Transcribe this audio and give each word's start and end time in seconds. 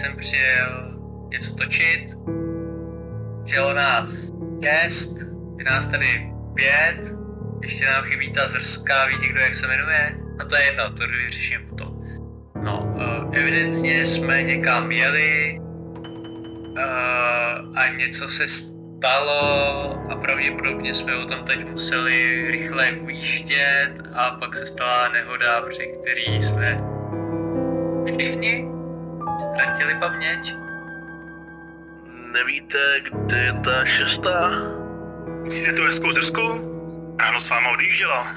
jsem 0.00 0.16
přijel 0.16 0.98
něco 1.28 1.54
točit. 1.54 2.14
Přijelo 3.44 3.74
nás 3.74 4.32
šest, 4.64 5.16
je 5.58 5.64
nás 5.64 5.86
tady 5.86 6.32
pět, 6.54 7.12
ještě 7.62 7.86
nám 7.86 8.04
chybí 8.04 8.32
ta 8.32 8.48
zrská, 8.48 9.06
víte 9.06 9.26
kdo 9.28 9.40
jak 9.40 9.54
se 9.54 9.66
jmenuje? 9.66 10.16
A 10.38 10.44
to 10.44 10.56
je 10.56 10.64
jedno, 10.64 10.90
to 10.90 11.06
vyřeším 11.06 11.60
potom. 11.68 11.88
No, 12.62 12.94
uh, 12.96 13.36
evidentně 13.36 14.06
jsme 14.06 14.42
někam 14.42 14.92
jeli 14.92 15.60
uh, 15.60 16.82
a 17.78 17.88
něco 17.96 18.28
se 18.28 18.48
stalo 18.48 19.40
a 20.10 20.16
pravděpodobně 20.16 20.94
jsme 20.94 21.16
o 21.16 21.26
tom 21.26 21.44
teď 21.44 21.70
museli 21.70 22.46
rychle 22.50 22.92
ujíždět 22.92 23.92
a 24.14 24.30
pak 24.30 24.56
se 24.56 24.66
stala 24.66 25.08
nehoda, 25.08 25.62
při 25.62 25.94
který 26.00 26.42
jsme 26.42 26.80
všichni 28.06 28.79
ztratili 29.38 29.94
paměť. 29.94 30.54
Nevíte, 32.32 32.78
kde 33.00 33.38
je 33.38 33.52
ta 33.52 33.84
šestá? 33.84 34.50
Myslíte 35.42 35.72
tu 35.72 35.84
hezkou 35.84 36.12
zrsku? 36.12 36.70
Ráno 37.20 37.40
s 37.40 37.50
váma 37.50 37.70
odjížděla. 37.70 38.34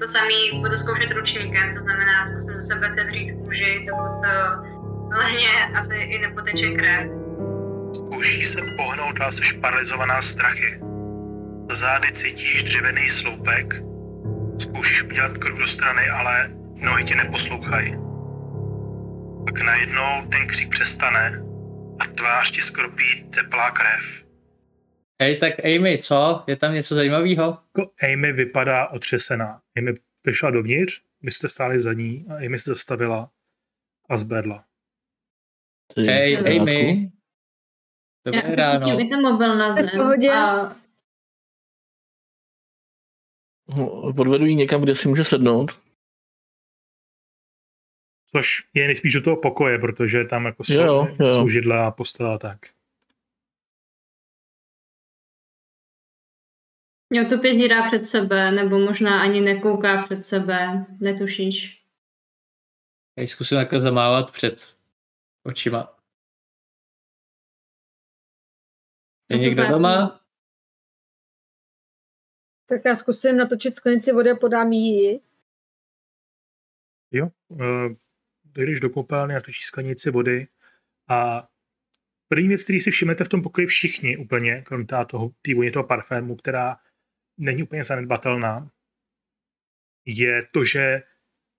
To 0.00 0.08
samý 0.08 0.60
budu 0.62 0.76
zkoušet 0.76 1.12
ručníkem, 1.12 1.74
to 1.74 1.80
znamená, 1.80 2.30
zkusím 2.30 2.60
ze 2.60 2.66
sebe 2.66 2.90
sedřít 2.90 3.34
kůži, 3.44 3.86
dokud 3.86 4.00
uh, 4.00 5.12
hlavně 5.12 5.78
asi 5.78 5.94
i 5.96 6.18
nepoteče 6.18 6.70
krev. 6.70 7.10
Zkouší 7.92 8.44
se 8.44 8.60
pohnout 8.76 9.20
a 9.20 9.30
jsi 9.30 9.54
paralizovaná 9.60 10.22
strachy. 10.22 10.80
Za 11.70 11.74
zády 11.74 12.12
cítíš 12.12 12.62
dřevěný 12.64 13.08
sloupek. 13.08 13.74
Zkoušíš 14.58 15.02
udělat 15.02 15.38
krok 15.38 15.58
do 15.58 15.66
strany, 15.66 16.08
ale 16.08 16.50
nohy 16.74 17.04
ti 17.04 17.14
neposlouchají. 17.14 18.07
Pak 19.48 19.60
najednou 19.60 20.28
ten 20.30 20.46
křík 20.48 20.70
přestane 20.70 21.42
a 21.98 22.06
tvář 22.06 22.50
ti 22.50 22.62
skropí 22.62 23.30
teplá 23.34 23.70
krev. 23.70 24.24
Hej, 25.22 25.36
tak 25.38 25.64
Amy, 25.64 25.98
co? 25.98 26.44
Je 26.46 26.56
tam 26.56 26.74
něco 26.74 26.94
zajímavého? 26.94 27.58
Jako 27.76 27.90
Amy 28.12 28.32
vypadá 28.32 28.88
otřesená. 28.88 29.62
Amy 29.78 29.94
vyšla 30.24 30.50
dovnitř, 30.50 31.02
vy 31.22 31.30
jste 31.30 31.48
stáli 31.48 31.80
za 31.80 31.92
ní 31.92 32.26
a 32.30 32.34
Amy 32.46 32.58
se 32.58 32.70
zastavila 32.70 33.30
a 34.08 34.16
zbedla. 34.16 34.64
Hej. 35.96 36.36
Amy. 36.60 37.10
Dobré 38.26 38.42
Já 38.50 38.56
ráno. 38.78 39.00
i 39.00 39.08
ten 39.08 39.22
mobil 39.22 39.56
na 39.56 39.74
zem 39.74 39.88
pohodě? 39.96 40.32
a 40.32 40.76
No, 43.76 44.12
Podvedu 44.16 44.44
ji 44.44 44.54
někam, 44.54 44.82
kde 44.82 44.96
si 44.96 45.08
může 45.08 45.24
sednout. 45.24 45.87
Což 48.30 48.68
je 48.74 48.86
nejspíš 48.86 49.12
do 49.14 49.22
toho 49.22 49.36
pokoje, 49.36 49.78
protože 49.78 50.24
tam 50.24 50.44
jako 50.44 50.64
jsou, 50.64 50.80
Jo, 50.80 51.06
jo. 51.20 51.34
jsou 51.34 51.48
židle 51.48 51.78
a 51.86 51.90
postele 51.90 52.34
a 52.34 52.38
tak. 52.38 52.58
jo, 57.12 57.24
to 57.28 57.38
pězdírá 57.38 57.86
před 57.86 58.06
sebe, 58.06 58.52
nebo 58.52 58.78
možná 58.78 59.22
ani 59.22 59.40
nekouká 59.40 60.02
před 60.02 60.26
sebe, 60.26 60.86
netušíš. 61.00 61.84
Hej, 63.18 63.28
zkusím 63.28 63.58
takhle 63.58 63.80
zamávat 63.80 64.32
před 64.32 64.78
očima. 65.42 65.98
Je 69.28 69.38
někdo 69.38 69.68
doma? 69.68 70.20
Tak 72.66 72.80
já 72.84 72.96
zkusím 72.96 73.36
natočit 73.36 73.74
sklenici 73.74 74.12
vody 74.12 74.30
a 74.30 74.36
podám 74.36 74.72
jí. 74.72 75.20
Jo, 77.10 77.28
uh, 77.48 77.94
dojdeš 78.52 78.80
do 78.80 78.90
koupelny 78.90 79.36
a 79.36 79.40
točíš 79.40 79.64
sklenici 79.64 80.10
vody 80.10 80.46
a 81.08 81.48
první 82.28 82.48
věc, 82.48 82.64
který 82.64 82.80
si 82.80 82.90
všimnete 82.90 83.24
v 83.24 83.28
tom 83.28 83.42
pokoji 83.42 83.66
všichni 83.66 84.16
úplně, 84.16 84.62
krom 84.62 84.86
té 84.86 85.04
toho, 85.04 85.30
vůně 85.54 85.70
toho 85.70 85.84
parfému, 85.84 86.36
která 86.36 86.76
není 87.38 87.62
úplně 87.62 87.84
zanedbatelná, 87.84 88.70
je 90.04 90.46
to, 90.52 90.64
že 90.64 91.02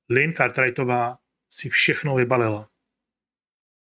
Lynn 0.09 0.33
Cartwrightová 0.33 1.19
si 1.49 1.69
všechno 1.69 2.15
vybalila. 2.15 2.69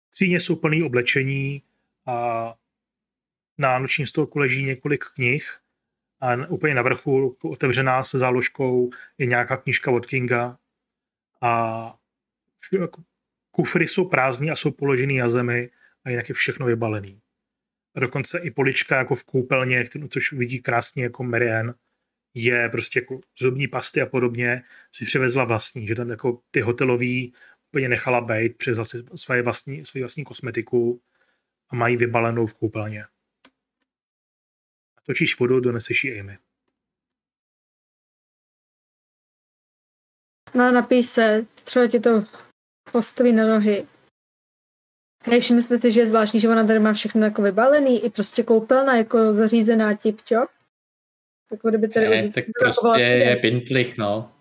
V 0.09 0.13
tříně 0.13 0.41
jsou 0.41 0.57
plný 0.57 0.83
oblečení 0.83 1.63
a 2.07 2.55
na 3.59 3.79
nočním 3.79 4.07
stolku 4.07 4.39
leží 4.39 4.65
několik 4.65 5.05
knih 5.15 5.59
a 6.21 6.37
úplně 6.49 6.75
na 6.75 6.83
vrchu 6.83 7.37
otevřená 7.43 8.05
se 8.05 8.19
záložkou 8.19 8.91
je 9.19 9.27
nějaká 9.27 9.57
knížka 9.57 9.91
od 9.91 10.07
Kinga 10.07 10.59
a 11.41 11.99
kufry 13.51 13.89
jsou 13.89 14.09
prázdní 14.09 14.51
a 14.51 14.57
jsou 14.57 14.71
položený 14.71 15.19
na 15.19 15.29
zemi 15.29 15.71
a 16.05 16.11
jinak 16.11 16.29
je 16.29 16.35
všechno 16.35 16.67
vybalený. 16.67 17.21
A 17.95 18.01
dokonce 18.01 18.39
i 18.39 18.51
polička 18.51 18.97
jako 18.97 19.15
v 19.15 19.25
koupelně, 19.25 19.85
kterou- 19.85 20.09
což 20.09 20.33
vidí 20.33 20.61
krásně 20.61 21.03
jako 21.03 21.25
Marianne, 21.25 21.75
je 22.35 22.69
prostě 22.69 22.99
jako 22.99 23.21
zubní 23.39 23.69
pasty 23.69 24.03
a 24.03 24.07
podobně, 24.07 24.63
si 24.93 25.05
přivezla 25.05 25.45
vlastní, 25.45 25.87
že 25.87 25.95
tam 25.95 26.11
jako 26.11 26.43
ty 26.51 26.61
hotelový 26.61 27.35
úplně 27.69 27.89
nechala 27.89 28.21
být, 28.21 28.57
přivezla 28.57 28.85
si 28.85 29.05
své 29.17 29.43
vlastní, 29.43 29.85
svou 29.85 30.01
vlastní 30.01 30.25
kosmetiku 30.25 31.03
a 31.69 31.77
mají 31.77 31.97
vybalenou 31.97 32.47
v 32.47 32.55
koupelně. 32.55 33.05
Točíš 35.07 35.39
vodu, 35.39 35.61
doneseš 35.61 36.05
ji 36.05 36.21
Amy. 36.21 36.39
No, 40.55 40.73
napij 40.73 41.03
se, 41.03 41.47
třeba 41.65 41.87
ti 41.87 42.01
to 42.01 42.25
postaví 42.95 43.33
na 43.33 43.47
nohy. 43.47 43.87
Hej, 45.25 45.41
všimli 45.41 45.63
jste 45.63 45.79
si, 45.79 45.93
že 45.93 46.01
je 46.01 46.07
zvláštní, 46.07 46.41
že 46.41 46.49
ona 46.49 46.67
tady 46.67 46.79
má 46.79 46.93
všechno 46.93 47.25
jako 47.25 47.43
vybalený, 47.43 48.05
i 48.05 48.11
prostě 48.11 48.43
koupelna 48.43 48.97
jako 48.97 49.35
zařízená 49.35 49.95
tip-top. 49.95 50.49
Jako 51.51 51.69
kdyby 51.69 51.89
tady 51.89 52.09
Ne, 52.09 52.27
už- 52.29 52.35
tak 52.35 52.45
prostě 52.61 53.03
je 53.03 53.37
pintlich, 53.37 53.99
no. 53.99 54.33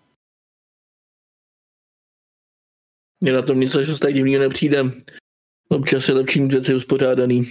Mně 3.20 3.32
na 3.32 3.42
tom 3.42 3.60
nic 3.60 3.74
až 3.74 3.98
tak 4.00 4.14
divného 4.14 4.42
nepřijde. 4.42 4.82
Občas 5.68 6.08
je 6.08 6.14
lepší 6.14 6.40
mít 6.40 6.52
věci 6.52 6.74
uspořádaný. 6.74 7.42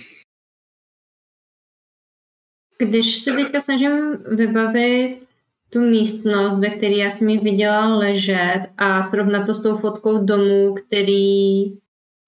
Když 2.77 3.17
se 3.17 3.31
teďka 3.31 3.61
snažím 3.61 4.17
vybavit 4.17 5.32
tu 5.73 5.79
místnost, 5.79 6.59
ve 6.59 6.69
které 6.69 6.93
já 6.95 7.09
jsem 7.11 7.29
ji 7.29 7.39
viděla 7.39 7.95
ležet 7.97 8.67
a 8.77 9.03
srovnat 9.03 9.45
to 9.45 9.53
s 9.53 9.63
tou 9.63 9.77
fotkou 9.77 10.25
domu, 10.25 10.73
který 10.73 11.63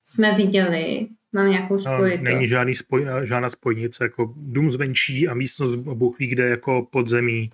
jsme 0.03 0.35
viděli, 0.37 1.07
mám 1.33 1.49
nějakou 1.49 1.73
No, 1.73 1.79
spojitost. 1.79 2.23
Není 2.23 2.45
žádný 2.45 2.75
spoj, 2.75 3.05
žádná 3.23 3.49
spojnice, 3.49 4.03
jako 4.03 4.33
dům 4.37 4.71
zvenčí 4.71 5.27
a 5.27 5.33
místnost 5.33 5.75
Bůh 5.75 6.19
ví, 6.19 6.27
kde 6.27 6.49
jako 6.49 6.87
podzemí. 6.91 7.49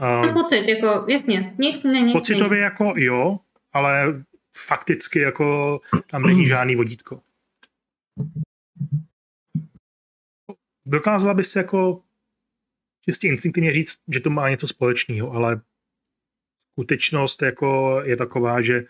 Mám 0.00 0.28
Um, 0.28 0.34
pocit, 0.34 0.68
jako, 0.68 1.04
jasně, 1.08 1.54
nic 1.58 1.84
není. 1.84 2.12
pocitově 2.12 2.58
jako 2.60 2.92
jo, 2.96 3.38
ale 3.72 4.22
fakticky 4.56 5.20
jako 5.20 5.80
tam 6.10 6.22
není 6.22 6.46
žádný 6.52 6.76
vodítko. 6.76 7.20
Dokázala 10.86 11.34
bys 11.34 11.56
jako 11.56 12.00
čistě 13.08 13.28
instinktivně 13.28 13.72
říct, 13.72 14.02
že 14.08 14.20
to 14.20 14.30
má 14.30 14.48
něco 14.48 14.66
společného, 14.66 15.32
ale 15.32 15.60
skutečnost 16.58 17.42
jako 17.42 18.00
je 18.04 18.16
taková, 18.16 18.60
že 18.60 18.84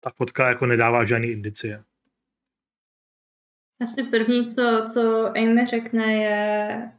ta 0.00 0.10
fotka 0.10 0.48
jako 0.48 0.66
nedává 0.66 1.04
žádný 1.04 1.28
indicie. 1.28 1.84
Asi 3.82 4.02
první, 4.02 4.54
co, 4.54 4.90
co 4.92 5.26
Amy 5.36 5.66
řekne, 5.66 6.12
je 6.12 6.92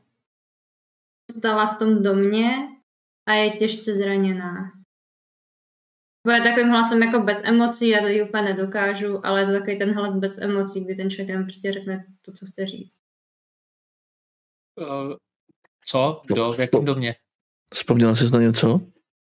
zůstala 1.31 1.75
v 1.75 1.79
tom 1.79 2.03
domě 2.03 2.49
a 3.25 3.33
je 3.33 3.57
těžce 3.57 3.93
zraněná. 3.93 4.71
Bude 6.27 6.41
takovým 6.41 6.69
hlasem 6.69 7.03
jako 7.03 7.19
bez 7.19 7.41
emocí, 7.43 7.89
já 7.89 7.99
to 7.99 8.07
ji 8.07 8.23
úplně 8.23 8.43
nedokážu, 8.43 9.25
ale 9.25 9.41
je 9.41 9.45
to 9.45 9.51
takový 9.51 9.77
ten 9.77 9.93
hlas 9.93 10.13
bez 10.13 10.37
emocí, 10.37 10.85
kdy 10.85 10.95
ten 10.95 11.09
člověk 11.09 11.29
jenom 11.29 11.45
prostě 11.45 11.71
řekne 11.71 12.05
to, 12.21 12.31
co 12.31 12.45
chce 12.45 12.65
říct. 12.65 13.01
Uh, 14.75 15.15
co? 15.85 16.21
Kdo? 16.25 16.53
V 16.53 16.59
jakém 16.59 16.85
domě? 16.85 17.15
Vzpomněla 17.73 18.15
jsi 18.15 18.29
na 18.31 18.39
něco? 18.39 18.81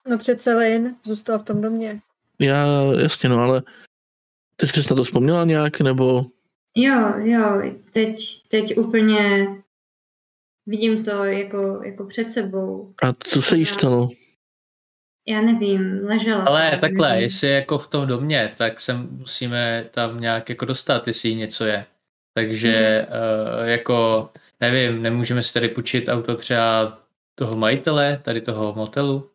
No 0.10 0.18
přece 0.18 0.56
Lin 0.56 0.96
zůstal 1.04 1.40
v 1.40 1.44
tom 1.44 1.62
domě. 1.62 2.02
Já, 2.40 2.66
jasně, 3.00 3.30
no, 3.30 3.40
ale 3.40 3.64
ty 4.56 4.68
jsi 4.68 4.80
na 4.80 4.96
to 4.96 5.04
vzpomněla 5.04 5.46
nějak, 5.46 5.82
nebo 5.82 6.26
Jo, 6.78 7.14
jo, 7.18 7.62
teď, 7.94 8.18
teď 8.48 8.78
úplně 8.78 9.48
vidím 10.66 11.04
to 11.04 11.24
jako, 11.24 11.82
jako 11.84 12.06
před 12.06 12.32
sebou. 12.32 12.94
a 13.04 13.14
co 13.24 13.42
se 13.42 13.58
jí 13.58 13.66
stalo? 13.66 14.10
Já 15.28 15.42
nevím, 15.42 16.00
ležela. 16.04 16.44
Ale 16.44 16.72
tam, 16.72 16.80
takhle, 16.80 17.10
nevím. 17.10 17.24
jestli 17.24 17.48
je 17.48 17.54
jako 17.54 17.78
v 17.78 17.88
tom 17.88 18.08
domě, 18.08 18.54
tak 18.58 18.80
se 18.80 18.94
musíme 18.94 19.90
tam 19.92 20.20
nějak 20.20 20.50
jako 20.50 20.66
dostat, 20.66 21.08
jestli 21.08 21.30
jí 21.30 21.36
něco 21.36 21.66
je. 21.66 21.86
Takže 22.34 23.08
uh, 23.10 23.68
jako, 23.68 24.30
nevím, 24.62 25.02
nemůžeme 25.02 25.44
si 25.44 25.54
tady 25.54 25.70
půjčit 25.70 26.08
auto 26.08 26.36
třeba 26.36 27.00
toho 27.36 27.56
majitele, 27.56 28.22
tady 28.24 28.42
toho 28.42 28.74
motelu. 28.74 29.30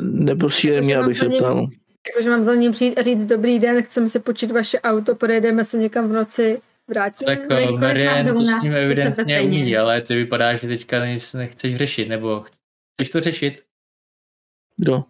Neposílej 0.00 0.82
mě, 0.82 0.94
Takže 0.94 1.04
abych 1.04 1.18
se 1.18 1.28
ptal. 1.28 1.66
Jakože 2.06 2.30
mám 2.30 2.42
za 2.42 2.54
ním 2.54 2.72
přijít 2.72 2.98
a 2.98 3.02
říct 3.02 3.24
dobrý 3.24 3.58
den, 3.58 3.82
chceme 3.82 4.08
si 4.08 4.20
počít 4.20 4.50
vaše 4.50 4.80
auto, 4.80 5.14
pojedeme 5.14 5.64
se 5.64 5.78
někam 5.78 6.08
v 6.08 6.12
noci, 6.12 6.62
vrátíme. 6.88 7.36
Tak 7.36 7.48
Marian 7.78 8.26
to 8.26 8.32
Duna? 8.32 8.60
s 8.60 8.62
ním 8.62 8.72
To 8.72 8.78
evidentně 8.78 9.38
to 9.38 9.44
umí, 9.44 9.76
ale 9.76 10.00
ty 10.00 10.14
vypadá, 10.14 10.56
že 10.56 10.68
teďka 10.68 11.06
nic 11.06 11.34
nechceš 11.34 11.76
řešit, 11.76 12.08
nebo 12.08 12.44
chceš 12.94 13.10
to 13.10 13.20
řešit? 13.20 13.62
Kdo? 14.76 15.04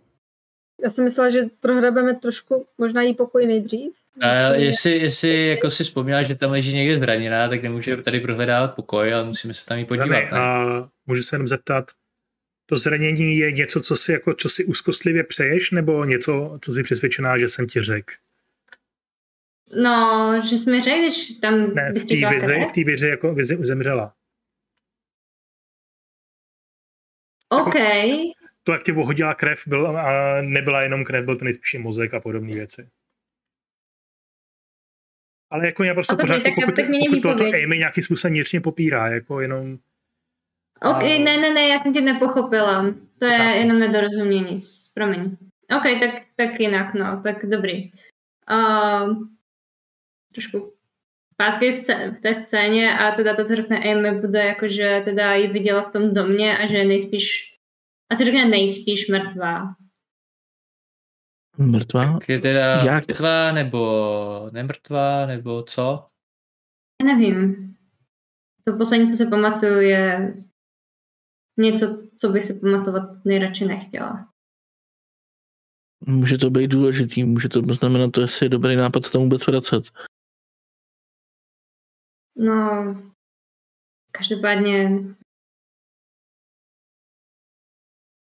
Já 0.82 0.90
jsem 0.90 1.04
myslela, 1.04 1.30
že 1.30 1.42
prohrabeme 1.60 2.14
trošku 2.14 2.66
možná 2.78 3.02
jí 3.02 3.14
pokoj 3.14 3.46
nejdřív. 3.46 3.92
A 4.20 4.54
jestli, 4.54 4.90
jestli 4.98 5.46
jako 5.46 5.70
si 5.70 5.84
vzpomněla, 5.84 6.22
že 6.22 6.34
tam 6.34 6.50
leží 6.50 6.74
někde 6.74 6.98
zraněná, 6.98 7.48
tak 7.48 7.62
nemůže 7.62 7.96
tady 7.96 8.20
prohledávat 8.20 8.74
pokoj, 8.74 9.14
ale 9.14 9.24
musíme 9.24 9.54
se 9.54 9.66
tam 9.66 9.78
jí 9.78 9.84
podívat. 9.84 10.08
Dane, 10.08 10.28
Ne? 10.32 10.38
a 10.38 10.64
můžu 11.06 11.22
se 11.22 11.34
jenom 11.36 11.46
zeptat, 11.46 11.90
to 12.66 12.76
zranění 12.76 13.38
je 13.38 13.52
něco, 13.52 13.80
co 13.80 13.96
si, 13.96 14.12
jako, 14.12 14.34
co 14.34 14.48
si 14.48 14.64
úzkostlivě 14.64 15.24
přeješ, 15.24 15.70
nebo 15.70 16.04
něco, 16.04 16.58
co 16.62 16.72
jsi 16.72 16.82
přesvědčená, 16.82 17.38
že 17.38 17.48
jsem 17.48 17.66
ti 17.66 17.82
řekl? 17.82 18.14
No, 19.82 20.42
že 20.50 20.58
jsi 20.58 20.70
mi 20.70 20.82
řekl, 20.82 20.98
když 21.02 21.30
tam 21.40 21.74
Ne, 21.74 21.92
v 21.92 22.06
té 22.06 22.14
vizi, 22.14 22.46
v 22.68 22.72
té 22.72 22.84
vizi 22.84 23.08
jako 23.08 23.34
vizi 23.34 23.58
zemřela. 23.60 24.14
OK, 27.48 27.74
To, 28.62 28.72
jak 28.72 28.82
ti 28.82 28.92
ohodila 28.92 29.34
krev, 29.34 29.62
byl, 29.66 29.86
a 29.98 30.42
nebyla 30.42 30.82
jenom 30.82 31.04
krev, 31.04 31.24
byl 31.24 31.36
to 31.36 31.44
nejspíš 31.44 31.74
i 31.74 31.78
mozek 31.78 32.14
a 32.14 32.20
podobné 32.20 32.54
věci. 32.54 32.88
Ale 35.50 35.66
jako 35.66 35.84
já 35.84 35.94
prostě 35.94 36.16
pořád, 36.16 36.42
tak 36.42 36.46
já- 36.46 36.66
pokud, 36.66 36.76
tak 36.76 36.86
pokud 36.86 37.20
tohoto 37.22 37.44
výpověď. 37.44 37.64
Amy 37.64 37.78
nějakým 37.78 38.04
způsobem 38.04 38.32
vnitřně 38.34 38.60
popírá, 38.60 39.08
jako 39.08 39.40
jenom 39.40 39.78
OK, 40.82 41.02
A- 41.02 41.18
ne, 41.24 41.36
ne, 41.36 41.54
ne, 41.54 41.68
já 41.68 41.78
jsem 41.78 41.92
tě 41.92 42.00
nepochopila. 42.00 42.94
To 43.18 43.24
je 43.26 43.38
Chápu. 43.38 43.58
jenom 43.58 43.78
nedorozumění, 43.78 44.56
promiň. 44.94 45.36
OK, 45.76 46.00
tak, 46.00 46.22
tak 46.36 46.60
jinak, 46.60 46.94
no, 46.94 47.20
tak 47.22 47.46
dobrý. 47.46 47.92
Uh, 48.50 49.16
trošku 50.34 50.72
zpátky 51.34 51.72
v, 51.72 51.80
ce- 51.80 52.10
v 52.18 52.20
té 52.20 52.34
scéně 52.34 52.98
a 52.98 53.10
teda 53.14 53.36
to, 53.36 53.44
co 53.44 53.56
řekne 53.56 53.78
Amy, 53.78 54.20
bude 54.20 54.38
jako, 54.38 54.68
že 54.68 55.02
teda 55.04 55.34
ji 55.34 55.46
viděla 55.48 55.82
v 55.88 55.92
tom 55.92 56.14
domě 56.14 56.58
a 56.58 56.66
že 56.66 56.84
nejspíš, 56.84 57.54
asi 58.12 58.24
řekne 58.24 58.44
nejspíš 58.44 59.08
mrtvá. 59.08 59.74
Mrtvá? 61.58 62.12
Tak 62.12 62.28
je 62.28 62.38
teda 62.38 62.84
Jak? 62.84 63.08
mrtvá, 63.08 63.52
nebo 63.52 64.50
nemrtvá, 64.52 65.26
nebo 65.26 65.62
co? 65.62 66.08
Já 67.02 67.06
nevím. 67.06 67.75
To 68.64 68.76
poslední, 68.76 69.10
co 69.10 69.16
se 69.16 69.26
pamatuju, 69.26 69.81
je 69.81 70.34
něco, 71.56 72.02
co 72.20 72.28
bych 72.28 72.44
si 72.44 72.55
pamatovat 72.55 73.25
nejradši 73.25 73.64
nechtěla. 73.64 74.28
Může 76.06 76.38
to 76.38 76.50
být 76.50 76.66
důležitý, 76.66 77.25
může 77.25 77.49
to 77.49 77.61
znamenat 77.75 78.11
to, 78.11 78.20
jestli 78.20 78.46
je 78.46 78.50
dobrý 78.50 78.76
nápad 78.76 79.04
se 79.04 79.12
tam 79.12 79.22
vůbec 79.22 79.46
vracet. 79.46 79.84
No, 82.37 82.84
každopádně 84.12 84.90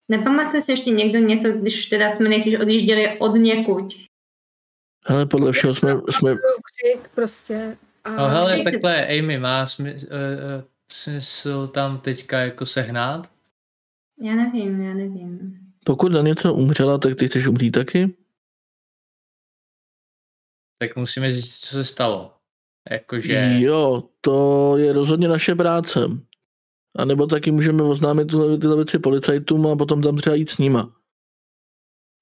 Nepamatuje 0.10 0.62
si 0.62 0.72
ještě 0.72 0.90
někdo 0.92 1.20
něco, 1.20 1.52
když 1.52 1.86
teda 1.86 2.10
jsme 2.10 2.30
nejspíš 2.30 2.60
odjížděli 2.60 3.20
od 3.20 3.36
někud? 3.36 3.94
Ale 5.06 5.26
podle 5.26 5.52
všeho 5.52 5.76
jsme, 5.76 5.92
jsme 6.10 6.36
Křik 6.36 7.08
prostě. 7.16 7.78
A 8.04 8.16
No 8.16 8.30
hele, 8.30 8.64
takhle, 8.64 9.08
Amy, 9.08 9.38
má 9.40 9.66
smysl, 9.66 10.06
uh, 10.06 10.64
smysl 10.92 11.68
tam 11.68 12.00
teďka 12.00 12.40
jako 12.40 12.66
sehnat? 12.66 13.32
Já 14.22 14.36
nevím, 14.36 14.82
já 14.82 14.94
nevím. 14.94 15.60
pokud 15.86 16.12
na 16.12 16.22
něco 16.22 16.54
umřela, 16.54 16.98
tak 16.98 17.16
ty 17.16 17.28
chceš 17.28 17.48
umřít 17.48 17.72
taky? 17.72 18.16
Tak 20.80 20.96
musíme 20.96 21.32
říct, 21.32 21.60
co 21.60 21.76
se 21.76 21.86
stalo. 21.86 22.34
Jakože... 22.92 23.56
Jo, 23.60 24.04
to 24.22 24.78
je 24.78 24.94
rozhodně 24.94 25.28
naše 25.28 25.56
práce. 25.56 26.00
A 26.98 27.06
nebo 27.06 27.28
taky 27.28 27.52
můžeme 27.52 27.84
oznámit 27.84 28.26
tyhle 28.62 28.76
věci 28.76 29.00
policajtům 29.00 29.68
a 29.68 29.76
potom 29.76 30.02
tam 30.02 30.18
třeba 30.18 30.36
jít 30.36 30.50
s 30.50 30.58
nima. 30.58 30.94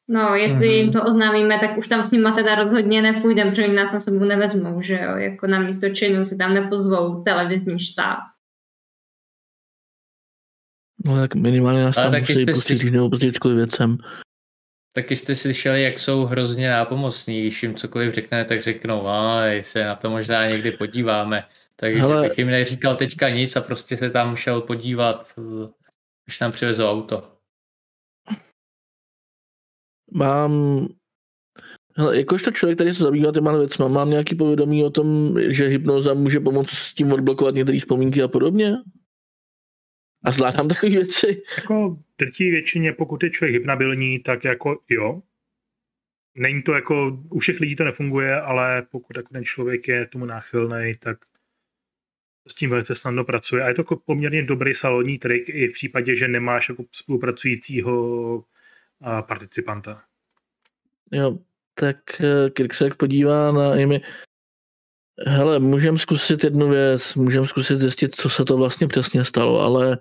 No, 0.09 0.35
jestli 0.35 0.67
Mhm. 0.67 0.75
jim 0.75 0.91
to 0.93 1.03
oznámíme, 1.03 1.59
tak 1.59 1.77
už 1.77 1.87
tam 1.87 2.03
s 2.03 2.11
nima 2.11 2.31
teda 2.31 2.55
rozhodně 2.55 3.01
nepůjdeme, 3.01 3.51
protože 3.51 3.67
nás 3.67 3.93
na 3.93 3.99
sebou 3.99 4.19
nevezmou, 4.25 4.81
že 4.81 4.99
jo? 5.03 5.15
Jako 5.17 5.47
na 5.47 5.59
místo 5.59 5.89
činu 5.89 6.25
si 6.25 6.37
tam 6.37 6.53
nepozvou 6.53 7.23
televizní 7.23 7.79
štáb. 7.79 8.19
No 11.05 11.15
tak 11.15 11.35
minimálně 11.35 11.83
nás 11.83 11.97
Ale 11.97 12.05
tam 12.05 12.11
taky 12.11 12.33
musí 12.33 12.43
jste 12.43 12.53
pustit 12.53 12.77
si- 12.77 12.91
nebo 12.91 13.09
pustit 13.09 13.39
kvůli 13.39 13.55
věcem. 13.55 13.97
Taky 14.95 15.15
jste 15.15 15.35
slyšeli, 15.35 15.83
jak 15.83 15.99
jsou 15.99 16.25
hrozně 16.25 16.69
nápomocní, 16.69 17.41
když 17.41 17.63
jim 17.63 17.75
cokoliv 17.75 18.13
řekne, 18.13 18.45
tak 18.45 18.61
řeknou, 18.61 19.07
a 19.07 19.41
se 19.61 19.83
na 19.85 19.95
to 19.95 20.09
možná 20.09 20.47
někdy 20.47 20.71
podíváme. 20.71 21.43
Takže 21.75 21.99
Hele- 21.99 22.29
bych 22.29 22.37
jim 22.37 22.47
neříkal 22.47 22.95
teďka 22.95 23.29
nic 23.29 23.55
a 23.55 23.61
prostě 23.61 23.97
se 23.97 24.09
tam 24.09 24.35
šel 24.35 24.61
podívat, 24.61 25.39
když 26.25 26.37
tam 26.37 26.51
přivezou 26.51 26.85
auto. 26.85 27.31
Mám... 30.11 30.85
Hele, 31.97 32.17
jakožto 32.17 32.51
člověk, 32.51 32.77
který 32.77 32.93
se 32.93 33.03
zabývá 33.03 33.31
těma 33.31 33.57
věcma, 33.57 33.87
mám 33.87 34.09
nějaký 34.09 34.35
povědomí 34.35 34.83
o 34.83 34.89
tom, 34.89 35.35
že 35.47 35.65
hypnoza 35.65 36.13
může 36.13 36.39
pomoct 36.39 36.69
s 36.69 36.93
tím 36.93 37.11
odblokovat 37.11 37.55
některé 37.55 37.79
vzpomínky 37.79 38.23
a 38.23 38.27
podobně? 38.27 38.75
A 40.23 40.31
zvládám 40.31 40.67
takové 40.67 40.91
věci? 40.91 41.43
Jako 41.57 41.97
drtí 42.17 42.49
většině, 42.49 42.93
pokud 42.93 43.23
je 43.23 43.29
člověk 43.29 43.53
hypnabilní, 43.53 44.19
tak 44.19 44.43
jako 44.43 44.81
jo. 44.89 45.21
Není 46.37 46.63
to 46.63 46.73
jako, 46.73 47.23
u 47.29 47.39
všech 47.39 47.59
lidí 47.59 47.75
to 47.75 47.83
nefunguje, 47.83 48.41
ale 48.41 48.81
pokud 48.81 49.17
jako 49.17 49.33
ten 49.33 49.43
člověk 49.43 49.87
je 49.87 50.07
tomu 50.07 50.25
náchylný, 50.25 50.93
tak 50.99 51.17
s 52.47 52.55
tím 52.55 52.69
velice 52.69 52.95
snadno 52.95 53.23
pracuje. 53.23 53.63
A 53.63 53.67
je 53.67 53.73
to 53.73 53.81
jako 53.81 53.95
poměrně 53.95 54.43
dobrý 54.43 54.73
salonní 54.73 55.17
trik 55.17 55.49
i 55.49 55.67
v 55.67 55.71
případě, 55.71 56.15
že 56.15 56.27
nemáš 56.27 56.69
jako 56.69 56.83
spolupracujícího 56.91 58.43
participanta. 59.27 60.03
Jo, 61.11 61.37
tak 61.73 62.21
eh, 62.21 62.49
Kirk 62.49 62.73
se 62.73 62.83
jak 62.83 62.97
podívá 62.97 63.51
na 63.51 63.71
Amy. 63.71 64.01
Hele, 65.27 65.59
můžeme 65.59 65.99
zkusit 65.99 66.43
jednu 66.43 66.69
věc, 66.69 67.15
můžeme 67.15 67.47
zkusit 67.47 67.79
zjistit, 67.79 68.15
co 68.15 68.29
se 68.29 68.45
to 68.45 68.57
vlastně 68.57 68.87
přesně 68.87 69.25
stalo, 69.25 69.59
ale 69.59 69.97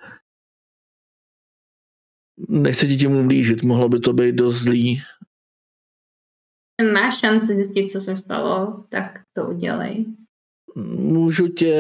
nechci 2.49 2.89
ti 2.89 2.97
tím 2.97 3.17
ublížit, 3.17 3.63
mohlo 3.63 3.89
by 3.89 4.01
to 4.01 4.13
být 4.13 4.35
dost 4.35 4.63
zlý. 4.63 5.03
Máš 6.93 7.21
šanci 7.21 7.47
zjistit, 7.47 7.91
co 7.91 8.01
se 8.01 8.17
stalo, 8.17 8.85
tak 8.89 9.23
to 9.33 9.47
udělej. 9.47 10.07
Můžu 10.99 11.49
tě 11.49 11.77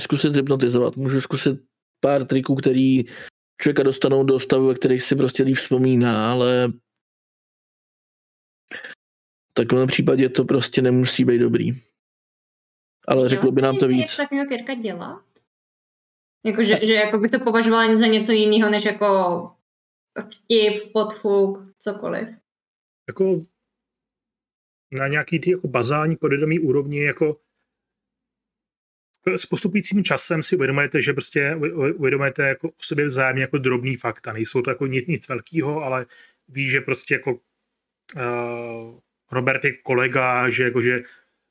zkusit 0.00 0.36
hypnotizovat, 0.36 0.96
můžu 0.96 1.20
zkusit 1.20 1.60
pár 2.00 2.24
triků, 2.24 2.54
který 2.54 3.04
člověka 3.62 3.82
dostanou 3.82 4.24
do 4.24 4.40
stavu, 4.40 4.66
ve 4.66 4.74
kterých 4.74 5.02
si 5.02 5.16
prostě 5.16 5.42
líp 5.42 5.56
vzpomíná, 5.56 6.32
ale 6.32 6.68
v 9.50 9.54
takovém 9.54 9.86
případě 9.86 10.28
to 10.28 10.44
prostě 10.44 10.82
nemusí 10.82 11.24
být 11.24 11.38
dobrý. 11.38 11.70
Ale 13.08 13.28
řeklo 13.28 13.52
by 13.52 13.62
nám 13.62 13.76
to 13.76 13.88
víc. 13.88 14.00
Jak 14.00 14.16
takového 14.16 14.48
Kirka 14.48 14.74
dělat? 14.74 15.24
Jako, 16.46 16.62
že, 16.62 16.86
že 16.86 16.94
jako 16.94 17.18
bych 17.18 17.30
to 17.30 17.40
považovala 17.40 17.96
za 17.96 18.06
něco 18.06 18.32
jiného, 18.32 18.70
než 18.70 18.84
jako 18.84 19.06
vtip, 20.30 20.92
podfuk, 20.92 21.58
cokoliv. 21.78 22.28
Jako 23.08 23.46
na 24.90 25.08
nějaký 25.08 25.38
ty 25.38 25.50
jako 25.50 25.68
bazální 25.68 26.16
podvědomí 26.16 26.58
úrovni 26.58 27.02
jako 27.02 27.40
s 29.26 29.46
postupujícím 29.46 30.04
časem 30.04 30.42
si 30.42 30.56
uvědomujete, 30.56 31.02
že 31.02 31.12
prostě 31.12 31.56
uvědomujete 31.94 32.48
jako 32.48 32.68
o 32.68 32.72
sobě 32.78 33.06
vzájemně 33.06 33.42
jako 33.42 33.58
drobný 33.58 33.96
fakta. 33.96 34.32
Nejsou 34.32 34.62
to 34.62 34.70
jako 34.70 34.86
nic, 34.86 35.06
nic 35.06 35.28
velkého, 35.28 35.82
ale 35.82 36.06
ví, 36.48 36.70
že 36.70 36.80
prostě 36.80 37.14
jako 37.14 37.32
uh, 37.32 37.40
Robert 39.32 39.64
je 39.64 39.72
kolega, 39.72 40.50
že 40.50 40.64
jako, 40.64 40.80
že 40.80 41.02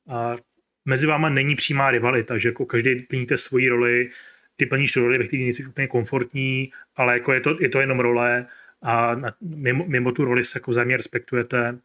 uh, 0.04 0.36
mezi 0.84 1.06
váma 1.06 1.28
není 1.28 1.54
přímá 1.54 1.90
rivalita, 1.90 2.38
že 2.38 2.48
jako 2.48 2.66
každý 2.66 2.94
plníte 2.94 3.36
svoji 3.36 3.68
roli, 3.68 4.10
ty 4.56 4.66
plníš 4.66 4.96
roli, 4.96 5.18
ve 5.18 5.26
které 5.26 5.42
nejsi 5.42 5.66
úplně 5.66 5.86
komfortní, 5.86 6.70
ale 6.96 7.12
jako 7.12 7.32
je 7.32 7.40
to, 7.40 7.56
je 7.60 7.68
to 7.68 7.80
jenom 7.80 8.00
role 8.00 8.46
a 8.82 9.14
na, 9.14 9.34
mimo, 9.40 9.84
mimo 9.88 10.12
tu 10.12 10.24
roli 10.24 10.44
se 10.44 10.58
jako 10.58 10.70
vzájemně 10.70 10.96
respektujete. 10.96 11.78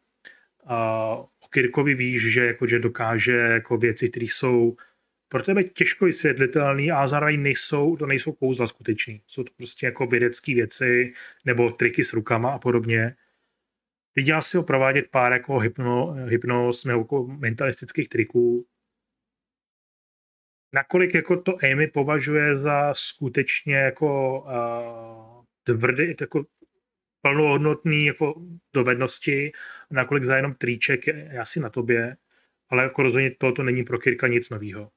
O 0.69 1.27
Kirkovi 1.53 1.95
víš, 1.95 2.33
že, 2.33 2.45
jako, 2.45 2.67
že 2.67 2.79
dokáže 2.79 3.37
jako 3.37 3.77
věci, 3.77 4.09
které 4.09 4.25
jsou 4.25 4.75
pro 5.29 5.43
tebe 5.43 5.63
těžko 5.63 6.05
vysvětlitelné 6.05 6.91
a 6.91 7.07
zároveň 7.07 7.41
nejsou, 7.41 7.95
to 7.95 8.05
nejsou 8.05 8.31
kouzla 8.31 8.67
skutečný. 8.67 9.21
Jsou 9.27 9.43
to 9.43 9.53
prostě 9.57 9.85
jako 9.85 10.05
vědecké 10.05 10.55
věci 10.55 11.13
nebo 11.45 11.71
triky 11.71 12.03
s 12.03 12.13
rukama 12.13 12.51
a 12.51 12.59
podobně. 12.59 13.15
Viděl 14.15 14.41
si 14.41 14.57
ho 14.57 14.63
provádět 14.63 15.07
pár 15.11 15.33
jako 15.33 15.59
hypno, 15.59 16.13
hypnoz 16.13 16.85
nebo 16.85 16.99
jako 16.99 17.27
mentalistických 17.27 18.09
triků. 18.09 18.65
Nakolik 20.73 21.13
jako 21.13 21.41
to 21.41 21.57
Amy 21.71 21.87
považuje 21.87 22.55
za 22.55 22.93
skutečně 22.93 23.75
jako 23.75 24.41
uh, 24.41 25.45
tvrdý, 25.63 26.15
jako 26.21 26.45
plnohodnotný 27.21 28.05
jako 28.05 28.33
dovednosti, 28.73 29.51
nakolik 29.91 30.23
za 30.23 30.35
jenom 30.35 30.53
triček 30.53 31.07
je 31.07 31.39
asi 31.39 31.59
na 31.59 31.69
tobě, 31.69 32.17
ale 32.69 32.83
jako 32.83 33.03
rozhodně 33.03 33.35
tohoto 33.37 33.63
není 33.63 33.83
pro 33.83 33.99
Kirka 33.99 34.27
nic 34.27 34.49
nového. 34.49 34.91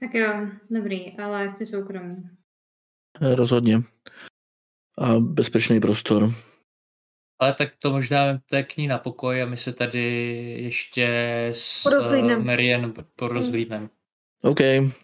Tak 0.00 0.14
jo, 0.14 0.48
dobrý, 0.70 1.18
ale 1.18 1.52
chci 1.52 1.66
soukromí. 1.66 2.16
Rozhodně. 3.34 3.76
A 4.98 5.14
bezpečný 5.18 5.80
prostor. 5.80 6.30
Ale 7.38 7.54
tak 7.54 7.76
to 7.76 7.92
možná 7.92 8.24
vemte 8.24 8.62
k 8.62 8.76
ní 8.76 8.86
na 8.86 8.98
pokoj 8.98 9.42
a 9.42 9.46
my 9.46 9.56
se 9.56 9.72
tady 9.72 10.02
ještě 10.58 11.08
s 11.52 11.86
uh, 11.86 12.44
Marian 12.44 12.92
porozhlídneme. 13.16 13.88
OK, 14.42 14.60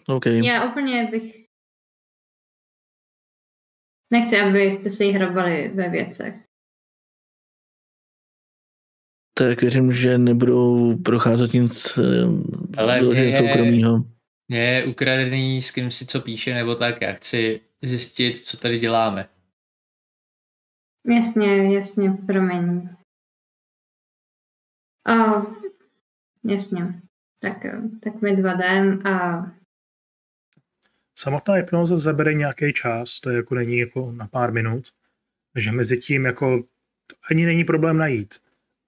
OK. 0.07 0.27
Já 0.27 0.71
úplně 0.71 1.09
bych... 1.11 1.44
Nechci, 4.11 4.41
abyste 4.41 4.91
si 4.91 5.11
hrabali 5.13 5.69
ve 5.69 5.89
věcech. 5.89 6.35
Tak 9.39 9.61
věřím, 9.61 9.93
že 9.93 10.19
nebudou 10.19 10.97
procházet 10.97 11.53
nic 11.53 11.99
eh, 11.99 12.03
Ale 12.79 13.01
mě- 13.01 13.39
soukromého. 13.39 14.05
Mě 14.49 14.61
je 14.61 14.87
ukradený 14.87 15.63
s 15.63 15.71
kým 15.71 15.91
si 15.91 16.07
co 16.07 16.21
píše 16.21 16.55
nebo 16.55 16.75
tak, 16.75 17.03
já 17.03 17.13
chci 17.13 17.61
zjistit, 17.83 18.47
co 18.47 18.57
tady 18.57 18.79
děláme. 18.79 19.29
Jasně, 21.17 21.75
jasně, 21.75 22.11
promiň. 22.27 22.89
A, 25.07 25.15
jasně. 26.45 27.01
Tak 27.41 27.65
jo, 27.65 27.73
tak 28.03 28.23
my 28.23 28.37
dva 28.37 28.53
jdem 28.53 29.07
a 29.07 29.43
Samotná 31.15 31.55
hypnoza 31.55 31.97
zabere 31.97 32.35
nějaký 32.35 32.73
čas, 32.73 33.21
to 33.21 33.31
jako 33.31 33.55
není 33.55 33.79
jako 33.79 34.13
na 34.13 34.27
pár 34.27 34.53
minut, 34.53 34.89
takže 35.53 35.73
mezi 35.73 35.99
tím 35.99 36.25
jako 36.25 36.65
ani 37.31 37.47
není 37.47 37.65
problém 37.65 37.99
najít. 37.99 38.35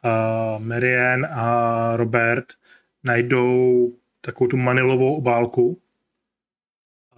A 0.03 0.59
Marian 0.59 1.27
a 1.27 1.97
Robert 1.97 2.47
najdou 3.05 3.93
takovou 4.21 4.49
tu 4.49 4.57
manilovou 4.57 5.17
obálku 5.17 5.83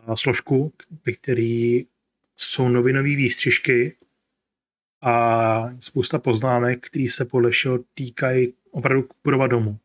a 0.07 0.17
složku, 0.17 0.73
ve 1.07 1.13
který 1.13 1.87
jsou 2.37 2.69
novinové 2.69 3.09
výstřižky 3.09 3.97
a 5.03 5.71
spousta 5.81 6.19
poznámek, 6.19 6.87
které 6.87 7.07
se 7.11 7.25
podle 7.25 7.51
všeho 7.51 7.79
týkají 7.95 8.55
opravdu 8.71 9.09
budova 9.25 9.47
domu. 9.47 9.79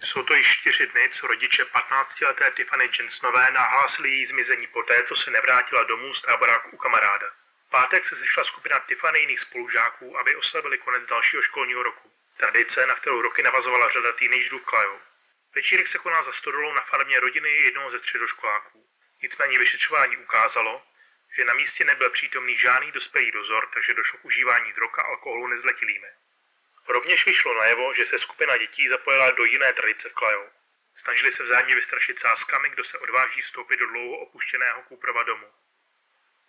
Jsou 0.00 0.22
to 0.22 0.34
již 0.34 0.46
čtyři 0.76 0.92
dny, 0.92 1.08
co 1.08 1.26
rodiče 1.26 1.64
15-leté 1.64 2.50
Tiffany 2.50 2.90
Jensonové 2.98 3.50
nahlásili 3.50 4.08
její 4.08 4.26
zmizení 4.26 4.66
poté, 4.66 5.02
co 5.02 5.16
se 5.16 5.30
nevrátila 5.30 5.82
domů 5.82 6.14
z 6.14 6.22
táboráku 6.22 6.70
u 6.70 6.76
kamaráda. 6.76 7.30
Pátek 7.70 8.04
se 8.04 8.16
sešla 8.16 8.44
skupina 8.44 8.78
Tiffany 8.78 9.18
jiných 9.18 9.40
spolužáků, 9.40 10.18
aby 10.18 10.36
oslavili 10.36 10.78
konec 10.78 11.06
dalšího 11.06 11.42
školního 11.42 11.82
roku. 11.82 12.12
Tradice, 12.36 12.86
na 12.86 12.94
kterou 12.94 13.22
roky 13.22 13.42
navazovala 13.42 13.88
řada 13.88 14.12
teenagerů 14.12 14.58
v 14.58 14.64
Klaju. 14.64 15.00
Večírek 15.54 15.86
se 15.86 15.98
konal 15.98 16.22
za 16.22 16.32
stodolou 16.32 16.72
na 16.72 16.80
farmě 16.80 17.20
rodiny 17.20 17.50
jednoho 17.50 17.90
ze 17.90 17.98
středoškoláků. 17.98 18.86
Nicméně 19.22 19.58
vyšetřování 19.58 20.16
ukázalo, 20.16 20.82
že 21.36 21.44
na 21.44 21.54
místě 21.54 21.84
nebyl 21.84 22.10
přítomný 22.10 22.56
žádný 22.56 22.92
dospělý 22.92 23.30
dozor, 23.30 23.68
takže 23.74 23.94
došlo 23.94 24.18
k 24.18 24.24
užívání 24.24 24.72
drog 24.72 24.98
a 24.98 25.02
alkoholu 25.02 25.46
nezletilými. 25.46 26.08
Rovněž 26.88 27.26
vyšlo 27.26 27.54
najevo, 27.54 27.94
že 27.94 28.06
se 28.06 28.18
skupina 28.18 28.56
dětí 28.56 28.88
zapojila 28.88 29.30
do 29.30 29.44
jiné 29.44 29.72
tradice 29.72 30.08
v 30.08 30.14
Klajou. 30.14 30.48
Snažili 30.96 31.32
se 31.32 31.42
vzájemně 31.42 31.74
vystrašit 31.74 32.18
sázkami, 32.18 32.70
kdo 32.70 32.84
se 32.84 32.98
odváží 32.98 33.40
vstoupit 33.40 33.76
do 33.76 33.86
dlouho 33.86 34.16
opuštěného 34.16 34.82
Cooperova 34.88 35.22
domu. 35.22 35.46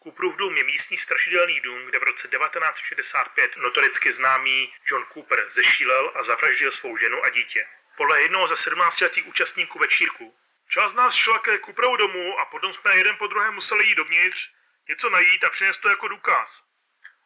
Cooperův 0.03 0.35
dům 0.35 0.57
je 0.57 0.63
místní 0.63 0.97
strašidelný 0.97 1.59
dům, 1.59 1.85
kde 1.85 1.99
v 1.99 2.03
roce 2.03 2.27
1965 2.27 3.57
notoricky 3.57 4.11
známý 4.11 4.73
John 4.85 5.05
Cooper 5.13 5.49
zešílel 5.49 6.11
a 6.15 6.23
zavraždil 6.23 6.71
svou 6.71 6.97
ženu 6.97 7.23
a 7.23 7.29
dítě. 7.29 7.67
Podle 7.97 8.21
jednoho 8.21 8.47
ze 8.47 8.55
17-letých 8.55 9.27
účastníků 9.27 9.79
večírku. 9.79 10.37
Část 10.69 10.93
nás 10.93 11.15
šla 11.15 11.39
ke 11.39 11.59
Cooperovu 11.59 11.97
domu 11.97 12.39
a 12.39 12.45
potom 12.45 12.73
jsme 12.73 12.97
jeden 12.97 13.17
po 13.17 13.27
druhém 13.27 13.53
museli 13.53 13.87
jít 13.87 13.95
dovnitř, 13.95 14.51
něco 14.87 15.09
najít 15.09 15.43
a 15.43 15.49
přinést 15.49 15.77
to 15.77 15.89
jako 15.89 16.07
důkaz. 16.07 16.63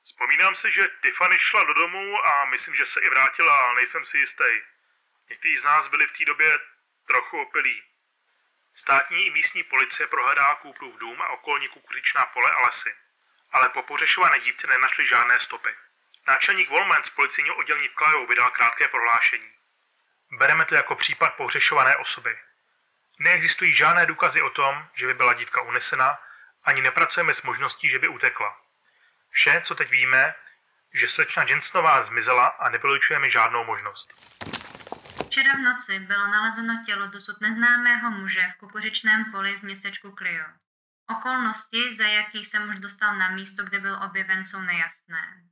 Vzpomínám 0.04 0.56
si, 0.56 0.72
že 0.72 0.90
Tiffany 1.02 1.40
šla 1.40 1.64
do 1.64 1.74
domu 1.74 2.26
a 2.26 2.46
myslím, 2.46 2.76
že 2.76 2.86
se 2.86 3.02
i 3.02 3.10
vrátila, 3.10 3.54
ale 3.54 3.76
nejsem 3.76 4.06
si 4.06 4.18
jistý. 4.18 4.62
Někteří 5.30 5.58
z 5.58 5.64
nás 5.64 5.88
byli 5.88 6.08
v 6.08 6.18
té 6.18 6.26
době 6.26 6.60
trochu 7.12 7.42
opilí. 7.42 7.84
Státní 8.76 9.26
i 9.26 9.32
místní 9.32 9.64
policie 9.64 10.08
prohledá 10.08 10.56
Cooperův 10.62 10.98
dům 10.98 11.22
a 11.22 11.30
okolní 11.30 11.68
kukuřičná 11.68 12.26
pole 12.26 12.52
a 12.52 12.66
lesy. 12.66 12.96
Ale 13.52 13.70
po 13.70 13.82
pořešované 13.82 14.40
dívce 14.40 14.68
nenašli 14.68 15.08
žádné 15.08 15.40
stopy. 15.40 15.70
Náčelník 16.28 16.70
Volman 16.70 17.04
z 17.04 17.10
policejního 17.10 17.56
oddělení 17.56 17.88
v 17.88 17.94
Klajou 17.94 18.28
vydal 18.28 18.52
krátké 18.52 18.88
prohlášení. 18.88 19.52
Bereme 20.32 20.66
to 20.66 20.76
jako 20.76 20.96
případ 20.96 21.34
pohřešované 21.34 21.98
osoby. 21.98 22.40
Neexistují 23.20 23.76
žádné 23.76 24.06
důkazy 24.06 24.42
o 24.42 24.50
tom, 24.50 24.88
že 24.94 25.08
by 25.08 25.14
byla 25.14 25.34
dívka 25.34 25.62
unesena, 25.62 26.20
ani 26.64 26.82
nepracujeme 26.82 27.34
s 27.34 27.42
možností, 27.42 27.90
že 27.90 28.00
by 28.00 28.08
utekla. 28.08 28.62
Vše, 29.30 29.62
co 29.62 29.76
teď 29.76 29.90
víme, 29.90 30.36
že 30.94 31.10
slečna 31.10 31.46
Jensenová 31.48 32.04
zmizela 32.04 32.46
a 32.46 32.70
nevylučujeme 32.70 33.30
žádnou 33.30 33.64
možnost. 33.64 34.14
Včera 35.32 35.54
v 35.54 35.60
noci 35.60 36.00
bylo 36.00 36.28
nalezeno 36.28 36.84
tělo 36.86 37.08
dosud 37.08 37.42
neznámého 37.42 38.12
muže 38.12 38.52
v 38.56 38.58
kukuřičném 38.58 39.32
poli 39.32 39.60
v 39.60 39.64
městečku 39.64 40.12
Clio. 40.18 40.46
Okolnosti, 41.12 41.96
za 41.96 42.08
jakých 42.08 42.48
se 42.48 42.60
muž 42.60 42.80
dostal 42.80 43.18
na 43.18 43.30
místo, 43.30 43.64
kde 43.64 43.80
byl 43.80 44.00
objeven, 44.06 44.46
jsou 44.46 44.62
nejasné. 44.62 45.44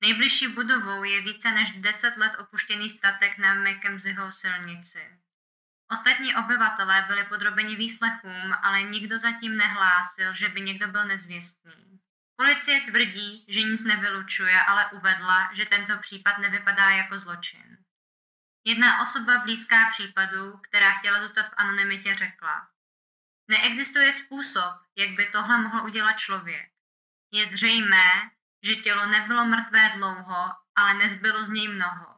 Nejbližší 0.00 0.48
budovou 0.48 1.04
je 1.04 1.20
více 1.20 1.50
než 1.50 1.72
10 1.72 2.16
let 2.16 2.32
opuštěný 2.38 2.90
statek 2.90 3.38
na 3.38 3.54
Mackenzieho 3.54 4.32
silnici. 4.32 5.18
Ostatní 5.92 6.36
obyvatelé 6.36 7.04
byli 7.06 7.24
podrobeni 7.24 7.76
výslechům, 7.76 8.54
ale 8.62 8.82
nikdo 8.82 9.18
zatím 9.18 9.56
nehlásil, 9.56 10.34
že 10.34 10.48
by 10.48 10.60
někdo 10.60 10.88
byl 10.88 11.04
nezvěstný. 11.04 12.00
Policie 12.36 12.80
tvrdí, 12.80 13.46
že 13.48 13.62
nic 13.62 13.84
nevylučuje, 13.84 14.60
ale 14.60 14.90
uvedla, 14.90 15.50
že 15.52 15.66
tento 15.66 15.98
případ 15.98 16.38
nevypadá 16.38 16.90
jako 16.90 17.18
zločin. 17.18 17.84
Jedna 18.64 19.02
osoba 19.02 19.38
blízká 19.38 19.90
případu, 19.90 20.58
která 20.58 20.92
chtěla 20.92 21.22
zůstat 21.22 21.48
v 21.48 21.54
anonymitě, 21.56 22.14
řekla. 22.14 22.68
Neexistuje 23.48 24.12
způsob, 24.12 24.74
jak 24.96 25.10
by 25.10 25.26
tohle 25.26 25.58
mohl 25.58 25.84
udělat 25.84 26.12
člověk. 26.12 26.70
Je 27.32 27.46
zřejmé, 27.46 28.30
že 28.62 28.74
tělo 28.74 29.06
nebylo 29.06 29.44
mrtvé 29.44 29.92
dlouho, 29.96 30.52
ale 30.74 30.94
nezbylo 30.94 31.44
z 31.44 31.48
něj 31.48 31.68
mnoho. 31.68 32.14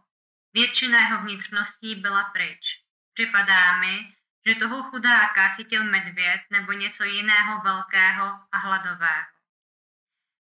Většina 0.54 1.00
jeho 1.00 1.22
vnitřností 1.22 1.94
byla 1.94 2.24
pryč. 2.24 2.82
Připadá 3.14 3.76
mi, 3.76 4.14
že 4.46 4.54
toho 4.54 4.82
chudáka 4.82 5.48
chytil 5.48 5.84
medvěd 5.84 6.40
nebo 6.50 6.72
něco 6.72 7.04
jiného 7.04 7.60
velkého 7.60 8.40
a 8.52 8.58
hladového. 8.58 9.26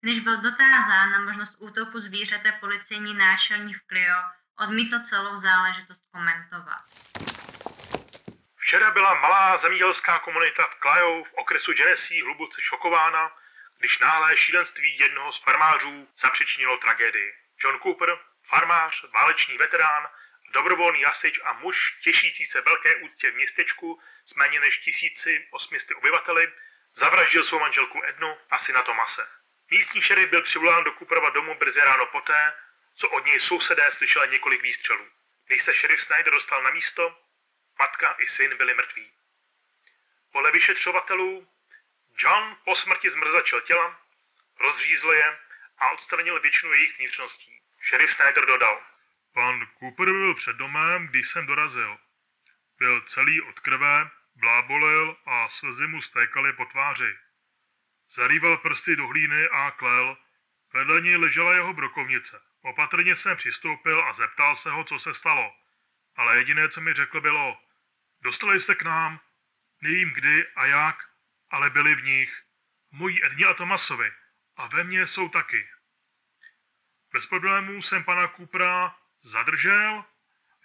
Když 0.00 0.20
byl 0.20 0.40
dotázán 0.40 1.10
na 1.10 1.18
možnost 1.18 1.56
útoku 1.58 2.00
zvířete 2.00 2.52
policejní 2.52 3.14
náčelník 3.14 3.78
v 3.78 3.86
Clio, 3.86 4.22
odmítl 4.62 5.00
celou 5.04 5.36
záležitost 5.36 6.00
komentovat. 6.12 6.84
Včera 8.56 8.90
byla 8.90 9.14
malá 9.14 9.56
zemědělská 9.56 10.18
komunita 10.18 10.66
v 10.66 10.74
Klajou 10.74 11.24
v 11.24 11.32
okresu 11.34 11.72
Genesee 11.72 12.22
hluboce 12.24 12.60
šokována, 12.62 13.32
když 13.78 13.98
náhlé 13.98 14.36
šílenství 14.36 14.98
jednoho 14.98 15.32
z 15.32 15.38
farmářů 15.38 16.08
zapřičinilo 16.18 16.76
tragédii. 16.76 17.32
John 17.64 17.80
Cooper, 17.82 18.18
farmář, 18.42 19.04
válečný 19.14 19.58
veterán, 19.58 20.08
dobrovolný 20.52 21.02
hasič 21.02 21.40
a 21.44 21.52
muž 21.52 21.98
těšící 22.02 22.44
se 22.44 22.60
velké 22.60 22.94
úctě 22.94 23.30
v 23.30 23.34
městečku 23.34 24.00
s 24.24 24.34
méně 24.34 24.60
než 24.60 24.78
1800 24.78 25.96
obyvateli, 25.96 26.52
zavraždil 26.94 27.44
svou 27.44 27.60
manželku 27.60 28.04
Ednu 28.04 28.36
a 28.50 28.58
syna 28.58 28.82
Tomase. 28.82 29.28
Místní 29.70 30.02
šerif 30.02 30.30
byl 30.30 30.42
přivolán 30.42 30.84
do 30.84 30.92
Cooperova 30.92 31.30
domu 31.30 31.54
brzy 31.54 31.80
ráno 31.80 32.06
poté, 32.06 32.52
co 33.00 33.08
od 33.08 33.26
něj 33.26 33.40
sousedé 33.40 33.92
slyšeli 33.92 34.28
několik 34.28 34.62
výstřelů. 34.62 35.06
Když 35.46 35.62
se 35.62 35.74
šerif 35.74 36.02
Snyder 36.02 36.32
dostal 36.32 36.62
na 36.62 36.70
místo, 36.70 37.18
matka 37.78 38.16
i 38.18 38.26
syn 38.26 38.56
byli 38.56 38.74
mrtví. 38.74 39.12
Podle 40.32 40.52
vyšetřovatelů 40.52 41.48
John 42.18 42.56
po 42.64 42.74
smrti 42.74 43.10
zmrzačil 43.10 43.60
těla, 43.60 44.00
rozřízl 44.58 45.12
je 45.12 45.38
a 45.78 45.90
odstranil 45.90 46.40
většinu 46.40 46.72
jejich 46.72 46.98
vnitřností. 46.98 47.62
Šerif 47.80 48.12
Snyder 48.12 48.46
dodal. 48.46 48.82
Pan 49.32 49.68
Cooper 49.78 50.06
byl 50.06 50.34
před 50.34 50.56
domem, 50.56 51.06
když 51.06 51.28
jsem 51.28 51.46
dorazil. 51.46 51.98
Byl 52.78 53.00
celý 53.00 53.42
od 53.42 53.60
krve, 53.60 54.10
blábolil 54.34 55.16
a 55.26 55.48
slzy 55.48 55.86
mu 55.86 56.02
stékaly 56.02 56.52
po 56.52 56.64
tváři. 56.64 57.18
Zarýval 58.10 58.56
prsty 58.56 58.96
do 58.96 59.06
hlíny 59.06 59.48
a 59.48 59.70
klel. 59.70 60.16
Vedle 60.72 61.00
něj 61.00 61.16
ležela 61.16 61.54
jeho 61.54 61.72
brokovnice. 61.74 62.49
Opatrně 62.62 63.16
jsem 63.16 63.36
přistoupil 63.36 64.04
a 64.04 64.12
zeptal 64.12 64.56
se 64.56 64.70
ho, 64.70 64.84
co 64.84 64.98
se 64.98 65.14
stalo. 65.14 65.52
Ale 66.16 66.36
jediné, 66.36 66.68
co 66.68 66.80
mi 66.80 66.94
řekl, 66.94 67.20
bylo, 67.20 67.58
dostali 68.20 68.60
jste 68.60 68.74
k 68.74 68.82
nám, 68.82 69.20
nevím 69.82 70.10
kdy 70.10 70.46
a 70.56 70.66
jak, 70.66 70.96
ale 71.50 71.70
byli 71.70 71.94
v 71.94 72.04
nich. 72.04 72.42
mojí 72.90 73.24
Edně 73.24 73.46
a 73.46 73.54
Tomasovi. 73.54 74.12
A 74.56 74.66
ve 74.66 74.84
mně 74.84 75.06
jsou 75.06 75.28
taky. 75.28 75.68
Bez 77.12 77.26
problémů 77.26 77.82
jsem 77.82 78.04
pana 78.04 78.28
Coopera 78.28 78.96
zadržel 79.22 80.04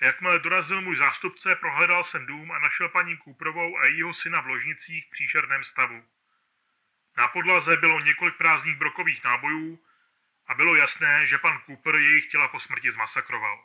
a 0.01 0.05
jakmile 0.05 0.39
dorazil 0.39 0.81
můj 0.81 0.95
zástupce, 0.95 1.55
prohledal 1.55 2.03
jsem 2.03 2.25
dům 2.25 2.51
a 2.51 2.59
našel 2.59 2.89
paní 2.89 3.17
Cooperovou 3.17 3.77
a 3.77 3.85
jejího 3.85 4.13
syna 4.13 4.41
v 4.41 4.47
ložnicích 4.47 5.07
v 5.07 5.09
příšerném 5.09 5.63
stavu. 5.63 6.03
Na 7.17 7.27
podlaze 7.27 7.77
bylo 7.77 7.99
několik 7.99 8.35
prázdných 8.35 8.77
brokových 8.77 9.23
nábojů 9.23 9.85
a 10.47 10.53
bylo 10.53 10.75
jasné, 10.75 11.25
že 11.25 11.37
pan 11.37 11.57
Cooper 11.65 11.95
jejich 11.95 12.27
těla 12.27 12.47
po 12.47 12.59
smrti 12.59 12.91
zmasakroval. 12.91 13.57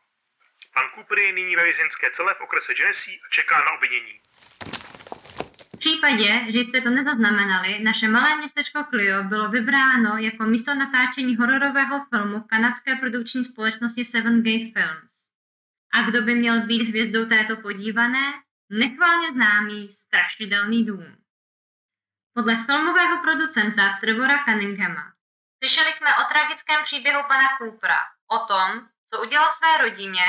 Pan 0.74 0.84
Cooper 0.94 1.18
je 1.18 1.32
nyní 1.32 1.56
ve 1.56 1.64
vězenské 1.64 2.10
celé 2.10 2.34
v 2.34 2.40
okrese 2.40 2.74
Genesee 2.74 3.14
a 3.14 3.28
čeká 3.30 3.58
na 3.58 3.72
obvinění. 3.72 4.18
V 5.74 5.78
případě, 5.78 6.52
že 6.52 6.58
jste 6.58 6.80
to 6.80 6.90
nezaznamenali, 6.90 7.78
naše 7.78 8.08
malé 8.08 8.36
městečko 8.36 8.84
Clio 8.90 9.22
bylo 9.22 9.48
vybráno 9.48 10.16
jako 10.18 10.44
místo 10.44 10.74
natáčení 10.74 11.36
hororového 11.36 12.06
filmu 12.08 12.40
kanadské 12.40 12.96
produkční 12.96 13.44
společnosti 13.44 14.04
Seven 14.04 14.42
Gate 14.42 14.72
Films. 14.72 15.10
A 15.92 16.02
kdo 16.02 16.22
by 16.22 16.34
měl 16.34 16.66
být 16.66 16.88
hvězdou 16.88 17.26
této 17.28 17.56
podívané? 17.56 18.32
Nechválně 18.70 19.32
známý 19.32 19.88
Strašidelný 19.88 20.86
dům. 20.86 21.16
Podle 22.34 22.64
filmového 22.64 23.22
producenta 23.22 23.98
Trevora 24.00 24.44
Cunninghama. 24.44 25.12
Slyšeli 25.64 25.92
jsme 25.92 26.16
o 26.16 26.24
tragickém 26.24 26.84
příběhu 26.84 27.22
pana 27.28 27.48
Coopera, 27.58 28.00
o 28.26 28.38
tom, 28.38 28.88
co 29.14 29.20
udělal 29.20 29.50
své 29.50 29.78
rodině 29.78 30.24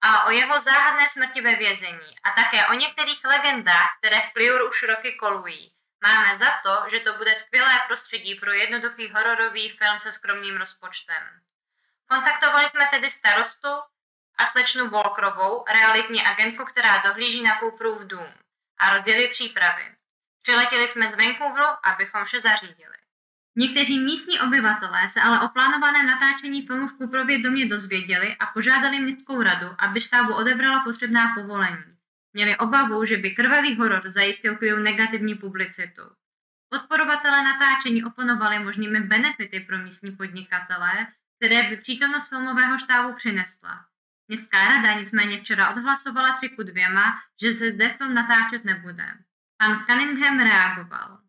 a 0.00 0.24
o 0.24 0.30
jeho 0.30 0.60
záhadné 0.60 1.08
smrti 1.08 1.40
ve 1.40 1.54
vězení 1.54 2.18
a 2.22 2.30
také 2.30 2.66
o 2.66 2.72
některých 2.72 3.24
legendách, 3.24 3.96
které 3.98 4.20
v 4.20 4.32
Pliur 4.32 4.68
už 4.68 4.82
roky 4.82 5.12
kolují. 5.12 5.72
Máme 6.02 6.36
za 6.36 6.50
to, 6.62 6.90
že 6.90 7.00
to 7.00 7.12
bude 7.12 7.34
skvělé 7.34 7.80
prostředí 7.86 8.34
pro 8.34 8.52
jednoduchý 8.52 9.08
hororový 9.10 9.70
film 9.70 9.98
se 9.98 10.12
skromným 10.12 10.56
rozpočtem. 10.56 11.40
Kontaktovali 12.06 12.68
jsme 12.68 12.86
tedy 12.86 13.10
starostu 13.10 13.68
a 14.38 14.46
slečnu 14.46 14.88
Volkrovou, 14.88 15.64
realitní 15.68 16.26
agentku, 16.26 16.64
která 16.64 16.98
dohlíží 16.98 17.42
na 17.42 17.58
Cooperův 17.58 18.02
dům 18.02 18.34
a 18.78 18.94
rozdělili 18.94 19.28
přípravy. 19.28 19.94
Přiletěli 20.42 20.88
jsme 20.88 21.08
z 21.08 21.14
Vancouveru, 21.14 21.66
abychom 21.84 22.24
vše 22.24 22.40
zařídili. 22.40 23.07
Někteří 23.58 24.00
místní 24.00 24.40
obyvatelé 24.40 25.08
se 25.08 25.20
ale 25.20 25.40
o 25.40 25.48
plánovaném 25.48 26.06
natáčení 26.06 26.66
filmu 26.66 26.88
v 26.88 26.92
Kuprově 26.92 27.38
domě 27.38 27.66
dozvěděli 27.66 28.36
a 28.36 28.46
požádali 28.46 29.00
městskou 29.00 29.42
radu, 29.42 29.66
aby 29.78 30.00
štábu 30.00 30.34
odebrala 30.34 30.84
potřebná 30.84 31.34
povolení. 31.34 31.84
Měli 32.32 32.56
obavu, 32.56 33.04
že 33.04 33.16
by 33.16 33.30
krvavý 33.30 33.74
horor 33.74 34.10
zajistil 34.10 34.56
Clio 34.56 34.78
negativní 34.78 35.34
publicitu. 35.34 36.02
Podporovatelé 36.68 37.42
natáčení 37.42 38.04
oponovali 38.04 38.58
možnými 38.58 39.00
benefity 39.00 39.60
pro 39.60 39.78
místní 39.78 40.10
podnikatele, 40.10 41.06
které 41.36 41.70
by 41.70 41.76
přítomnost 41.76 42.28
filmového 42.28 42.78
štábu 42.78 43.14
přinesla. 43.14 43.84
Městská 44.28 44.68
rada 44.68 44.92
nicméně 44.92 45.40
včera 45.40 45.70
odhlasovala 45.70 46.36
tři 46.36 46.48
ku 46.48 46.62
dvěma, 46.62 47.14
že 47.42 47.54
se 47.54 47.72
zde 47.72 47.88
film 47.88 48.14
natáčet 48.14 48.64
nebude. 48.64 49.14
Pan 49.56 49.84
Cunningham 49.86 50.38
reagoval. 50.38 51.27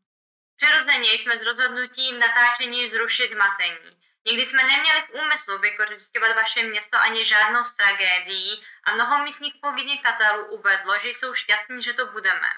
Přirozeně 0.61 1.13
jsme 1.13 1.37
s 1.37 1.41
rozhodnutím 1.41 2.19
natáčení 2.19 2.89
zrušit 2.89 3.31
zmatení. 3.31 3.89
Nikdy 4.27 4.45
jsme 4.45 4.63
neměli 4.63 5.01
v 5.01 5.13
úmyslu 5.21 5.57
vykořišťovat 5.57 6.35
vaše 6.35 6.63
město 6.63 6.97
ani 6.97 7.25
žádnou 7.25 7.63
z 7.63 7.75
tragédií 7.75 8.51
a 8.83 8.95
mnoho 8.95 9.23
místních 9.23 9.53
podnikatelů 9.61 10.45
uvedlo, 10.45 10.93
že 11.03 11.09
jsou 11.09 11.33
šťastní, 11.33 11.83
že 11.83 11.93
to 11.93 12.11
budeme. 12.11 12.49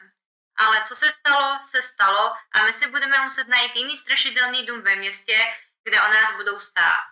Ale 0.55 0.77
co 0.87 0.95
se 0.95 1.05
stalo, 1.11 1.59
se 1.71 1.81
stalo 1.81 2.33
a 2.53 2.65
my 2.65 2.73
si 2.73 2.89
budeme 2.89 3.23
muset 3.23 3.47
najít 3.47 3.75
jiný 3.75 3.97
strašidelný 3.97 4.65
dům 4.65 4.81
ve 4.81 4.95
městě, 4.95 5.37
kde 5.83 6.01
o 6.01 6.07
nás 6.07 6.35
budou 6.37 6.59
stát. 6.59 7.05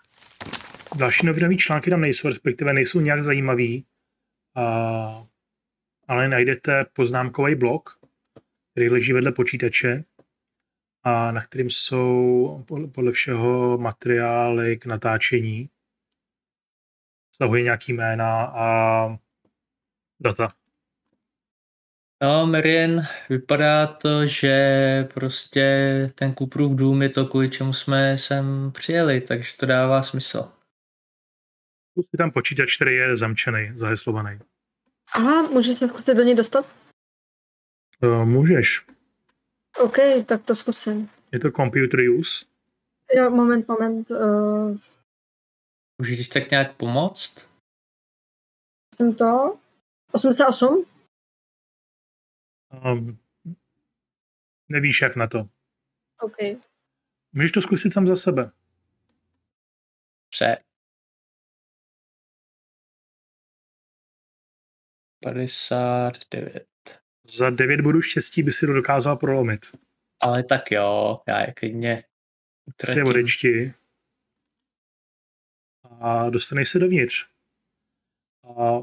Další 0.96 1.26
novinové 1.26 1.56
články 1.56 1.90
tam 1.90 2.02
nejsou, 2.02 2.28
respektive 2.28 2.74
nejsou 2.74 3.00
nějak 3.00 3.22
zajímavý, 3.22 3.86
a, 4.56 4.64
ale 6.08 6.28
najdete 6.28 6.86
poznámkový 6.94 7.56
blok, 7.56 8.00
který 8.72 8.90
leží 8.90 9.14
vedle 9.14 9.32
počítače 9.32 10.04
a 11.10 11.32
na 11.32 11.42
kterým 11.42 11.70
jsou 11.70 12.66
podle 12.94 13.12
všeho 13.12 13.78
materiály 13.78 14.78
k 14.78 14.86
natáčení. 14.86 15.70
Stavuje 17.36 17.64
nějaký 17.64 17.94
jména 17.94 18.44
a 18.44 19.08
data. 20.20 20.54
No, 22.24 22.48
Marian, 22.48 23.02
vypadá 23.30 23.88
to, 23.88 24.26
že 24.26 25.08
prostě 25.14 25.64
ten 26.16 26.34
Kuprův 26.34 26.76
dům 26.76 27.02
je 27.02 27.10
to, 27.10 27.26
kvůli 27.26 27.50
čemu 27.50 27.74
jsme 27.74 28.18
sem 28.18 28.72
přijeli, 28.72 29.22
takže 29.22 29.58
to 29.58 29.66
dává 29.66 30.04
smysl. 30.04 30.52
Je 31.98 32.18
tam 32.18 32.32
počítač, 32.32 32.76
který 32.76 32.96
je 32.96 33.18
zamčený, 33.18 33.72
zaheslovaný. 33.76 34.40
Aha, 35.14 35.42
může 35.42 35.76
se 35.76 35.88
zkusit 35.88 36.14
do 36.14 36.24
něj 36.24 36.36
dostat? 36.36 36.66
Uh, 38.04 38.26
můžeš. 38.26 38.86
OK, 39.80 39.96
tak 40.28 40.46
to 40.46 40.56
zkusím. 40.56 41.10
Je 41.34 41.40
to 41.40 41.52
computer 41.52 42.00
use? 42.20 42.46
Jo, 43.16 43.30
moment, 43.30 43.68
moment. 43.68 44.12
Uh, 44.12 44.78
Můžeš 45.98 46.28
tak 46.28 46.52
nějak 46.52 46.78
pomoct? 46.78 47.50
jsem 48.96 49.16
to? 49.16 49.60
88? 50.12 50.86
Um, 52.86 53.18
nevíš, 54.70 55.02
jak 55.02 55.16
na 55.16 55.28
to. 55.28 55.50
OK. 56.22 56.38
Můžeš 57.34 57.52
to 57.52 57.62
zkusit 57.62 57.94
sám 57.94 58.08
za 58.08 58.16
sebe. 58.16 58.52
Pře. 60.30 60.58
59. 65.24 66.69
Za 67.38 67.50
9 67.50 67.82
bodů 67.82 68.02
štěstí 68.02 68.44
by 68.44 68.52
si 68.52 68.66
to 68.68 68.74
dokázal 68.74 69.18
prolomit. 69.18 69.66
Ale 70.20 70.44
tak 70.44 70.72
jo, 70.72 71.20
já 71.28 71.42
je 71.42 71.54
klidně 71.54 72.04
Si 72.86 73.00
je 73.00 73.04
utratím. 73.04 73.10
odečti 73.10 73.74
a 76.00 76.30
dostaneš 76.30 76.70
se 76.70 76.80
dovnitř. 76.80 77.26
A 78.46 78.80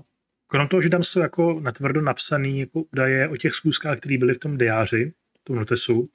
krom 0.46 0.68
toho, 0.68 0.82
že 0.82 0.90
tam 0.90 1.02
jsou 1.02 1.20
jako 1.20 1.60
natvrdo 1.60 2.00
napsaný 2.00 2.60
jako 2.60 2.82
údaje 2.82 3.28
o 3.28 3.36
těch 3.36 3.52
schůzkách, 3.52 3.98
které 3.98 4.18
byly 4.18 4.34
v 4.34 4.38
tom 4.38 4.58
diáři, 4.58 5.12
v 5.40 5.44
tom 5.44 5.56
notesu, 5.56 6.10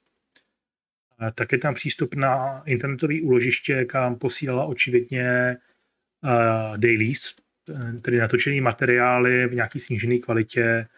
a 1.18 1.30
tak 1.30 1.52
je 1.52 1.58
tam 1.58 1.74
přístup 1.74 2.14
na 2.14 2.62
internetové 2.66 3.20
úložiště, 3.22 3.84
kam 3.84 4.18
posílala 4.18 4.64
očividně 4.64 5.56
uh, 6.24 6.78
dailies, 6.78 7.34
eh, 7.70 7.92
tedy 7.92 8.18
natočený 8.18 8.60
materiály 8.60 9.46
v 9.46 9.54
nějaký 9.54 9.80
snížené 9.80 10.18
kvalitě 10.18 10.88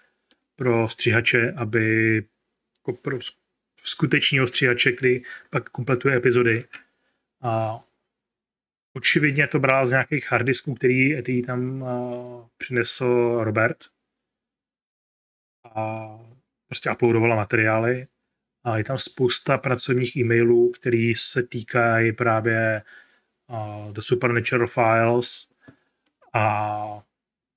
pro 0.56 0.88
střihače, 0.88 1.52
aby 1.52 2.16
jako 2.76 2.92
pro 2.92 3.16
sk- 3.18 3.36
skutečního 3.82 4.46
střihače, 4.46 4.92
který 4.92 5.22
pak 5.50 5.70
kompletuje 5.70 6.16
epizody. 6.16 6.64
A 7.42 7.84
očividně 8.96 9.46
to 9.46 9.58
brala 9.58 9.86
z 9.86 9.90
nějakých 9.90 10.32
harddisků, 10.32 10.74
který, 10.74 11.22
který 11.22 11.42
tam 11.42 11.82
uh, 11.82 12.46
přinesl 12.56 13.40
Robert. 13.44 13.84
A 15.64 16.06
prostě 16.66 16.90
uploadovala 16.90 17.36
materiály. 17.36 18.06
A 18.64 18.78
je 18.78 18.84
tam 18.84 18.98
spousta 18.98 19.58
pracovních 19.58 20.16
e-mailů, 20.16 20.70
které 20.70 21.12
se 21.16 21.42
týkají 21.42 22.12
právě 22.12 22.82
uh, 23.50 23.92
The 23.92 24.00
Supernatural 24.00 24.66
Files 24.66 25.48
a 26.32 27.06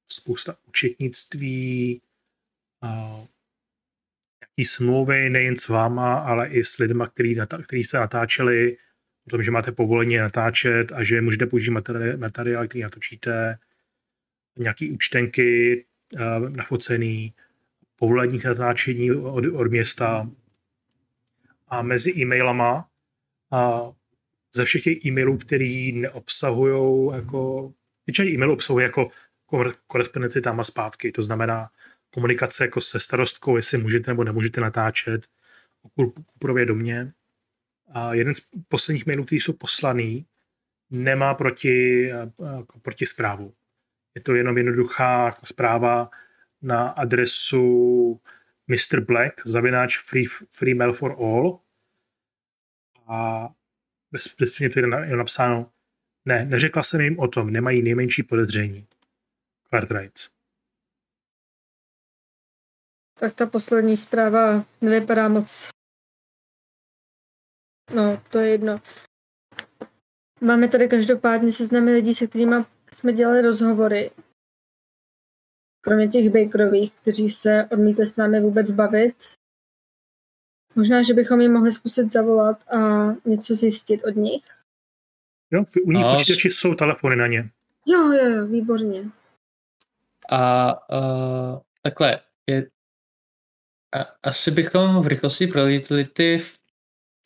spousta 0.07 0.57
účetnictví, 0.67 2.01
nějaký 4.41 4.65
smlouvy 4.65 5.30
nejen 5.30 5.56
s 5.56 5.67
váma, 5.67 6.19
ale 6.19 6.47
i 6.47 6.63
s 6.63 6.78
lidmi, 6.78 7.04
který, 7.13 7.36
který 7.63 7.84
se 7.84 7.97
natáčeli, 7.97 8.78
o 9.28 9.30
tom, 9.30 9.43
že 9.43 9.52
máte 9.52 9.71
povolení 9.71 10.17
natáčet 10.17 10.91
a 10.91 11.04
že 11.04 11.21
můžete 11.21 11.45
použít 11.45 11.71
materiál, 11.71 12.17
materiál 12.17 12.67
který 12.67 12.82
natočíte, 12.82 13.58
nějaký 14.58 14.91
účtenky 14.91 15.86
uh, 16.15 16.50
nafocený, 16.50 17.34
povolení 17.95 18.39
k 18.39 18.45
natáčení 18.45 19.12
od, 19.12 19.45
od 19.45 19.67
města. 19.67 20.30
A 21.67 21.82
mezi 21.82 22.13
e-mailama 22.17 22.89
a 23.52 23.91
ze 24.56 24.65
všech 24.65 24.84
těch 24.84 25.06
e-mailů, 25.06 25.38
který 25.38 25.91
neobsahují 25.91 27.15
jako, 27.15 27.73
většina 28.08 28.30
e-mailů 28.30 28.54
obsahuje 28.54 28.84
jako 28.84 29.10
kor- 29.50 29.76
korespondenci 29.88 30.41
tam 30.41 30.60
a 30.60 30.63
zpátky, 30.63 31.12
to 31.12 31.23
znamená 31.23 31.69
komunikace 32.13 32.63
jako 32.63 32.81
se 32.81 32.99
starostkou, 32.99 33.55
jestli 33.55 33.77
můžete 33.77 34.11
nebo 34.11 34.23
nemůžete 34.23 34.61
natáčet 34.61 35.27
o 35.81 35.89
Kuprově 36.33 36.65
domě. 36.65 37.13
A 37.93 38.13
jeden 38.13 38.35
z 38.35 38.41
posledních 38.67 39.05
mailů, 39.05 39.25
který 39.25 39.39
jsou 39.39 39.53
poslaný, 39.53 40.25
nemá 40.89 41.33
proti, 41.33 42.07
jako 42.57 42.79
proti 42.81 43.05
zprávu. 43.05 43.53
Je 44.15 44.21
to 44.21 44.35
jenom 44.35 44.57
jednoduchá 44.57 45.25
jako 45.25 45.45
zpráva 45.45 46.09
na 46.61 46.87
adresu 46.89 48.21
Mr. 48.67 49.01
Black, 49.01 49.33
zavináč 49.45 49.97
free, 49.99 50.25
free 50.51 50.73
mail 50.73 50.93
for 50.93 51.11
all. 51.11 51.59
a 53.09 53.49
bez, 54.11 54.35
bez 54.39 54.51
to 54.57 54.79
je 54.79 54.87
na- 54.87 55.05
je 55.05 55.15
napsáno, 55.15 55.71
ne, 56.25 56.45
neřekla 56.45 56.83
jsem 56.83 57.01
jim 57.01 57.19
o 57.19 57.27
tom, 57.27 57.49
nemají 57.49 57.81
nejmenší 57.81 58.23
podezření. 58.23 58.87
Cartwrights. 59.69 60.37
Tak 63.19 63.34
ta 63.34 63.45
poslední 63.45 63.97
zpráva 63.97 64.65
nevypadá 64.82 65.27
moc. 65.27 65.69
No, 67.95 68.21
to 68.32 68.39
je 68.39 68.49
jedno. 68.49 68.82
Máme 70.41 70.67
tady 70.67 70.88
každopádně 70.89 71.51
seznamy 71.51 71.91
lidí, 71.93 72.13
se 72.13 72.27
kterými 72.27 72.56
jsme 72.93 73.13
dělali 73.13 73.41
rozhovory. 73.41 74.12
Kromě 75.82 76.08
těch 76.08 76.30
Bakerových, 76.30 76.95
kteří 76.95 77.30
se 77.30 77.67
odmítli 77.71 78.06
s 78.06 78.15
námi 78.17 78.41
vůbec 78.41 78.71
bavit. 78.71 79.15
Možná, 80.75 81.03
že 81.03 81.13
bychom 81.13 81.41
jim 81.41 81.53
mohli 81.53 81.71
zkusit 81.71 82.12
zavolat 82.12 82.67
a 82.73 82.77
něco 83.25 83.56
zjistit 83.56 84.03
od 84.03 84.15
nich. 84.15 84.43
Jo, 85.51 85.65
u 85.86 85.91
nich 85.91 86.06
A 86.06 86.13
s- 86.13 86.17
počítači 86.17 86.49
jsou 86.51 86.75
telefony 86.75 87.15
na 87.15 87.27
ně. 87.27 87.49
Jo, 87.86 88.12
jo, 88.12 88.30
jo, 88.30 88.47
výborně. 88.47 89.12
A 90.30 90.71
uh, 90.93 91.60
takhle, 91.84 92.21
je, 92.49 92.69
a, 93.95 94.00
asi 94.23 94.52
bychom 94.52 95.02
v 95.02 95.08
rychlosti 95.08 95.47
prolítli 95.47 96.06
ty, 96.06 96.41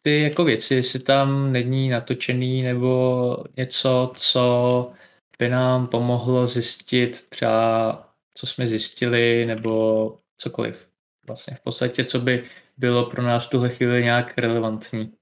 ty 0.02 0.22
jako 0.22 0.44
věci, 0.44 0.76
jestli 0.76 1.00
tam 1.00 1.52
není 1.52 1.90
natočený 1.90 2.64
nebo 2.64 3.38
něco, 3.58 4.14
co 4.16 4.94
by 5.40 5.50
nám 5.50 5.88
pomohlo 5.88 6.48
zjistit 6.48 7.30
třeba, 7.30 8.14
co 8.34 8.48
jsme 8.48 8.68
zjistili, 8.68 9.46
nebo 9.46 10.20
cokoliv. 10.38 10.90
Vlastně 11.28 11.56
v 11.56 11.62
podstatě, 11.62 12.04
co 12.04 12.20
by 12.20 12.44
bylo 12.78 13.10
pro 13.10 13.24
nás 13.24 13.48
v 13.48 13.50
tuhle 13.50 13.70
chvíli 13.70 14.04
nějak 14.04 14.38
relevantní. 14.38 15.14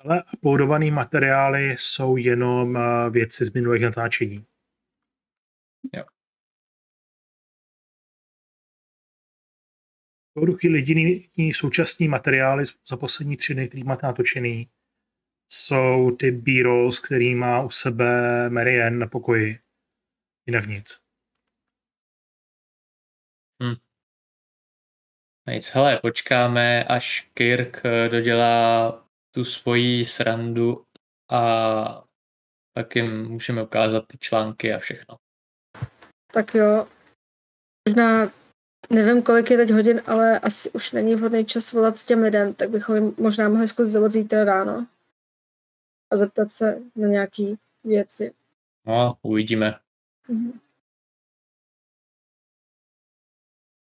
Ale 0.00 0.22
uploadované 0.34 0.90
materiály 0.90 1.70
jsou 1.76 2.16
jenom 2.16 2.76
eh, 2.76 3.10
věci 3.10 3.44
z 3.44 3.52
minulých 3.52 3.82
natáčení. 3.82 4.44
Jo. 5.92 6.04
Tuto 10.36 10.52
chvíli 10.52 10.78
jediný 10.78 11.54
současný 11.54 12.08
materiály 12.08 12.64
za 12.88 12.96
poslední 12.96 13.36
tři 13.36 13.54
dny, 13.54 13.68
který 13.68 13.84
máte 13.84 14.06
natočený, 14.06 14.70
jsou 15.48 16.10
ty 16.10 16.30
b-rolls, 16.30 16.98
který 16.98 17.34
má 17.34 17.62
u 17.62 17.70
sebe 17.70 18.50
Marianne 18.50 18.98
na 18.98 19.06
pokoji. 19.06 19.58
Jinak 20.46 20.66
nic. 20.66 21.06
Nic, 25.48 25.66
hele, 25.66 25.98
počkáme, 26.02 26.84
až 26.84 27.30
Kirk 27.34 27.82
eh, 27.84 28.08
dodělá 28.08 28.92
tu 29.34 29.44
svoji 29.44 30.04
srandu 30.04 30.84
a 31.30 32.04
pak 32.72 32.96
jim 32.96 33.28
můžeme 33.28 33.62
ukázat 33.62 34.06
ty 34.06 34.18
články 34.18 34.74
a 34.74 34.78
všechno. 34.78 35.16
Tak 36.32 36.54
jo. 36.54 36.86
Možná, 37.88 38.32
nevím, 38.90 39.22
kolik 39.22 39.50
je 39.50 39.56
teď 39.56 39.70
hodin, 39.70 40.02
ale 40.06 40.38
asi 40.38 40.70
už 40.70 40.92
není 40.92 41.14
vhodný 41.14 41.44
čas 41.44 41.72
volat 41.72 42.02
těm 42.02 42.22
lidem, 42.22 42.54
tak 42.54 42.70
bychom 42.70 42.96
jim 42.96 43.14
možná 43.18 43.48
mohli 43.48 43.68
zkusit 43.68 43.90
zavolat 43.90 44.12
zítra 44.12 44.44
ráno 44.44 44.86
a 46.10 46.16
zeptat 46.16 46.52
se 46.52 46.82
na 46.96 47.08
nějaké 47.08 47.54
věci. 47.84 48.32
No, 48.86 49.18
uvidíme. 49.22 49.78
Mhm. 50.28 50.60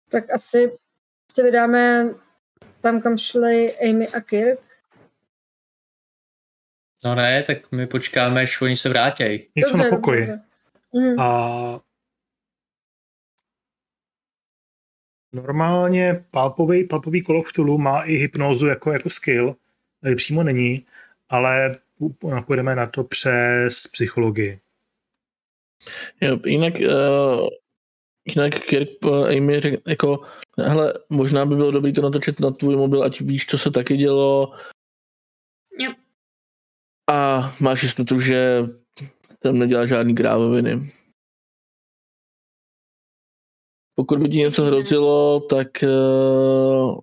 Tak 0.10 0.32
asi 0.32 0.78
se 1.32 1.44
vydáme 1.44 2.10
tam, 2.82 3.02
kam 3.02 3.18
šli 3.18 3.78
Amy 3.80 4.08
a 4.08 4.22
Kirk. 4.22 4.60
No 7.04 7.16
ne, 7.16 7.44
tak 7.44 7.72
my 7.72 7.88
počkáme, 7.88 8.42
až 8.42 8.62
oni 8.62 8.76
se 8.76 8.90
vrátějí. 8.90 9.48
Něco 9.56 9.78
na 9.78 9.90
pokoji. 9.90 10.20
dobře. 10.20 10.42
Mhm. 10.94 11.20
A 11.20 11.80
normálně 15.34 16.26
palpový, 16.32 16.88
palpový 16.88 17.24
Call 17.24 17.40
of 17.40 17.54
Tulu 17.54 17.78
má 17.78 18.02
i 18.02 18.16
hypnózu 18.16 18.68
jako, 18.68 18.92
jako 18.92 19.10
skill, 19.10 19.56
tady 20.02 20.16
přímo 20.16 20.44
není, 20.44 20.86
ale 21.30 21.76
půjdeme 22.46 22.76
na 22.76 22.88
to 22.88 23.04
přes 23.04 23.88
psychologii. 23.88 24.60
Jo, 26.22 26.40
jinak, 26.46 26.74
uh, 26.74 27.48
jinak 28.26 28.60
Kirk 28.60 28.90
uh, 29.06 29.28
Amy 29.28 29.60
řekl, 29.60 29.78
jako, 29.88 30.24
hele, 30.58 30.94
možná 31.10 31.46
by 31.46 31.56
bylo 31.56 31.72
dobré 31.72 31.92
to 31.92 32.02
natočit 32.02 32.40
na 32.40 32.52
tvůj 32.52 32.76
mobil, 32.76 33.04
ať 33.04 33.22
víš, 33.22 33.46
co 33.46 33.58
se 33.58 33.72
taky 33.72 33.98
dělo. 33.98 34.54
Jo. 35.80 35.92
A 37.10 37.52
máš 37.60 37.84
jistotu, 37.84 38.20
že 38.20 38.64
tam 39.40 39.60
nedělá 39.60 39.86
žádný 39.86 40.16
krávoviny. 40.16 40.92
Pokud 43.96 44.20
by 44.20 44.30
ti 44.30 44.38
něco 44.38 44.66
hrozilo, 44.66 45.40
tak 45.40 45.68
uh, 45.84 47.00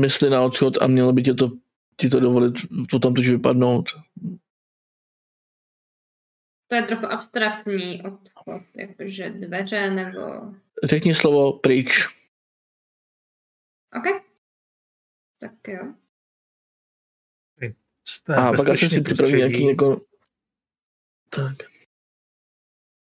mysli 0.00 0.30
na 0.30 0.42
odchod 0.42 0.82
a 0.82 0.86
mělo 0.86 1.12
by 1.12 1.22
tě 1.22 1.34
to, 1.34 1.50
ti 1.96 2.08
to 2.08 2.20
dovolit 2.20 2.54
to 2.90 2.98
tam 2.98 3.14
totiž 3.14 3.30
vypadnout. 3.30 3.88
To 6.68 6.76
je 6.76 6.82
trochu 6.82 7.06
abstraktní 7.06 8.02
odchod, 8.02 8.62
jakože 8.74 9.30
dveře 9.30 9.90
nebo... 9.90 10.20
Řekni 10.84 11.14
slovo 11.14 11.58
pryč. 11.58 12.06
OK. 13.96 14.22
Tak 15.40 15.68
jo. 15.68 15.94
Jste 18.08 18.34
A 18.34 18.40
pak 18.40 18.54
asi 18.54 18.64
bezpečně 18.64 18.88
si 18.88 19.00
připraví 19.00 19.36
nějaký 19.36 19.66
jako... 19.66 20.00
Tak. 21.30 21.56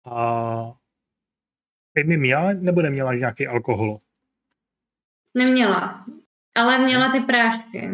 a 0.05 0.80
Amy 2.01 2.17
měla 2.17 2.53
nebo 2.53 2.83
neměla 2.83 3.15
nějaký 3.15 3.47
alkohol? 3.47 4.01
Neměla. 5.35 6.05
Ale 6.55 6.79
měla 6.79 7.13
ty 7.13 7.21
prášky. 7.21 7.91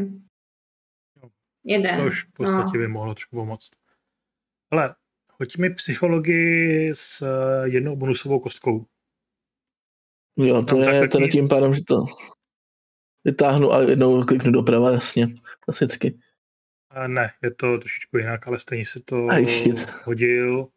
Jeden. 1.64 1.96
To 1.96 2.06
už 2.06 2.24
v 2.24 2.32
podstatě 2.32 2.70
no. 2.74 2.80
by 2.80 2.88
mohlo 2.88 3.14
trošku 3.14 3.36
pomoct. 3.36 3.70
Ale 4.70 4.94
hoď 5.28 5.56
mi 5.56 5.70
psychologii 5.70 6.90
s 6.94 7.22
eh, 7.22 7.68
jednou 7.68 7.96
bonusovou 7.96 8.40
kostkou. 8.40 8.86
Jo, 10.36 10.62
to 10.62 10.80
Tam 10.80 10.94
je 10.94 11.08
teda 11.08 11.28
tím 11.28 11.48
pádem, 11.48 11.74
že 11.74 11.80
to 11.84 12.04
vytáhnu 13.24 13.72
a 13.72 13.82
jednou 13.82 14.24
kliknu 14.24 14.52
doprava, 14.52 14.90
jasně. 14.90 15.26
Klasicky. 15.60 16.18
Eh, 16.94 17.08
Ne, 17.08 17.32
je 17.42 17.54
to 17.54 17.78
trošičku 17.78 18.18
jinak, 18.18 18.46
ale 18.46 18.58
stejně 18.58 18.84
si 18.84 19.00
to 19.00 19.28
hodil. 20.04 20.68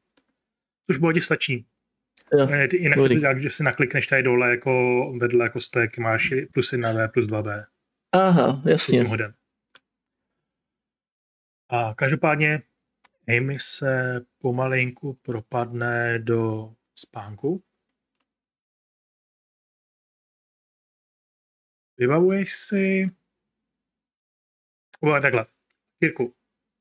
Což 0.88 0.98
v 0.98 1.02
bodě 1.02 1.22
stačí. 1.22 1.66
Jo, 2.38 2.48
ty- 2.70 2.78
Jinak 2.78 3.00
je 3.00 3.16
to 3.16 3.22
tak, 3.22 3.42
že 3.42 3.50
si 3.50 3.64
naklikneš 3.64 4.08
tady 4.08 4.24
dole 4.24 4.50
jako 4.50 4.72
vedle 5.22 5.46
jako 5.46 5.60
stek, 5.60 5.98
máš 5.98 6.34
plus 6.54 6.74
1B, 6.74 7.08
plus 7.12 7.28
2B. 7.28 7.66
Aha, 8.12 8.62
jasně. 8.66 9.00
tím 9.00 9.08
hodem. 9.08 9.34
A 11.70 11.94
každopádně 11.94 12.62
Amy 13.38 13.60
se 13.60 14.22
pomalinku 14.38 15.14
propadne 15.14 16.20
do 16.20 16.74
spánku. 16.96 17.64
Vybavuješ 21.98 22.54
si... 22.54 23.10
Uva, 25.02 25.22
takhle. 25.22 25.46
Jirku, 26.02 26.34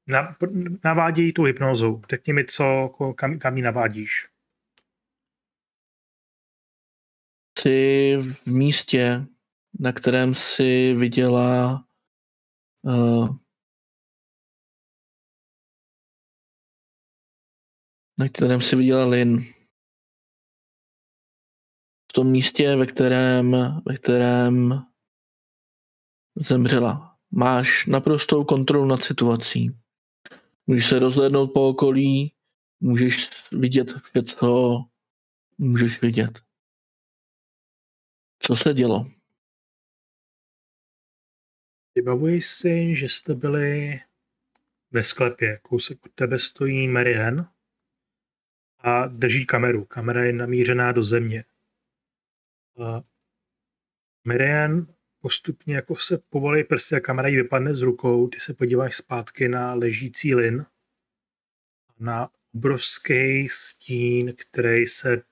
na, 0.06 0.36
navádějí 0.84 1.32
tu 1.32 1.42
hypnózou. 1.44 2.02
Řekni 2.10 2.32
mi, 2.32 2.44
co, 2.44 2.88
kam, 3.16 3.38
kam 3.38 3.56
ji 3.56 3.62
navádíš. 3.62 4.28
Jsi 7.58 8.16
v 8.16 8.46
místě, 8.46 9.26
na 9.80 9.92
kterém 9.92 10.34
si 10.34 10.94
viděla 10.94 11.84
uh, 12.82 13.36
na 18.18 18.28
kterém 18.28 18.60
si 18.60 18.76
viděla 18.76 19.06
Lin. 19.06 19.40
V 22.10 22.12
tom 22.14 22.30
místě, 22.30 22.76
ve 22.76 22.86
kterém, 22.86 23.56
ve 23.86 23.96
kterém 23.96 24.82
zemřela. 26.36 27.16
Máš 27.30 27.86
naprostou 27.86 28.44
kontrolu 28.44 28.84
nad 28.84 29.04
situací. 29.04 29.70
Můžeš 30.66 30.88
se 30.88 30.98
rozhlédnout 30.98 31.52
po 31.54 31.68
okolí, 31.68 32.32
můžeš 32.80 33.30
vidět 33.52 33.92
vše, 33.92 34.22
co 34.22 34.76
můžeš 35.58 36.02
vidět. 36.02 36.47
Co 38.38 38.56
se 38.56 38.74
dělo? 38.74 39.06
Vybavuješ 41.94 42.46
si, 42.46 42.94
že 42.94 43.08
jste 43.08 43.34
byli 43.34 44.00
ve 44.90 45.02
sklepě. 45.02 45.58
Kousek 45.62 46.06
od 46.06 46.12
tebe 46.12 46.38
stojí 46.38 46.88
Marian 46.88 47.50
a 48.78 49.06
drží 49.06 49.46
kameru. 49.46 49.84
Kamera 49.84 50.24
je 50.24 50.32
namířená 50.32 50.92
do 50.92 51.02
země. 51.02 51.44
A 52.84 53.02
Marian 54.24 54.86
postupně 55.20 55.74
jako 55.74 55.96
se 55.96 56.18
povolí 56.18 56.64
prsty 56.64 56.96
a 56.96 57.00
kamera 57.00 57.28
jí 57.28 57.36
vypadne 57.36 57.74
z 57.74 57.82
rukou, 57.82 58.28
ty 58.28 58.40
se 58.40 58.54
podíváš 58.54 58.96
zpátky 58.96 59.48
na 59.48 59.74
ležící 59.74 60.34
lin, 60.34 60.66
na 61.98 62.30
obrovský 62.54 63.48
stín, 63.48 64.32
který 64.36 64.86
se 64.86 65.22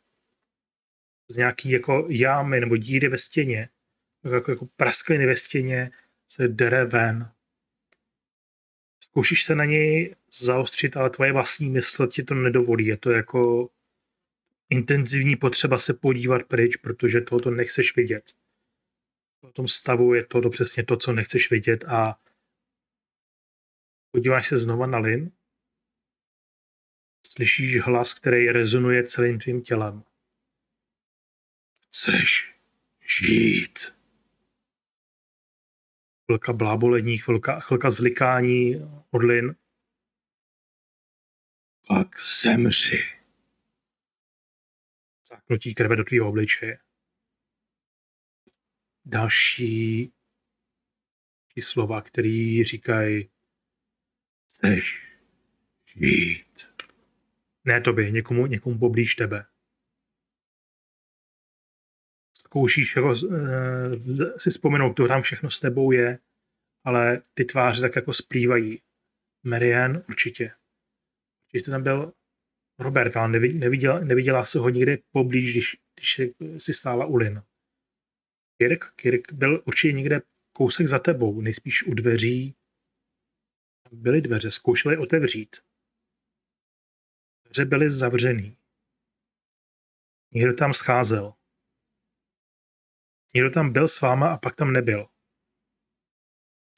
z 1.30 1.36
nějaký 1.36 1.70
jako 1.70 2.06
jámy 2.08 2.60
nebo 2.60 2.76
díry 2.76 3.08
ve 3.08 3.18
stěně, 3.18 3.68
jako, 4.24 4.50
jako 4.50 4.66
praskliny 4.76 5.26
ve 5.26 5.36
stěně 5.36 5.90
se 6.28 6.48
dere 6.48 6.84
ven. 6.84 7.30
Zkoušíš 9.02 9.44
se 9.44 9.54
na 9.54 9.64
něj 9.64 10.16
zaostřit, 10.32 10.96
ale 10.96 11.10
tvoje 11.10 11.32
vlastní 11.32 11.70
mysl 11.70 12.06
ti 12.06 12.22
to 12.22 12.34
nedovolí. 12.34 12.86
Je 12.86 12.96
to 12.96 13.10
jako 13.10 13.70
intenzivní 14.70 15.36
potřeba 15.36 15.78
se 15.78 15.94
podívat 15.94 16.42
pryč, 16.44 16.76
protože 16.76 17.20
tohoto 17.20 17.50
nechceš 17.50 17.96
vidět. 17.96 18.32
V 19.48 19.52
tom 19.52 19.68
stavu 19.68 20.14
je 20.14 20.24
to 20.24 20.50
přesně 20.50 20.84
to, 20.84 20.96
co 20.96 21.12
nechceš 21.12 21.50
vidět 21.50 21.84
a 21.84 22.20
podíváš 24.10 24.46
se 24.46 24.58
znova 24.58 24.86
na 24.86 24.98
Lin, 24.98 25.30
slyšíš 27.26 27.80
hlas, 27.80 28.14
který 28.14 28.48
rezonuje 28.48 29.04
celým 29.04 29.38
tvým 29.38 29.62
tělem. 29.62 30.02
Chceš 31.96 32.54
žít. 33.18 33.78
Chvilka 36.24 36.52
blábolení, 36.52 37.18
chvilka, 37.18 37.60
chvilka 37.60 37.90
zlikání 37.90 38.74
od 39.10 39.22
Lin. 39.22 39.56
Pak 41.88 42.20
zemři. 42.42 43.04
Záknutí 45.28 45.74
krve 45.74 45.96
do 45.96 46.04
tvýho 46.04 46.28
obličeje. 46.28 46.78
Další, 49.04 50.12
další 51.42 51.60
slova, 51.60 52.02
který 52.02 52.64
říkají 52.64 53.30
chceš 54.44 55.02
žít. 55.86 56.70
Ne 57.64 57.80
tobě, 57.80 58.10
někomu, 58.10 58.46
někomu 58.46 58.78
poblíž 58.78 59.14
tebe. 59.14 59.55
Zkoušíš 62.56 62.96
jako, 62.96 63.08
uh, 63.08 64.36
si 64.38 64.50
vzpomenout, 64.50 64.92
to 64.94 65.08
tam 65.08 65.20
všechno 65.20 65.50
s 65.50 65.60
tebou 65.60 65.92
je, 65.92 66.18
ale 66.84 67.22
ty 67.34 67.44
tváře 67.44 67.80
tak 67.80 67.96
jako 67.96 68.12
splývají. 68.12 68.82
Marian 69.46 70.04
určitě. 70.08 70.54
Určitě 71.46 71.70
tam 71.70 71.82
byl 71.82 72.12
Robert, 72.78 73.16
ale 73.16 73.28
neviděla, 73.28 74.00
neviděla 74.00 74.44
se 74.44 74.58
ho 74.58 74.68
nikdy 74.68 75.02
poblíž, 75.10 75.52
když, 75.52 75.76
když 75.94 76.20
si 76.58 76.74
stála 76.74 77.06
u 77.06 77.16
Lin. 77.16 77.42
Kirk, 78.58 78.94
Kirk 78.94 79.32
byl 79.32 79.62
určitě 79.66 79.92
někde 79.92 80.22
kousek 80.52 80.86
za 80.86 80.98
tebou, 80.98 81.40
nejspíš 81.40 81.86
u 81.86 81.94
dveří. 81.94 82.54
Byly 83.92 84.20
dveře, 84.20 84.50
zkoušeli 84.50 84.98
otevřít. 84.98 85.56
Dveře 87.44 87.64
byly 87.64 87.90
zavřený. 87.90 88.56
Někdo 90.34 90.54
tam 90.54 90.72
scházel. 90.72 91.34
Někdo 93.34 93.50
tam 93.50 93.72
byl 93.72 93.88
s 93.88 94.00
váma 94.00 94.28
a 94.28 94.36
pak 94.36 94.56
tam 94.56 94.72
nebyl. 94.72 95.06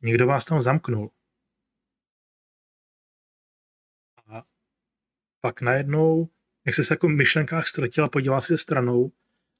Někdo 0.03 0.27
vás 0.27 0.45
tam 0.45 0.63
zamknul. 0.63 1.11
A 4.27 4.45
pak 5.41 5.61
najednou, 5.61 6.29
jak 6.67 6.75
se 6.75 6.83
jako 6.91 7.07
v 7.07 7.11
myšlenkách 7.11 7.67
ztratila, 7.67 8.09
podívala 8.09 8.41
se 8.41 8.59
stranou, 8.59 9.13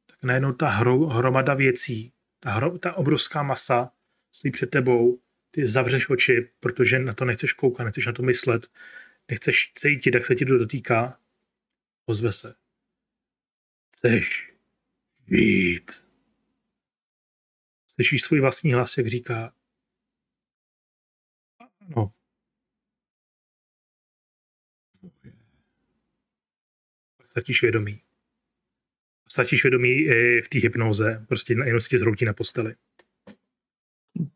tak 0.07 0.23
najednou 0.23 0.53
ta 0.53 0.69
hro, 0.69 1.07
hromada 1.07 1.55
věcí, 1.55 2.13
ta, 2.41 2.51
hro, 2.51 2.79
ta 2.79 2.93
obrovská 2.93 3.43
masa 3.43 3.93
stojí 4.33 4.53
před 4.53 4.71
tebou, 4.71 5.21
ty 5.51 5.67
zavřeš 5.67 6.11
oči, 6.11 6.51
protože 6.61 6.99
na 6.99 7.13
to 7.13 7.25
nechceš 7.25 7.53
koukat, 7.53 7.85
nechceš 7.85 8.07
na 8.07 8.13
to 8.13 8.23
myslet, 8.23 8.67
nechceš 9.29 9.73
cítit, 9.75 10.15
jak 10.15 10.25
se 10.25 10.35
ti 10.35 10.47
to 10.47 10.59
dotýká, 10.59 11.21
ozve 12.07 12.33
se. 12.33 12.55
Chceš 13.93 14.53
žít. 15.27 16.08
Slyšíš 17.99 18.23
svůj 18.23 18.41
vlastní 18.41 18.73
hlas, 18.73 18.99
jak 18.99 19.07
říká, 19.07 19.55
no. 21.97 22.13
Pak 27.17 27.31
ztratíš 27.31 27.63
vědomí. 27.63 28.03
Ztratíš 29.31 29.63
vědomí 29.63 29.89
i 29.89 30.41
v 30.41 30.49
té 30.49 30.59
hypnoze, 30.59 31.25
prostě 31.29 31.53
jenom 31.53 31.81
si 31.81 31.89
tě 31.89 31.99
zhroutí 31.99 32.25
na 32.25 32.33
posteli. 32.33 32.75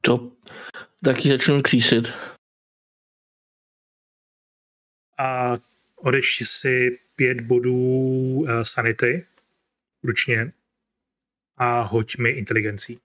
To 0.00 0.36
taky 1.04 1.28
začnu 1.28 1.62
křísit. 1.62 2.04
A 5.18 5.56
odeš 5.94 6.42
si 6.44 6.98
pět 7.16 7.40
bodů 7.40 7.74
uh, 7.74 8.62
sanity 8.62 9.26
ručně 10.02 10.52
a 11.56 11.80
hoď 11.80 12.16
mi 12.16 12.30
inteligencí. 12.30 13.00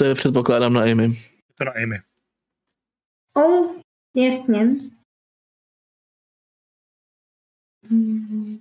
To 0.00 0.04
je 0.04 0.14
předpokládám 0.14 0.72
na 0.72 0.82
Amy. 0.82 1.08
To 1.54 1.64
na 1.64 1.72
Amy. 1.72 2.00
Oh, 3.34 3.80
jasně. 4.16 4.68
Hmm. 7.88 8.60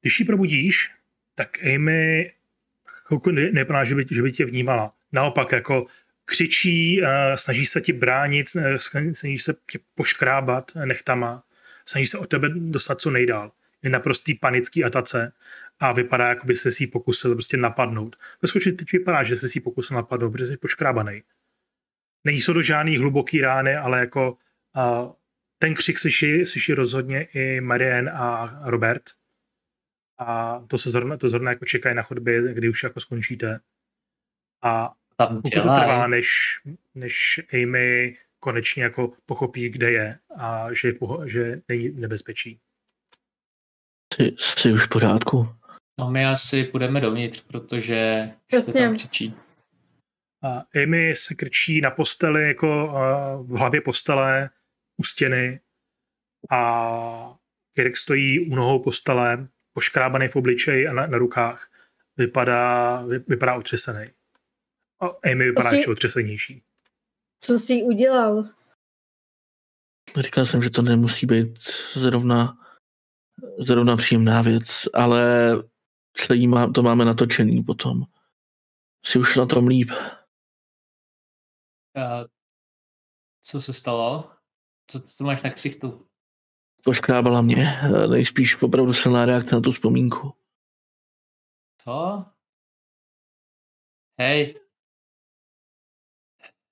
Když 0.00 0.20
ji 0.20 0.26
probudíš, 0.26 0.90
tak 1.34 1.58
Amy 1.74 2.32
chvilku 2.86 3.30
ne, 3.30 3.42
nevypadá, 3.42 3.84
že 3.84 3.94
by, 3.94 4.06
že 4.10 4.22
by 4.22 4.32
tě 4.32 4.44
vnímala. 4.44 4.94
Naopak 5.12 5.52
jako 5.52 5.86
křičí, 6.24 7.02
uh, 7.02 7.08
snaží 7.34 7.66
se 7.66 7.80
ti 7.80 7.92
bránit, 7.92 8.46
uh, 8.56 8.76
snaží 9.12 9.38
se 9.38 9.54
tě 9.70 9.78
poškrábat 9.94 10.72
nechtama, 10.84 11.44
snaží 11.84 12.06
se 12.06 12.18
o 12.18 12.26
tebe 12.26 12.48
dostat 12.48 13.00
co 13.00 13.10
nejdál. 13.10 13.52
Je 13.84 13.90
naprostý 13.90 14.34
panický 14.34 14.84
atace 14.84 15.32
a 15.78 15.92
vypadá, 15.92 16.28
jako 16.28 16.46
by 16.46 16.56
se 16.56 16.72
si 16.72 16.86
pokusil 16.86 17.34
prostě 17.34 17.56
napadnout. 17.56 18.16
Ve 18.42 18.48
skutečnosti 18.48 18.76
teď 18.76 18.92
vypadá, 18.92 19.22
že 19.22 19.36
se 19.36 19.48
si 19.48 19.60
pokusil 19.60 19.94
napadnout, 19.94 20.30
protože 20.30 20.46
jsi 20.46 20.56
poškrábaný. 20.56 21.22
Nejsou 22.26 22.54
to 22.54 22.62
žádný 22.62 22.96
hluboký 22.96 23.40
rány, 23.40 23.76
ale 23.76 24.00
jako 24.00 24.32
uh, 24.76 25.12
ten 25.58 25.74
křik 25.74 25.98
slyší, 25.98 26.46
slyší 26.46 26.74
rozhodně 26.74 27.22
i 27.22 27.60
Marianne 27.60 28.12
a 28.12 28.58
Robert 28.70 29.02
a 30.18 30.60
to 30.68 30.78
se 30.78 30.90
zrovna, 30.90 31.16
to 31.16 31.28
zrovna 31.28 31.50
jako 31.50 31.64
čekají 31.64 31.94
na 31.94 32.02
chodbě, 32.02 32.54
kdy 32.54 32.68
už 32.68 32.82
jako 32.82 33.00
skončíte. 33.00 33.60
A 34.62 34.94
Tam 35.16 35.42
to 35.42 35.50
trvá, 35.60 36.06
než, 36.06 36.60
než 36.94 37.40
Amy 37.52 38.16
konečně 38.40 38.82
jako 38.82 39.12
pochopí, 39.26 39.68
kde 39.68 39.92
je 39.92 40.18
a 40.36 40.72
že, 40.72 40.92
že 41.24 41.60
není 41.68 41.88
nebezpečí. 41.88 42.60
Jsi, 44.14 44.36
jsi 44.38 44.72
už 44.72 44.86
v 44.86 44.88
pořádku? 44.88 45.48
No 46.00 46.10
my 46.10 46.26
asi 46.26 46.64
půjdeme 46.64 47.00
dovnitř, 47.00 47.42
protože 47.42 48.30
se 48.60 48.72
tam 48.72 48.96
křičí. 48.96 49.34
A 50.42 50.64
Amy 50.82 51.16
se 51.16 51.34
krčí 51.34 51.80
na 51.80 51.90
posteli, 51.90 52.48
jako 52.48 52.86
uh, 52.86 52.92
v 53.46 53.58
hlavě 53.58 53.80
postele, 53.80 54.50
u 54.96 55.04
stěny 55.04 55.60
a 56.50 57.36
Kirk 57.76 57.96
stojí 57.96 58.50
u 58.50 58.54
nohou 58.54 58.82
postele 58.82 59.48
poškrábaný 59.72 60.28
v 60.28 60.36
obličeji 60.36 60.88
a 60.88 60.92
na, 60.92 61.06
na 61.06 61.18
rukách, 61.18 61.70
vypadá, 62.16 63.02
vy, 63.02 63.18
vypadá 63.18 63.54
otřesený. 63.54 64.06
A 65.00 65.06
Amy 65.06 65.44
vypadá 65.44 65.70
ještě 65.70 65.90
otřesenější. 65.90 66.62
Co 67.40 67.58
jsi 67.58 67.82
udělal? 67.82 68.48
Říkal 70.16 70.46
jsem, 70.46 70.62
že 70.62 70.70
to 70.70 70.82
nemusí 70.82 71.26
být 71.26 71.58
zrovna, 71.94 72.63
zrovna 73.58 73.96
příjemná 73.96 74.42
věc, 74.42 74.88
ale 74.94 75.54
celý 76.14 76.46
má, 76.46 76.72
to 76.72 76.82
máme 76.82 77.04
natočený 77.04 77.62
potom. 77.62 78.02
Jsi 79.06 79.18
už 79.18 79.36
na 79.36 79.46
tom 79.46 79.66
líp. 79.66 79.90
A 81.96 82.24
co 83.40 83.62
se 83.62 83.72
stalo? 83.72 84.30
Co, 84.86 85.00
co 85.00 85.24
máš 85.24 85.42
na 85.42 85.50
ksichtu? 85.50 86.06
poškrábala 86.84 87.42
mě. 87.42 87.80
Nejspíš 88.10 88.62
opravdu 88.62 88.92
silná 88.92 89.24
reakce 89.24 89.54
na 89.54 89.60
tu 89.60 89.72
vzpomínku. 89.72 90.34
Co? 91.84 92.24
Hej. 94.18 94.60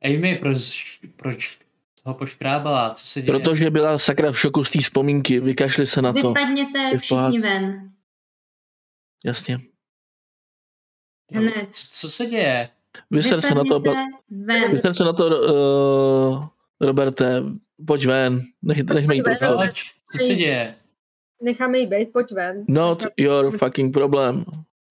Amy, 0.05 0.39
proč, 0.39 1.01
proč 1.17 1.61
ho 2.05 2.15
poškrábala? 2.15 2.91
Co 2.91 3.07
se 3.07 3.23
děje? 3.23 3.39
Protože 3.41 3.71
byla 3.71 3.99
sakra 3.99 4.33
v 4.33 4.41
šoku 4.41 4.65
z 4.65 4.71
té 4.71 4.79
vzpomínky. 4.81 5.41
Vykašli 5.41 5.87
se 5.87 6.03
na 6.03 6.13
to. 6.13 6.29
Vypadněte 6.29 6.99
všichni 6.99 7.41
ven. 7.41 7.91
Jasně. 9.25 9.59
Hned. 11.33 11.69
Co, 11.73 11.87
co 11.91 12.11
se 12.11 12.27
děje? 12.27 12.69
Vyser 13.11 13.41
se 13.41 13.55
na 13.55 13.65
to, 13.65 13.81
ven. 13.81 14.73
vyser 14.73 14.95
se 14.95 15.05
na 15.05 15.13
to, 15.13 15.27
uh, 15.27 16.47
Roberte, 16.81 17.43
pojď 17.87 18.07
ven, 18.07 18.41
nech, 18.63 18.79
nechme 18.83 19.15
jí. 19.15 19.23
Proč? 19.39 19.93
Co 20.13 20.27
se 20.27 20.35
děje? 20.35 20.75
Necháme 21.43 21.79
jí 21.79 21.87
být, 21.87 22.13
pojď 22.13 22.33
ven. 22.33 22.65
Not 22.69 23.03
your 23.17 23.59
fucking 23.59 23.93
problem. 23.95 24.45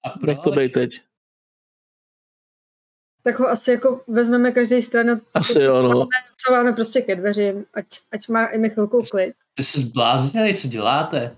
A 0.06 0.26
Nech 0.26 0.38
to 0.38 0.52
proč? 0.52 0.58
být 0.58 0.72
teď. 0.72 1.02
Tak 3.24 3.40
ho 3.40 3.48
asi 3.48 3.72
jako 3.72 4.04
vezmeme 4.08 4.52
každý 4.52 4.82
stranu. 4.82 5.14
Asi 5.34 5.62
jo, 5.62 5.82
no. 5.82 6.08
Co 6.46 6.52
máme 6.52 6.74
prostě 6.74 7.02
ke 7.02 7.16
dveřím, 7.16 7.66
ať, 7.74 7.86
ať 8.12 8.28
má 8.28 8.46
i 8.46 8.58
mi 8.58 8.70
chvilku 8.70 9.04
klid. 9.12 9.34
Jste 9.54 9.64
se 9.64 9.82
zbláznili, 9.82 10.54
co 10.54 10.68
děláte? 10.68 11.38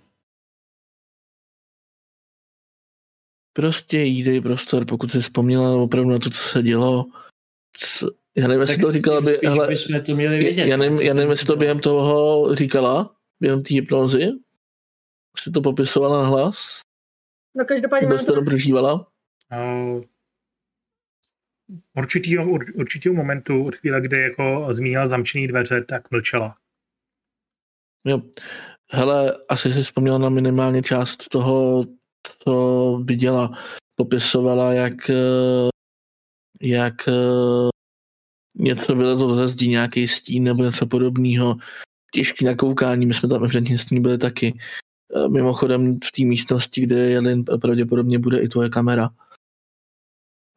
Prostě 3.53 3.97
jí 3.97 4.23
dej 4.23 4.41
prostor, 4.41 4.85
pokud 4.85 5.11
jsi 5.11 5.19
vzpomněla 5.19 5.75
opravdu 5.75 6.09
na 6.09 6.19
to, 6.19 6.29
co 6.29 6.37
se 6.37 6.63
dělo. 6.63 7.05
Co, 7.77 8.09
já 8.37 8.47
nevím, 8.47 8.61
jestli 8.61 8.77
to 8.77 8.91
říkala, 8.91 9.21
by, 9.21 9.35
spíš 9.35 9.49
hele, 9.49 9.67
bychom 9.67 10.01
to 10.01 10.15
měli 10.15 10.39
vědět. 10.39 10.67
já 10.67 10.77
nevím, 10.77 10.97
já 10.97 11.13
nevím, 11.13 11.31
jestli 11.31 11.47
to 11.47 11.55
během 11.55 11.79
toho 11.79 12.55
říkala, 12.55 13.15
během 13.39 13.63
té 13.63 13.73
hypnozy. 13.73 14.27
Už 15.37 15.53
to 15.53 15.61
popisovala 15.61 16.23
na 16.23 16.27
hlas? 16.27 16.79
No 17.55 17.65
každopádně 17.65 18.19
jsi 18.19 18.25
to 18.25 18.35
to, 18.35 18.41
prožívala? 18.41 19.07
Uh, 19.51 20.01
určitýho, 21.97 22.49
ur, 22.49 22.65
určitýho 22.75 23.15
momentu, 23.15 23.65
od 23.65 23.75
chvíle, 23.75 24.01
kdy 24.01 24.21
jako 24.21 24.67
zmínila 24.71 25.07
zamčený 25.07 25.47
dveře, 25.47 25.83
tak 25.83 26.11
mlčela. 26.11 26.55
Jo. 28.05 28.21
Hele, 28.91 29.37
asi 29.49 29.73
si 29.73 29.83
vzpomněla 29.83 30.17
na 30.17 30.29
minimálně 30.29 30.81
část 30.81 31.29
toho, 31.29 31.85
co 32.43 33.01
viděla. 33.03 33.57
Popisovala, 33.95 34.73
jak, 34.73 35.09
eh, 35.09 35.69
jak 36.61 37.07
eh, 37.07 37.69
něco 38.55 38.95
vylezlo 38.95 39.35
ze 39.35 39.47
zdí, 39.47 39.67
nějaký 39.67 40.07
stín 40.07 40.43
nebo 40.43 40.63
něco 40.63 40.85
podobného. 40.87 41.55
Těžký 42.13 42.45
nakoukání, 42.45 43.05
my 43.05 43.13
jsme 43.13 43.29
tam 43.29 43.43
evidentně 43.43 43.77
s 43.77 43.89
ní 43.89 43.99
byli 43.99 44.17
taky. 44.17 44.59
Eh, 45.15 45.29
Mimochodem 45.29 45.99
v 46.03 46.11
té 46.11 46.23
místnosti, 46.23 46.81
kde 46.81 46.99
je 46.99 47.09
Jelin, 47.09 47.43
pravděpodobně 47.61 48.19
bude 48.19 48.39
i 48.39 48.47
tvoje 48.47 48.69
kamera. 48.69 49.09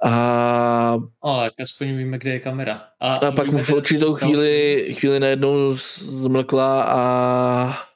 A, 0.05 0.95
O, 1.21 1.41
tak 1.41 1.61
aspoň 1.61 1.97
víme, 1.97 2.19
kde 2.19 2.31
je 2.31 2.41
kamera. 2.41 2.89
A, 3.01 3.15
a 3.15 3.33
pak 3.33 3.47
víme 3.47 3.63
v 3.63 3.71
určitou 3.71 4.15
chvíli, 4.15 4.95
chvíli 4.99 5.21
najednou 5.21 5.75
zmlkla 5.77 6.85
a 6.85 7.87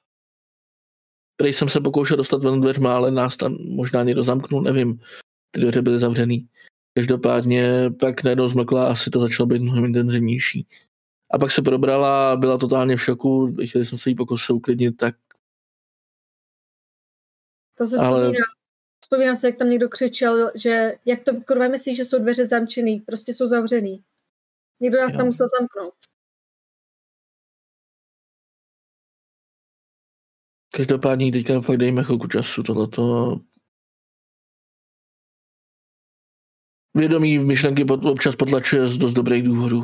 Prej 1.41 1.53
jsem 1.53 1.69
se 1.69 1.81
pokoušel 1.81 2.17
dostat 2.17 2.43
ven 2.43 2.61
dveřma, 2.61 2.97
ale 2.97 3.11
nás 3.11 3.37
tam 3.37 3.57
možná 3.61 4.03
někdo 4.03 4.25
zamknul, 4.25 4.63
nevím. 4.63 5.01
Ty 5.51 5.61
dveře 5.61 5.83
byly 5.83 5.99
zavřený. 5.99 6.49
Každopádně 6.95 7.91
pak 8.01 8.25
najednou 8.25 8.49
zmlkla 8.49 8.87
a 8.87 8.91
asi 8.91 9.11
to 9.11 9.21
začalo 9.21 9.47
být 9.47 9.63
mnohem 9.63 9.85
intenzivnější. 9.85 10.67
A 11.31 11.39
pak 11.39 11.51
se 11.51 11.63
probrala, 11.63 12.37
byla 12.37 12.59
totálně 12.59 12.97
v 12.97 13.03
šoku, 13.03 13.57
chvíli 13.71 13.85
jsem 13.87 13.99
se 13.99 14.11
jí 14.11 14.15
pokusil 14.15 14.57
uklidnit, 14.57 14.97
tak 14.97 15.15
to 17.79 17.87
se 17.87 17.97
ale- 17.97 18.21
vzpomíná. 18.21 18.60
Vzpomíná 19.01 19.35
se, 19.35 19.47
jak 19.47 19.57
tam 19.57 19.71
někdo 19.71 19.89
křičel, 19.89 20.53
že 20.55 20.93
jak 21.05 21.25
to 21.25 21.41
kurva 21.41 21.69
myslí, 21.69 21.97
že 21.97 22.05
jsou 22.05 22.19
dveře 22.19 22.47
zamčený, 22.47 23.01
prostě 23.01 23.35
jsou 23.35 23.47
zavřený. 23.47 24.05
Někdo 24.81 25.01
nás 25.01 25.13
Jo. 25.13 25.17
tam 25.17 25.27
musel 25.27 25.47
zamknout. 25.59 25.95
každopádně 30.73 31.33
teďka 31.33 31.61
fakt 31.61 31.77
dejme 31.77 32.05
chvilku 32.05 32.29
času, 32.29 32.63
tohleto 32.63 33.37
Vědomí 36.95 37.39
myšlenky 37.39 37.85
pot- 37.85 38.11
občas 38.13 38.37
potlačuje 38.37 38.89
z 38.89 38.97
dost 38.97 39.13
dobrých 39.13 39.43
důvodů. 39.43 39.83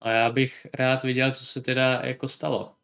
A 0.00 0.10
já 0.10 0.30
bych 0.30 0.66
rád 0.74 1.02
viděl, 1.02 1.32
co 1.32 1.46
se 1.46 1.60
teda 1.60 2.00
jako 2.04 2.28
stalo. 2.28 2.79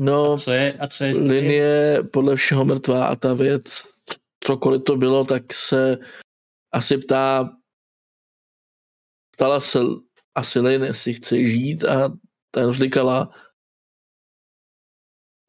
No, 0.00 0.32
A 0.32 0.36
co 0.36 0.50
je, 0.52 0.72
a 0.72 0.86
co 0.86 1.04
je 1.04 1.18
linie 1.18 2.02
podle 2.12 2.36
všeho 2.36 2.64
mrtvá 2.64 3.06
a 3.06 3.16
ta 3.16 3.34
věc, 3.34 3.64
cokoliv 4.44 4.82
to 4.84 4.96
bylo, 4.96 5.24
tak 5.24 5.54
se 5.54 5.98
asi 6.72 6.98
ptá, 6.98 7.56
ptala 9.30 9.60
se 9.60 9.78
asi 10.34 10.60
Lin, 10.60 10.82
jestli 10.82 11.14
chce 11.14 11.44
žít 11.44 11.84
a 11.84 12.18
ten 12.50 12.70
vzlikala. 12.70 13.34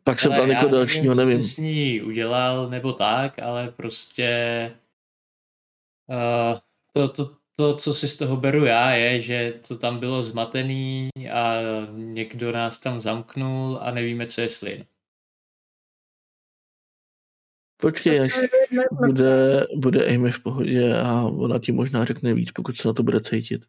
Pak 0.04 0.18
ptal 0.18 0.32
já 0.32 0.46
někoho 0.46 0.72
dalšího, 0.72 1.16
co 1.16 1.20
nevím. 1.20 1.44
jsi 1.44 1.50
s 1.50 1.58
ní 1.58 2.02
udělal 2.02 2.70
nebo 2.70 2.94
tak, 2.94 3.40
ale 3.40 3.72
prostě 3.72 4.30
uh, 6.08 6.60
to, 6.94 7.08
to, 7.08 7.41
to, 7.58 7.76
co 7.76 7.94
si 7.94 8.08
z 8.08 8.18
toho 8.18 8.38
beru 8.38 8.66
já, 8.66 8.92
je, 8.92 9.22
že 9.22 9.60
to 9.68 9.78
tam 9.78 10.00
bylo 10.00 10.24
zmatený 10.24 11.10
a 11.34 11.56
někdo 11.92 12.52
nás 12.52 12.80
tam 12.80 13.02
zamknul 13.02 13.78
a 13.82 13.92
nevíme, 13.92 14.28
co 14.28 14.42
je 14.42 14.50
slin. 14.50 14.86
Počkej, 17.82 18.22
až 18.22 18.40
bude, 18.92 19.68
bude 19.76 20.16
Amy 20.16 20.32
v 20.32 20.44
pohodě 20.44 20.96
a 20.96 21.24
ona 21.24 21.60
ti 21.60 21.72
možná 21.72 22.06
řekne 22.06 22.34
víc, 22.34 22.52
pokud 22.52 22.78
se 22.78 22.88
na 22.88 22.94
to 22.94 23.04
bude 23.04 23.22
cítit. 23.22 23.66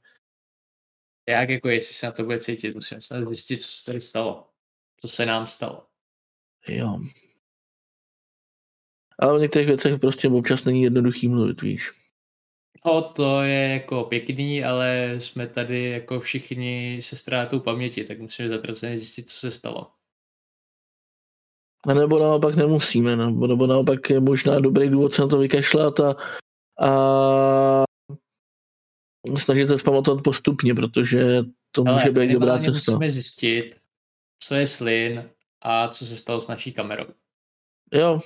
Jak 1.28 1.48
jako, 1.48 1.68
jestli 1.68 1.94
se 1.94 2.06
na 2.06 2.12
to 2.12 2.24
bude 2.24 2.40
cítit, 2.40 2.74
musíme 2.74 3.00
snad 3.00 3.28
zjistit, 3.28 3.62
co 3.62 3.68
se 3.68 3.84
tady 3.84 4.00
stalo. 4.00 4.48
Co 5.00 5.08
se 5.08 5.26
nám 5.26 5.46
stalo. 5.46 5.86
Jo. 6.68 7.00
Ale 9.18 9.32
o 9.32 9.38
některých 9.38 9.68
věcech 9.68 10.00
prostě 10.00 10.28
občas 10.28 10.64
není 10.64 10.82
jednoduchý 10.82 11.28
mluvit, 11.28 11.62
víš. 11.62 12.01
No, 12.86 13.02
to 13.02 13.42
je 13.42 13.68
jako 13.68 14.04
pěkný, 14.04 14.64
ale 14.64 15.14
jsme 15.18 15.46
tady 15.46 15.90
jako 15.90 16.20
všichni 16.20 16.98
se 17.02 17.16
ztrátou 17.16 17.60
paměti, 17.60 18.04
tak 18.04 18.18
musíme 18.18 18.48
zatraceně 18.48 18.98
zjistit, 18.98 19.30
co 19.30 19.36
se 19.36 19.50
stalo. 19.50 19.90
A 21.86 21.94
nebo 21.94 22.18
naopak 22.18 22.54
nemusíme, 22.54 23.16
nebo, 23.16 23.46
nebo 23.46 23.66
naopak 23.66 24.10
je 24.10 24.20
možná 24.20 24.60
dobrý 24.60 24.88
důvod 24.88 25.14
se 25.14 25.22
na 25.22 25.28
to 25.28 25.38
vykašlat 25.38 26.00
a, 26.00 26.16
a 26.86 27.84
snažit 29.38 29.68
se 29.68 29.78
zpamatovat 29.78 30.24
postupně, 30.24 30.74
protože 30.74 31.38
to 31.70 31.84
může 31.84 32.02
Ale 32.02 32.10
být 32.10 32.32
dobrá 32.32 32.58
cesta. 32.58 32.92
musíme 32.92 33.10
zjistit, 33.10 33.80
co 34.38 34.54
je 34.54 34.66
slin 34.66 35.30
a 35.60 35.88
co 35.88 36.06
se 36.06 36.16
stalo 36.16 36.40
s 36.40 36.48
naší 36.48 36.72
kamerou. 36.72 37.06
Jo, 37.92 38.20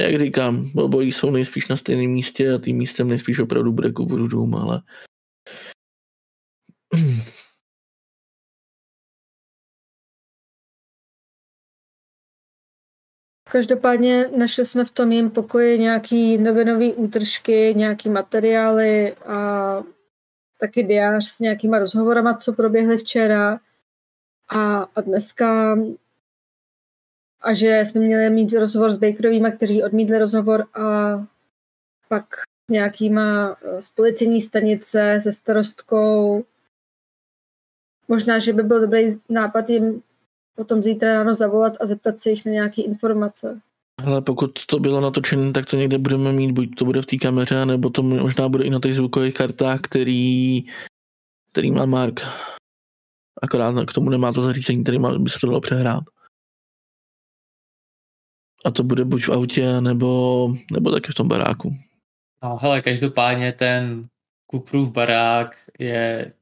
jak 0.00 0.20
říkám, 0.20 0.70
obojí 0.76 1.12
jsou 1.12 1.30
nejspíš 1.30 1.68
na 1.68 1.76
stejném 1.76 2.10
místě 2.10 2.54
a 2.54 2.58
tím 2.58 2.76
místem 2.76 3.08
nejspíš 3.08 3.38
opravdu 3.38 3.72
bude 3.72 3.92
Kuburu 3.92 4.28
dům, 4.28 4.54
ale 4.54 4.82
Každopádně 13.50 14.28
našli 14.36 14.66
jsme 14.66 14.84
v 14.84 14.90
tom 14.90 15.12
jejím 15.12 15.30
pokoji 15.30 15.78
nějaký 15.78 16.38
novinové 16.38 16.92
útržky, 16.92 17.74
nějaký 17.76 18.08
materiály 18.08 19.14
a 19.14 19.82
taky 20.60 20.82
diář 20.82 21.26
s 21.26 21.40
nějakýma 21.40 21.78
rozhovorama, 21.78 22.34
co 22.34 22.52
proběhly 22.52 22.98
včera. 22.98 23.60
A, 24.48 24.82
a 24.82 25.00
dneska 25.00 25.76
a 27.44 27.54
že 27.54 27.80
jsme 27.84 28.00
měli 28.00 28.30
mít 28.30 28.52
rozhovor 28.52 28.92
s 28.92 28.96
Bakerovými, 28.96 29.52
kteří 29.52 29.82
odmítli 29.82 30.18
rozhovor 30.18 30.66
a 30.74 31.16
pak 32.08 32.26
s 32.70 32.72
nějakýma 32.72 33.56
eh, 33.62 33.82
z 33.82 33.90
policejní 33.90 34.42
stanice, 34.42 35.18
se 35.22 35.32
starostkou. 35.32 36.44
Možná, 38.08 38.38
že 38.38 38.52
by 38.52 38.62
byl 38.62 38.80
dobrý 38.80 39.08
nápad 39.28 39.70
jim 39.70 40.02
potom 40.56 40.82
zítra 40.82 41.12
ráno 41.12 41.34
zavolat 41.34 41.72
a 41.80 41.86
zeptat 41.86 42.20
se 42.20 42.30
jich 42.30 42.46
na 42.46 42.52
nějaké 42.52 42.82
informace. 42.82 43.60
Ale 44.04 44.22
pokud 44.22 44.66
to 44.66 44.78
bylo 44.78 45.00
natočené, 45.00 45.52
tak 45.52 45.66
to 45.66 45.76
někde 45.76 45.98
budeme 45.98 46.32
mít, 46.32 46.52
buď 46.52 46.74
to 46.78 46.84
bude 46.84 47.02
v 47.02 47.06
té 47.06 47.16
kameře, 47.16 47.66
nebo 47.66 47.90
to 47.90 48.02
možná 48.02 48.48
bude 48.48 48.64
i 48.64 48.70
na 48.70 48.80
těch 48.80 48.94
zvukových 48.94 49.34
kartách, 49.34 49.80
který, 49.80 50.62
který 51.52 51.70
má 51.70 51.86
Mark. 51.86 52.20
Akorát 53.42 53.84
k 53.86 53.92
tomu 53.92 54.10
nemá 54.10 54.32
to 54.32 54.42
zařízení, 54.42 54.82
který 54.82 54.98
má, 54.98 55.18
by 55.18 55.30
se 55.30 55.38
to 55.40 55.46
dalo 55.46 55.60
přehrát. 55.60 56.04
A 58.64 58.70
to 58.70 58.82
bude 58.82 59.04
buď 59.04 59.26
v 59.26 59.32
autě, 59.32 59.80
nebo, 59.80 60.48
nebo 60.72 60.90
taky 60.90 61.12
v 61.12 61.14
tom 61.14 61.28
baráku. 61.28 61.76
No 62.42 62.58
hele, 62.60 62.82
každopádně 62.82 63.52
ten 63.52 64.08
Kuprův 64.46 64.92
barák 64.92 65.56
je 65.78 66.32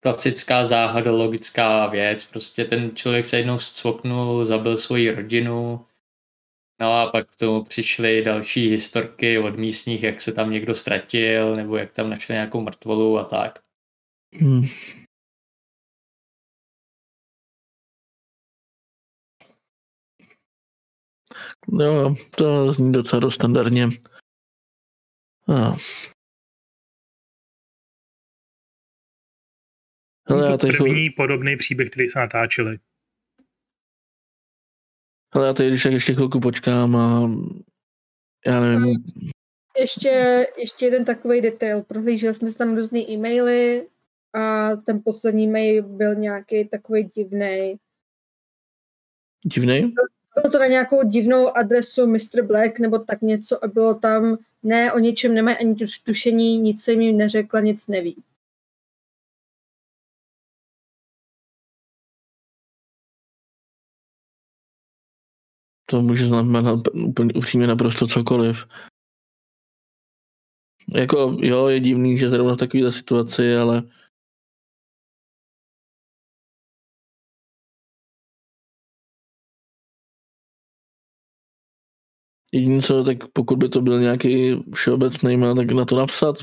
klasická 0.00 0.64
záhadologická 0.64 1.86
věc. 1.86 2.24
Prostě 2.24 2.64
ten 2.64 2.96
člověk 2.96 3.24
se 3.24 3.36
jednou 3.36 3.58
zcvoknul, 3.58 4.44
zabil 4.44 4.76
svoji 4.76 5.10
rodinu, 5.10 5.86
no 6.80 6.92
a 6.92 7.06
pak 7.06 7.30
k 7.30 7.36
tomu 7.36 7.64
přišly 7.64 8.22
další 8.22 8.68
historky 8.68 9.38
od 9.38 9.56
místních, 9.56 10.02
jak 10.02 10.20
se 10.20 10.32
tam 10.32 10.50
někdo 10.50 10.74
ztratil, 10.74 11.56
nebo 11.56 11.76
jak 11.76 11.92
tam 11.92 12.10
našli 12.10 12.32
nějakou 12.32 12.60
mrtvolu 12.60 13.18
a 13.18 13.24
tak. 13.24 13.58
Hmm. 14.34 14.62
Jo, 21.80 22.14
to 22.36 22.72
zní 22.72 22.92
docela 22.92 23.20
dost 23.20 23.34
standardně. 23.34 23.88
A. 25.48 25.76
Hele, 30.28 30.50
já 30.50 30.56
to 30.56 30.66
první 30.66 31.10
podobný 31.10 31.56
příběh, 31.56 31.90
který 31.90 32.08
se 32.08 32.18
natáčeli. 32.18 32.78
hele, 35.34 35.46
já 35.46 35.52
tady 35.52 35.68
když 35.68 35.82
tak 35.82 35.92
ještě 35.92 36.14
chvilku 36.14 36.40
počkám 36.40 36.96
a 36.96 37.30
já 38.46 38.60
nevím, 38.60 38.96
Ještě, 39.78 40.46
ještě 40.56 40.84
jeden 40.84 41.04
takový 41.04 41.40
detail. 41.40 41.82
Prohlíželi 41.82 42.34
jsme 42.34 42.50
si 42.50 42.58
tam 42.58 42.76
různé 42.76 43.00
e-maily 43.00 43.88
a 44.32 44.76
ten 44.76 45.02
poslední 45.04 45.46
mail 45.46 45.82
byl 45.82 46.14
nějaký 46.14 46.68
takový 46.68 47.04
divný. 47.04 47.76
divný? 49.44 49.94
Bylo 50.42 50.52
to 50.52 50.58
na 50.58 50.66
nějakou 50.66 51.02
divnou 51.08 51.56
adresu 51.56 52.06
Mr. 52.06 52.42
Black 52.46 52.78
nebo 52.78 52.98
tak 52.98 53.22
něco 53.22 53.64
a 53.64 53.68
bylo 53.68 53.94
tam, 53.94 54.38
ne, 54.62 54.92
o 54.92 54.98
ničem 54.98 55.34
nemají 55.34 55.56
ani 55.56 55.74
tuš- 55.74 56.02
tušení, 56.04 56.58
nic 56.58 56.84
jsem 56.84 57.00
jim 57.00 57.16
neřekla, 57.16 57.60
nic 57.60 57.86
neví. 57.86 58.22
To 65.90 66.02
může 66.02 66.26
znamenat 66.26 66.80
úplně 67.06 67.34
upřímně 67.34 67.66
naprosto 67.66 68.06
cokoliv. 68.06 68.66
Jako, 70.94 71.36
jo, 71.40 71.68
je 71.68 71.80
divný, 71.80 72.18
že 72.18 72.30
zrovna 72.30 72.54
v 72.54 72.56
takovéhle 72.56 72.92
situaci, 72.92 73.56
ale 73.56 73.82
Jediné 82.52 82.82
co, 82.82 83.04
tak 83.04 83.16
pokud 83.32 83.56
by 83.58 83.68
to 83.68 83.80
byl 83.80 84.00
nějaký 84.00 84.62
všeobecný 84.74 85.36
mail, 85.36 85.54
tak 85.56 85.66
na 85.70 85.84
to 85.84 85.98
napsat, 85.98 86.36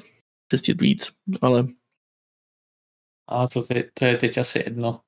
zjistit 0.51 0.81
víc, 0.81 1.11
ale 1.41 1.63
A 3.27 3.47
to, 3.47 3.61
te, 3.61 3.83
to 3.93 4.05
je 4.05 4.17
teď 4.17 4.37
asi 4.37 4.59
jedno. 4.59 5.03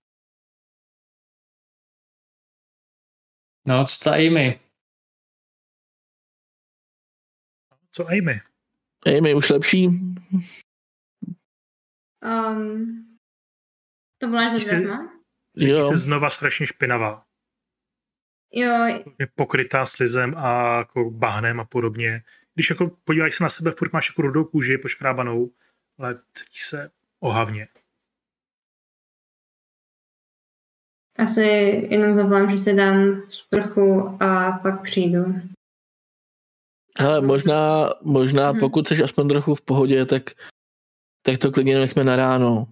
No, 3.67 3.85
co 3.85 4.03
ta 4.03 4.11
Amy? 4.15 4.59
Co 7.91 8.07
Amy? 8.07 8.41
Amy 9.17 9.33
už 9.35 9.49
lepší, 9.49 9.87
Um, 12.25 13.17
to 14.21 14.27
za 14.49 14.55
Ty 14.55 14.61
jsi- 14.61 15.67
Jo. 15.67 15.81
se 15.81 15.95
znova 15.97 16.29
strašně 16.29 16.67
špinavá. 16.67 17.25
Jo, 18.51 18.85
Je 19.19 19.27
pokrytá 19.35 19.85
slizem 19.85 20.33
a 20.37 20.77
jako 20.77 21.11
bahnem 21.11 21.59
a 21.59 21.65
podobně. 21.65 22.23
Když 22.53 22.69
jako 22.69 22.89
podíváš 23.03 23.35
se 23.35 23.43
na 23.43 23.49
sebe, 23.49 23.71
furt 23.71 23.93
máš 23.93 24.09
jako 24.09 24.21
rudou 24.21 24.43
kůži, 24.43 24.77
poškrábanou, 24.77 25.51
ale 25.99 26.21
cítí 26.33 26.59
se 26.59 26.91
ohavně. 27.19 27.67
asi 31.17 31.41
jenom 31.89 32.13
zavolám, 32.13 32.51
že 32.51 32.57
si 32.57 32.73
dám 32.75 33.21
sprchu 33.29 34.17
a 34.23 34.51
pak 34.63 34.81
přijdu. 34.83 35.25
hele, 36.99 37.21
možná, 37.21 37.89
možná 38.03 38.51
Mhm. 38.51 38.59
pokud 38.59 38.87
jsi 38.87 39.03
aspoň 39.03 39.27
trochu 39.29 39.55
v 39.55 39.61
pohodě, 39.61 40.05
tak, 40.05 40.23
tak 41.21 41.37
to 41.39 41.51
klidně 41.51 41.79
nechme 41.79 42.03
na 42.03 42.15
ráno. 42.15 42.67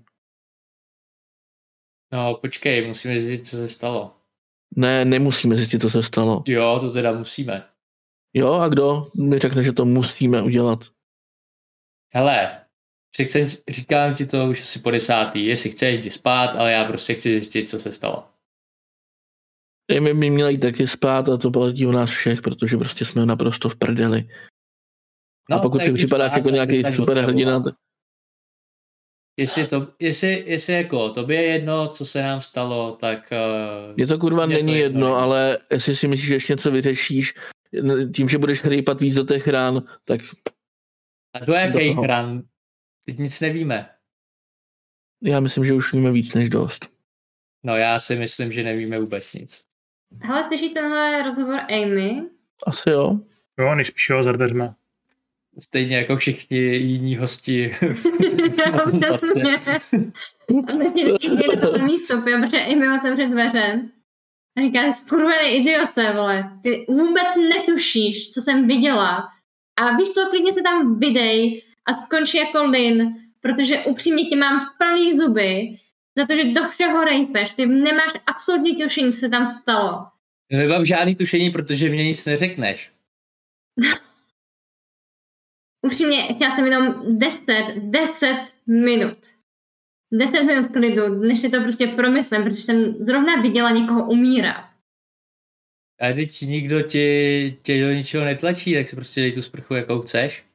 No, 2.13 2.37
počkej, 2.41 2.87
musíme 2.87 3.19
zjistit, 3.21 3.45
co 3.49 3.55
se 3.57 3.69
stalo. 3.69 4.15
Ne, 4.75 5.05
nemusíme 5.05 5.55
zjistit, 5.55 5.81
co 5.81 5.89
se 5.89 6.03
stalo. 6.03 6.43
Jo, 6.47 6.77
to 6.81 6.91
teda 6.91 7.11
musíme. 7.11 7.63
Jo, 8.33 8.53
a 8.53 8.69
kdo 8.69 9.11
mi 9.17 9.39
řekne, 9.39 9.63
že 9.63 9.73
to 9.73 9.85
musíme 9.85 10.41
udělat? 10.41 10.79
Hele, 12.13 12.61
řekl 13.17 13.31
jsem, 13.31 13.47
říkám 13.69 14.13
ti 14.13 14.25
to 14.25 14.45
už 14.45 14.61
asi 14.61 14.79
po 14.79 14.91
desátý, 14.91 15.45
jestli 15.45 15.69
chceš, 15.69 15.99
jdi 15.99 16.09
spát, 16.09 16.55
ale 16.55 16.71
já 16.71 16.85
prostě 16.85 17.13
chci 17.13 17.29
zjistit, 17.29 17.69
co 17.69 17.79
se 17.79 17.91
stalo. 17.91 18.27
Amy 19.97 20.13
by 20.13 20.27
jít 20.27 20.57
taky 20.59 20.87
spát 20.87 21.29
a 21.29 21.37
to 21.37 21.51
platí 21.51 21.87
o 21.87 21.91
nás 21.91 22.09
všech, 22.09 22.41
protože 22.41 22.77
prostě 22.77 23.05
jsme 23.05 23.25
naprosto 23.25 23.69
v 23.69 23.75
prdeli. 23.75 24.29
a 25.51 25.59
pokud 25.59 25.77
tak 25.77 25.87
si 25.87 25.93
připadáš 25.93 26.31
jako 26.35 26.49
nějaký 26.49 26.71
přestaň 26.71 26.95
super 26.95 27.17
hrdina, 27.17 27.57
otravovat. 27.57 27.75
Jestli, 29.37 29.67
to, 29.67 29.87
jestli, 29.99 30.43
jestli 30.47 30.73
jako 30.73 31.09
tobě 31.09 31.41
je 31.41 31.51
jedno, 31.51 31.87
co 31.87 32.05
se 32.05 32.21
nám 32.21 32.41
stalo, 32.41 32.91
tak... 32.91 33.29
Uh, 33.89 33.95
Mně 33.95 34.07
to 34.07 34.17
kurva 34.17 34.45
Mně 34.45 34.57
to 34.57 34.63
není 34.63 34.77
jedno 34.79 34.97
jedno, 34.99 35.07
není. 35.07 35.23
ale 35.23 35.57
jestli 35.71 35.95
si 35.95 36.07
myslíš, 36.07 36.27
že 36.27 36.33
ještě 36.33 36.53
něco 36.53 36.71
vyřešíš, 36.71 37.33
tím, 38.15 38.29
že 38.29 38.37
budeš 38.37 38.63
hrypat 38.63 39.01
víc 39.01 39.13
do 39.15 39.23
těch 39.25 39.47
rán, 39.47 39.83
tak 40.05 40.21
a 41.33 41.45
do 41.45 41.53
jakých 41.53 41.97
hran? 41.97 42.43
Teď 43.05 43.17
nic 43.17 43.41
nevíme. 43.41 43.89
já 45.23 45.39
myslím, 45.39 45.65
že 45.65 45.73
už 45.73 45.93
víme 45.93 46.11
víc 46.11 46.33
než 46.33 46.49
dost. 46.49 46.87
No 47.63 47.77
já 47.77 47.99
si 47.99 48.15
myslím, 48.15 48.51
že 48.51 48.63
nevíme 48.63 48.99
vůbec 48.99 49.33
nic. 49.33 49.61
Hele, 50.21 50.43
slyší 50.43 50.73
tenhle 50.73 51.23
rozhovor 51.23 51.59
Amy? 51.59 52.21
Asi 52.67 52.89
jo. 52.89 53.19
Jo, 53.59 53.75
nejspíš 53.75 54.09
jo, 54.09 54.23
za 54.23 54.31
dveřma. 54.31 54.75
Stejně 55.59 55.97
jako 55.97 56.15
všichni 56.15 56.57
jiní 56.57 57.15
hosti. 57.15 57.75
Přesně. 59.59 60.11
A 60.67 60.77
teď 60.77 60.97
je 61.51 61.57
to 61.57 61.77
místo, 61.77 62.21
protože 62.21 62.59
Amy 62.59 62.99
otevře 62.99 63.27
dveře. 63.27 63.81
A 64.57 64.61
říká, 64.61 64.91
skurvený 64.91 65.55
idiote, 65.55 66.13
vole. 66.13 66.59
Ty 66.63 66.85
vůbec 66.89 67.27
netušíš, 67.49 68.29
co 68.29 68.41
jsem 68.41 68.67
viděla. 68.67 69.27
A 69.79 69.97
víš 69.97 70.09
co, 70.09 70.29
klidně 70.29 70.53
se 70.53 70.61
tam 70.61 70.99
vydej 70.99 71.63
a 71.85 71.93
skončí 71.93 72.37
jako 72.37 72.63
Lin, 72.63 73.15
protože 73.41 73.79
upřímně 73.79 74.25
ti 74.25 74.35
mám 74.35 74.59
plný 74.77 75.15
zuby 75.15 75.77
za 76.17 76.25
to, 76.25 76.35
že 76.35 76.43
do 76.43 76.69
všeho 76.69 77.03
rejpeš. 77.03 77.53
Ty 77.53 77.65
nemáš 77.65 78.11
absolutně 78.27 78.83
tušení, 78.83 79.13
co 79.13 79.19
se 79.19 79.29
tam 79.29 79.47
stalo. 79.47 80.05
Nemám 80.51 80.85
žádný 80.85 81.15
tušení, 81.15 81.49
protože 81.49 81.89
mě 81.89 82.03
nic 82.03 82.25
neřekneš. 82.25 82.91
Upřímně, 85.85 86.33
chtěla 86.35 86.55
jsem 86.55 86.65
jenom 86.65 87.17
10, 87.19 87.45
10 87.77 88.43
minut. 88.67 89.17
10 90.13 90.43
minut 90.43 90.67
klidu, 90.67 91.07
než 91.07 91.39
si 91.39 91.49
to 91.49 91.61
prostě 91.61 91.87
promyslím, 91.87 92.43
protože 92.43 92.61
jsem 92.61 92.93
zrovna 92.93 93.41
viděla 93.41 93.71
někoho 93.71 94.09
umírat. 94.09 94.69
A 96.01 96.13
teď 96.13 96.41
nikdo 96.41 96.81
tě, 96.81 96.99
tě 97.61 97.81
do 97.81 97.91
ničeho 97.91 98.25
netlačí, 98.25 98.73
tak 98.73 98.87
si 98.87 98.95
prostě 98.95 99.21
dej 99.21 99.31
tu 99.31 99.41
sprchu, 99.41 99.73
jakou 99.73 100.01
chceš. 100.01 100.45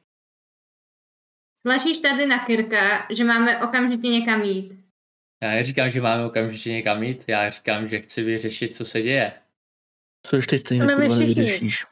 Tlačíš 1.65 1.99
tady 1.99 2.25
na 2.25 2.45
Kirka, 2.45 3.07
že 3.09 3.23
máme 3.23 3.63
okamžitě 3.63 4.07
někam 4.07 4.41
jít. 4.43 4.79
Já 5.43 5.49
neříkám, 5.49 5.89
že 5.89 6.01
máme 6.01 6.25
okamžitě 6.25 6.71
někam 6.71 7.03
jít, 7.03 7.23
já 7.27 7.49
říkám, 7.49 7.87
že 7.87 7.99
chci 8.01 8.23
vyřešit, 8.23 8.75
co 8.75 8.85
se 8.85 9.01
děje. 9.01 9.33
Co 10.27 10.35
ještě 10.35 10.59
stejně 10.59 10.83
Chceme 10.83 11.07
my 11.07 11.15
všichni. 11.15 11.35
nevyřešíš. 11.35 11.85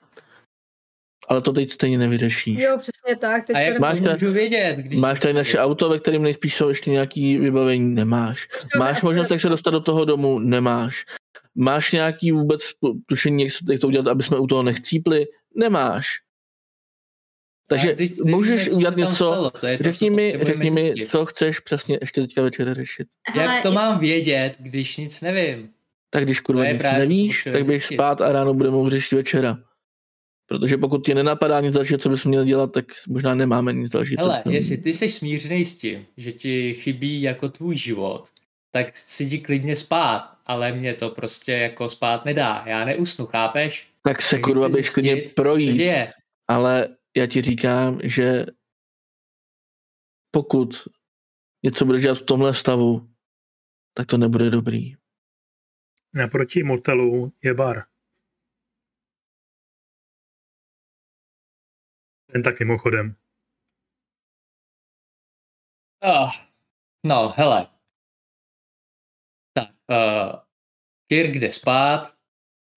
Ale 1.27 1.41
to 1.41 1.53
teď 1.53 1.71
stejně 1.71 1.97
nevyřešíš. 1.97 2.59
Jo, 2.61 2.77
přesně 2.77 3.15
tak. 3.15 3.45
Teď 3.47 3.55
A 3.55 3.59
jak 3.59 3.75
to- 3.75 3.81
Máš 3.81 3.99
to 3.99 4.05
ta- 4.05 4.13
můžu 4.13 4.31
vědět? 4.31 4.77
Když 4.77 4.99
Máš 4.99 5.19
tady 5.19 5.33
naše 5.33 5.59
auto, 5.59 5.89
ve 5.89 5.99
kterém 5.99 6.21
nejspíš 6.23 6.55
jsou 6.55 6.69
ještě 6.69 6.91
nějaký 6.91 7.37
vybavení? 7.37 7.95
Nemáš. 7.95 8.47
Máš 8.77 9.01
možnost, 9.01 9.31
jak 9.31 9.41
se 9.41 9.49
dostat 9.49 9.71
do 9.71 9.79
toho 9.79 10.05
domu? 10.05 10.39
Nemáš. 10.39 11.05
Máš 11.55 11.91
nějaký 11.91 12.31
vůbec 12.31 12.61
tušení, 13.05 13.47
jak, 13.69 13.81
to 13.81 13.87
udělat, 13.87 14.07
aby 14.07 14.23
jsme 14.23 14.37
u 14.37 14.47
toho 14.47 14.63
nechcípli? 14.63 15.25
Nemáš. 15.55 16.07
Takže 17.69 17.93
teď 17.93 18.21
můžeš 18.23 18.63
se 18.63 18.71
udělat 18.71 18.95
něco, 18.95 19.15
stalo, 19.15 19.49
to 19.51 19.67
je 19.67 19.77
to, 19.77 19.83
řekni 19.83 20.09
co 20.09 20.15
mi, 20.15 20.33
řekni 20.41 20.69
mi, 20.69 20.93
co 21.09 21.25
chceš 21.25 21.59
přesně 21.59 21.97
ještě 22.01 22.21
teďka 22.21 22.41
večer 22.41 22.73
řešit. 22.73 23.07
Jak 23.35 23.63
to 23.63 23.71
mám 23.71 23.99
vědět, 23.99 24.55
když 24.59 24.97
nic 24.97 25.21
nevím? 25.21 25.69
Tak 26.09 26.23
když 26.23 26.39
kurva 26.39 26.65
nic 26.65 26.77
právě 26.77 26.99
nevíš, 26.99 27.43
tak 27.53 27.65
běž 27.65 27.85
spát 27.85 28.21
a 28.21 28.31
ráno 28.31 28.53
budeme 28.53 28.89
řešit 28.89 29.15
večera. 29.15 29.57
Protože 30.47 30.77
pokud 30.77 31.05
ti 31.05 31.13
nenapadá 31.13 31.61
nic 31.61 31.73
dalšího, 31.73 31.99
co 31.99 32.09
bychom 32.09 32.29
měli 32.29 32.45
dělat, 32.45 32.71
tak 32.71 32.85
možná 33.07 33.35
nemáme 33.35 33.73
nic 33.73 33.91
dalšího. 33.91 34.27
bychom- 34.29 34.51
jestli 34.51 34.77
ty 34.77 34.93
jsi 34.93 35.11
smířený 35.11 35.65
s 35.65 35.77
tím, 35.77 36.05
že 36.17 36.31
ti 36.31 36.73
chybí 36.73 37.21
jako 37.21 37.49
tvůj 37.49 37.75
život, 37.75 38.29
tak 38.71 38.97
si 38.97 39.23
jdi 39.23 39.37
klidně 39.39 39.75
spát, 39.75 40.37
ale 40.45 40.71
mě 40.71 40.93
to 40.93 41.09
prostě 41.09 41.51
jako 41.51 41.89
spát 41.89 42.25
nedá. 42.25 42.63
Já 42.67 42.85
neusnu, 42.85 43.25
chápeš? 43.25 43.89
Tak 44.03 44.21
se 44.21 44.29
Takže 44.35 44.41
kurva 44.41 44.69
běž 44.69 44.93
klidně 44.93 45.11
zjistit, 45.13 45.29
se 45.29 45.35
projít. 45.35 45.75
děje. 45.77 46.13
ale 46.47 46.97
já 47.17 47.25
ti 47.25 47.41
říkám, 47.41 47.99
že 48.03 48.45
pokud 50.31 50.69
něco 51.63 51.85
budeš 51.85 52.01
dělat 52.01 52.17
v 52.17 52.25
tomhle 52.25 52.53
stavu, 52.53 53.09
tak 53.93 54.07
to 54.07 54.17
nebude 54.17 54.49
dobrý. 54.49 54.95
Naproti 56.13 56.63
motelu 56.63 57.31
je 57.43 57.53
bar. 57.53 57.83
Ten 62.31 62.43
tak 62.43 62.59
mimochodem. 62.59 63.15
Oh, 66.01 66.29
no, 67.05 67.33
hele. 67.37 67.67
Tak, 69.53 69.69
uh, 69.89 70.39
Kirk 71.07 71.35
jde 71.35 71.51
spát 71.51 72.15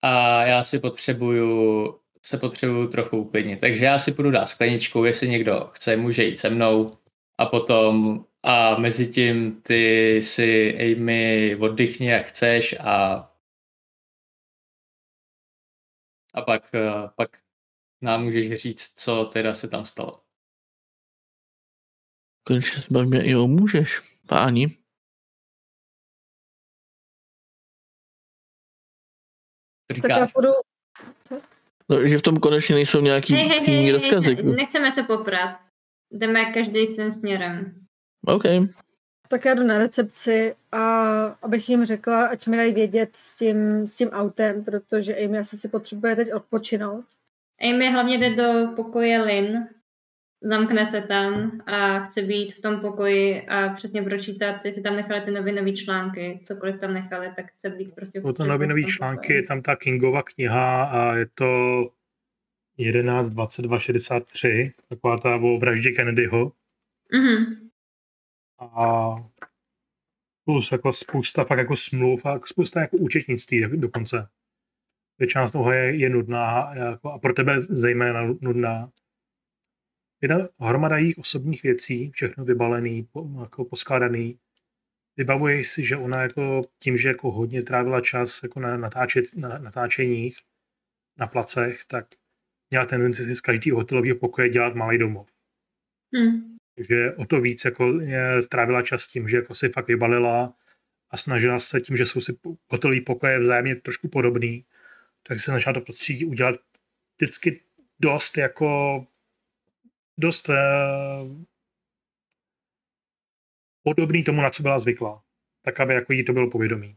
a 0.03 0.43
já 0.47 0.65
si 0.65 0.79
potřebuju 0.79 2.01
se 2.27 2.39
potřebuju 2.39 2.89
trochu 2.89 3.17
uklidnit. 3.19 3.61
Takže 3.61 3.85
já 3.85 3.99
si 3.99 4.13
půjdu 4.13 4.31
dát 4.31 4.47
skleničku, 4.47 5.05
jestli 5.05 5.29
někdo 5.29 5.71
chce, 5.75 5.97
může 5.97 6.25
jít 6.25 6.39
se 6.39 6.51
mnou 6.51 6.91
a 7.39 7.47
potom 7.47 8.25
a 8.43 8.79
mezi 8.79 9.07
tím 9.07 9.63
ty 9.63 10.21
si 10.23 10.75
Amy 10.97 11.57
oddychni, 11.61 12.07
jak 12.07 12.27
chceš 12.27 12.75
a 12.81 13.27
a 16.35 16.43
pak, 16.43 16.75
eh, 16.75 17.09
pak 17.17 17.39
nám 18.03 18.25
můžeš 18.25 18.63
říct, 18.63 18.93
co 19.01 19.25
teda 19.25 19.55
se 19.55 19.69
tam 19.69 19.85
stalo. 19.85 20.23
Konečně 22.47 22.83
se 22.83 22.89
bavíme 22.91 23.25
i 23.25 23.35
o 23.35 23.47
můžeš, 23.47 24.01
páni. 24.29 24.67
Tak 30.03 30.11
já 30.11 30.27
půjdu, 30.35 30.49
No, 31.89 32.09
že 32.09 32.19
v 32.19 32.23
tom 32.23 32.41
konečně 32.41 32.75
nejsou 32.75 33.01
nějaký 33.01 33.35
Hej, 33.35 33.49
hej, 33.49 33.61
přímý 33.61 33.77
hej, 33.77 33.93
rozkazy. 33.93 34.35
hej, 34.35 34.45
nechceme 34.45 34.93
se 34.93 35.03
poprat. 35.03 35.61
Jdeme 36.11 36.53
každý 36.53 36.87
svým 36.87 37.13
směrem. 37.13 37.87
OK. 38.27 38.43
tak 39.29 39.45
já 39.45 39.55
jdu 39.55 39.63
na 39.63 39.79
recepci 39.79 40.55
a 40.73 40.81
abych 41.27 41.69
jim 41.69 41.85
řekla, 41.85 42.27
ať 42.27 42.47
mi 42.47 42.57
dají 42.57 42.73
vědět 42.75 43.17
s 43.17 43.37
tím, 43.37 43.87
s 43.87 43.97
tím 43.97 44.09
autem, 44.09 44.65
protože 44.65 45.17
Amy 45.17 45.39
asi 45.39 45.57
si 45.57 45.69
potřebuje 45.69 46.17
teď 46.17 46.33
odpočinout. 46.33 47.05
Amy 47.61 47.91
hlavně 47.93 48.19
jde 48.19 48.31
do 48.31 48.73
pokoje 48.77 49.23
Lin, 49.23 49.69
zamkne 50.43 50.87
se 50.87 51.03
tam 51.03 51.61
a 51.67 51.99
chce 52.01 52.23
být 52.23 52.55
v 52.55 52.61
tom 52.61 52.81
pokoji 52.81 53.47
a 53.49 53.69
přesně 53.75 54.03
pročítat, 54.03 54.65
jestli 54.65 54.83
tam 54.83 54.97
nechali 54.97 55.21
ty 55.21 55.31
novinové 55.31 55.73
články, 55.73 56.41
cokoliv 56.45 56.81
tam 56.81 56.95
nechali, 56.95 57.33
tak 57.37 57.47
chce 57.53 57.71
být 57.71 57.95
prostě 57.95 58.21
v 58.21 58.23
Jsou 58.23 58.33
to 58.33 58.45
novinové 58.47 58.83
články, 58.83 59.21
pokoji. 59.23 59.37
je 59.37 59.43
tam 59.43 59.63
ta 59.63 59.77
Kingova 59.77 60.23
kniha 60.23 60.85
a 60.85 61.15
je 61.15 61.27
to 61.35 61.47
11, 62.79 63.31
22, 63.31 63.79
63, 63.79 64.73
taková 64.89 65.19
ta 65.19 65.37
o 65.37 65.59
vraždě 65.59 65.91
Kennedyho. 65.91 66.53
Mhm. 67.13 67.71
A 68.59 69.11
plus 70.45 70.73
jako 70.73 70.93
spousta 70.93 71.45
fakt 71.45 71.59
jako 71.59 71.77
smluv 71.77 72.27
a 72.27 72.41
spousta 72.45 72.81
jako 72.81 72.97
účetnictví 72.97 73.61
do- 73.61 73.77
dokonce. 73.77 74.29
Většina 75.21 75.47
z 75.47 75.53
toho 75.53 75.73
je, 75.73 75.97
je 75.97 76.11
nudná 76.11 76.61
a 76.61 76.75
jako, 76.75 77.13
a 77.13 77.19
pro 77.19 77.33
tebe 77.33 77.61
zejména 77.61 78.23
nudná. 78.41 78.91
Jedna 80.23 80.49
hromada 80.61 80.97
jejich 80.97 81.19
osobních 81.19 81.63
věcí, 81.63 82.11
všechno 82.11 82.45
vybalený, 82.45 83.09
po, 83.13 83.29
jako 83.41 83.65
poskládaný. 83.65 84.39
Vybavuješ 85.17 85.69
si, 85.69 85.85
že 85.85 85.97
ona 85.97 86.23
jako 86.23 86.63
tím, 86.83 86.97
že 86.97 87.09
jako 87.09 87.31
hodně 87.31 87.63
trávila 87.63 88.01
čas 88.01 88.43
jako 88.43 88.61
na, 88.61 88.77
natáčet, 88.77 89.25
na 89.37 89.59
natáčeních, 89.59 90.37
na 91.19 91.27
placech, 91.27 91.85
tak 91.85 92.07
měla 92.71 92.87
tendenci 92.87 93.25
si 93.25 93.35
z 93.35 93.41
každého 93.41 93.79
hotelového 93.79 94.17
pokoje 94.17 94.49
dělat 94.49 94.75
malý 94.75 94.99
domov. 94.99 95.29
Hm. 96.17 96.57
Takže 96.75 97.15
o 97.15 97.25
to 97.25 97.41
víc 97.41 97.65
jako 97.65 98.01
je, 98.01 98.43
strávila 98.43 98.83
čas 98.83 99.09
tím, 99.09 99.29
že 99.29 99.37
jako 99.37 99.55
si 99.55 99.69
fakt 99.69 99.87
vybalila 99.87 100.55
a 101.11 101.17
snažila 101.17 101.59
se 101.59 101.81
tím, 101.81 101.97
že 101.97 102.07
jsou 102.07 102.21
si 102.21 102.39
hotelový 102.69 103.01
pokoje 103.01 103.39
vzájemně 103.39 103.77
trošku 103.77 104.09
podobný, 104.09 104.65
tak 105.23 105.39
se 105.41 105.45
snažila 105.45 105.73
to 105.75 105.81
prostředí 105.81 106.25
udělat 106.25 106.55
vždycky 107.21 107.61
dost 108.01 108.39
jako 108.39 109.07
dost 110.19 110.49
eh, 110.49 110.57
podobný 113.83 114.25
tomu, 114.25 114.43
na 114.43 114.51
co 114.51 114.63
byla 114.63 114.79
zvyklá. 114.79 115.23
Tak, 115.65 115.81
aby 115.81 115.95
jako 115.95 116.13
jí 116.13 116.25
to 116.25 116.33
bylo 116.33 116.51
povědomí. 116.51 116.97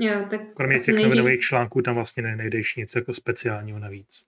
Jo, 0.00 0.26
tak 0.30 0.40
Kromě 0.54 0.76
asi 0.76 0.84
těch 0.84 0.94
nejdřív- 0.94 1.08
novinových 1.10 1.40
článků 1.40 1.82
tam 1.82 1.94
vlastně 1.94 2.22
ne, 2.22 2.36
nejdeš 2.36 2.76
nic 2.76 2.94
jako 2.94 3.14
speciálního 3.14 3.78
navíc. 3.78 4.24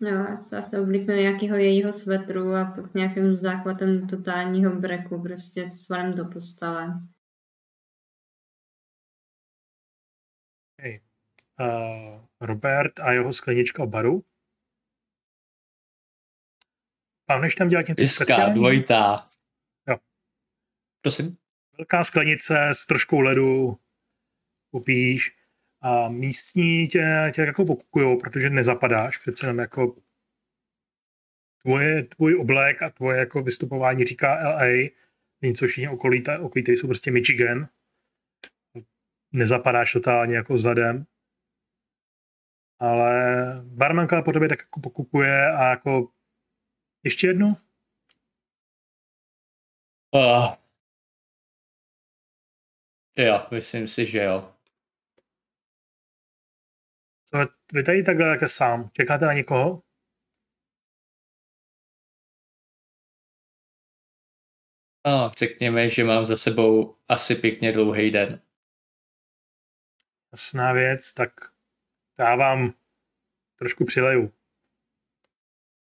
Jo, 0.00 0.26
já 0.52 0.62
se 0.62 0.80
oblíknu 0.80 1.14
nějakého 1.14 1.56
jejího 1.56 1.92
svetru 1.92 2.54
a 2.54 2.64
pak 2.64 2.86
s 2.86 2.94
nějakým 2.94 3.36
záchvatem 3.36 4.08
totálního 4.08 4.72
breku, 4.72 5.22
prostě 5.22 5.66
s 5.66 5.80
svalem 5.84 6.14
do 6.14 6.24
postele. 6.24 7.00
Uh, 11.60 12.20
Robert 12.40 13.00
a 13.00 13.12
jeho 13.12 13.32
sklenička 13.32 13.86
baru. 13.86 14.24
Plánuješ 17.26 17.54
tam 17.54 17.68
dělat 17.68 17.88
něco 17.88 18.02
Viska, 18.02 18.24
speciálního? 18.24 18.54
dvojitá. 18.54 19.28
Jo. 19.88 19.96
Prosím? 21.00 21.36
velká 21.78 22.04
sklenice 22.04 22.68
s 22.72 22.86
troškou 22.86 23.20
ledu, 23.20 23.78
popíš 24.70 25.36
a 25.80 26.08
místní 26.08 26.88
tě, 26.88 27.30
tě 27.34 27.42
jako 27.42 27.62
okupujou, 27.62 28.18
protože 28.18 28.50
nezapadáš, 28.50 29.18
přece 29.18 29.46
jenom 29.46 29.58
jako 29.58 29.96
tvoje, 31.62 32.04
tvůj 32.04 32.36
oblek 32.36 32.82
a 32.82 32.90
tvoje 32.90 33.18
jako 33.18 33.42
vystupování 33.42 34.04
říká 34.04 34.48
LA, 34.48 34.88
něco 35.42 35.66
všichni 35.66 35.88
okolí, 35.88 36.22
ta, 36.22 36.40
okolí 36.40 36.64
tady 36.64 36.76
jsou 36.76 36.86
prostě 36.86 37.10
Michigan, 37.10 37.68
nezapadáš 39.34 39.92
totálně 39.92 40.36
jako 40.36 40.54
vzhledem, 40.54 41.06
ale 42.80 43.12
barmanka 43.64 44.22
po 44.22 44.32
tobě 44.32 44.48
tak 44.48 44.58
jako 44.58 44.80
pokupuje 44.80 45.52
a 45.52 45.70
jako 45.70 46.12
ještě 47.04 47.26
jednu? 47.26 47.46
Uh, 50.14 50.54
jo, 53.18 53.46
myslím 53.50 53.88
si, 53.88 54.06
že 54.06 54.22
jo. 54.22 54.54
Co, 57.24 57.38
vy 57.72 57.82
tady 57.82 58.02
takhle 58.02 58.28
jako 58.28 58.48
sám, 58.48 58.90
čekáte 58.92 59.26
na 59.26 59.32
někoho? 59.32 59.82
No, 65.06 65.30
řekněme, 65.38 65.88
že 65.88 66.04
mám 66.04 66.26
za 66.26 66.36
sebou 66.36 66.96
asi 67.08 67.34
pěkně 67.34 67.72
dlouhý 67.72 68.10
den. 68.10 68.43
Jasná 70.34 70.72
věc, 70.72 71.12
tak 71.12 71.32
já 72.18 72.36
vám 72.36 72.74
trošku 73.58 73.84
přileju. 73.84 74.32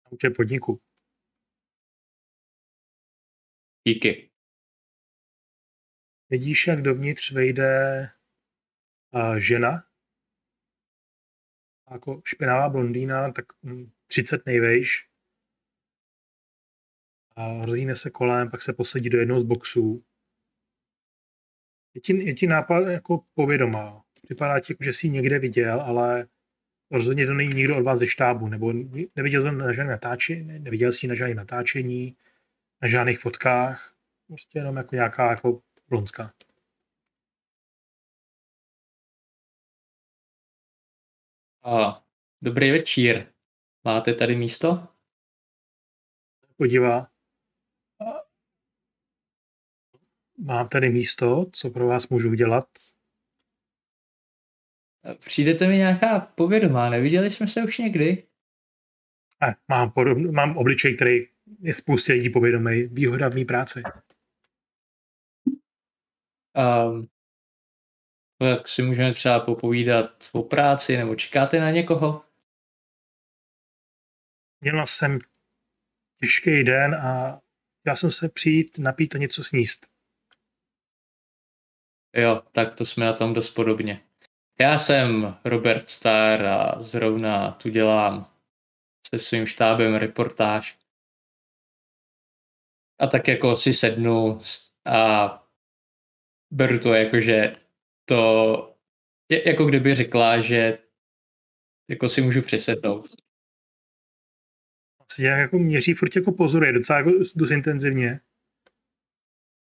Na 0.05 0.11
účet 0.11 0.29
podniku. 0.29 0.81
Díky. 3.87 4.31
Vidíš, 6.29 6.67
jak 6.67 6.81
dovnitř 6.81 7.31
vejde 7.31 7.71
žena, 9.37 9.87
jako 11.91 12.21
špinavá 12.25 12.69
blondýna, 12.69 13.31
tak 13.31 13.45
mm, 13.63 13.91
30 14.07 14.45
nejvejš. 14.45 15.09
A 17.35 17.65
rozlíne 17.65 17.95
se 17.95 18.09
kolem, 18.09 18.51
pak 18.51 18.61
se 18.61 18.73
posadí 18.73 19.09
do 19.09 19.19
jednoho 19.19 19.39
z 19.39 19.43
boxů. 19.43 20.05
Je 21.93 22.01
ti, 22.01 22.25
je 22.25 22.33
ti 22.33 22.47
nápad 22.47 22.79
jako 22.87 23.25
povědomá. 23.33 24.08
Připadá 24.29 24.59
ti, 24.59 24.75
že 24.79 24.93
jsi 24.93 25.09
někde 25.09 25.39
viděl, 25.39 25.81
ale 25.81 26.27
rozhodně 26.91 27.25
to 27.25 27.33
není 27.33 27.53
nikdo 27.53 27.77
od 27.77 27.83
vás 27.83 27.99
ze 27.99 28.07
štábu, 28.07 28.47
nebo 28.47 28.73
neviděl 29.15 29.41
jsi 29.41 29.51
na 29.51 29.73
žádné 29.73 29.91
natáčení, 29.91 30.59
neviděl 30.59 30.91
jsi 30.91 31.07
na 31.07 31.15
žádné 31.15 31.35
natáčení, 31.35 32.17
na 32.81 32.87
žádných 32.87 33.19
fotkách, 33.19 33.95
prostě 34.27 34.59
jenom 34.59 34.77
jako 34.77 34.95
nějaká 34.95 35.29
jako 35.29 35.61
blonská. 35.87 36.33
A, 41.63 42.03
dobrý 42.41 42.71
večír. 42.71 43.25
Máte 43.83 44.13
tady 44.13 44.35
místo? 44.35 44.87
podívá. 46.57 47.07
Mám 50.37 50.69
tady 50.69 50.89
místo, 50.89 51.45
co 51.51 51.69
pro 51.69 51.87
vás 51.87 52.09
můžu 52.09 52.29
udělat. 52.29 52.67
Přijdete 55.19 55.67
mi 55.67 55.77
nějaká 55.77 56.19
povědomá, 56.19 56.89
neviděli 56.89 57.31
jsme 57.31 57.47
se 57.47 57.63
už 57.63 57.77
někdy? 57.77 58.27
Ne, 59.41 59.55
mám, 59.67 59.91
podob, 59.91 60.17
mám 60.17 60.57
obličej, 60.57 60.95
který 60.95 61.27
je 61.59 61.73
spoustě 61.73 62.13
lidí 62.13 62.29
povědomý. 62.29 62.83
Výhoda 62.83 63.29
v 63.29 63.35
mý 63.35 63.45
práci. 63.45 63.83
Um, 66.57 67.07
tak 68.37 68.67
si 68.67 68.81
můžeme 68.81 69.13
třeba 69.13 69.39
popovídat 69.39 70.29
o 70.31 70.43
práci, 70.43 70.97
nebo 70.97 71.15
čekáte 71.15 71.59
na 71.59 71.71
někoho? 71.71 72.25
Měla 74.61 74.85
jsem 74.85 75.19
těžký 76.19 76.63
den 76.63 76.95
a 76.95 77.41
já 77.87 77.95
jsem 77.95 78.11
se 78.11 78.29
přijít 78.29 78.77
napít 78.77 79.15
a 79.15 79.17
něco 79.17 79.43
sníst. 79.43 79.87
Jo, 82.15 82.41
tak 82.51 82.75
to 82.75 82.85
jsme 82.85 83.05
na 83.05 83.13
tom 83.13 83.33
dost 83.33 83.49
podobně. 83.49 84.08
Já 84.61 84.77
jsem 84.77 85.37
Robert 85.45 85.89
Starr 85.89 86.45
a 86.45 86.81
zrovna 86.81 87.51
tu 87.51 87.69
dělám 87.69 88.33
se 89.07 89.19
svým 89.19 89.45
štábem 89.45 89.95
reportáž. 89.95 90.79
A 92.99 93.07
tak 93.07 93.27
jako 93.27 93.57
si 93.57 93.73
sednu 93.73 94.39
a 94.85 95.27
beru 96.51 96.79
to 96.79 96.93
jako, 96.93 97.19
že 97.19 97.53
to 98.05 98.75
jako 99.45 99.65
kdyby 99.65 99.95
řekla, 99.95 100.41
že 100.41 100.77
jako 101.89 102.09
si 102.09 102.21
můžu 102.21 102.41
přesednout. 102.41 103.07
Asi 104.99 105.23
jako 105.23 105.59
měří, 105.59 105.93
furt 105.93 106.15
jako 106.15 106.31
pozoruje, 106.31 106.73
docela 106.73 106.99
jako 106.99 107.11
dost 107.35 107.51
intenzivně. 107.51 108.21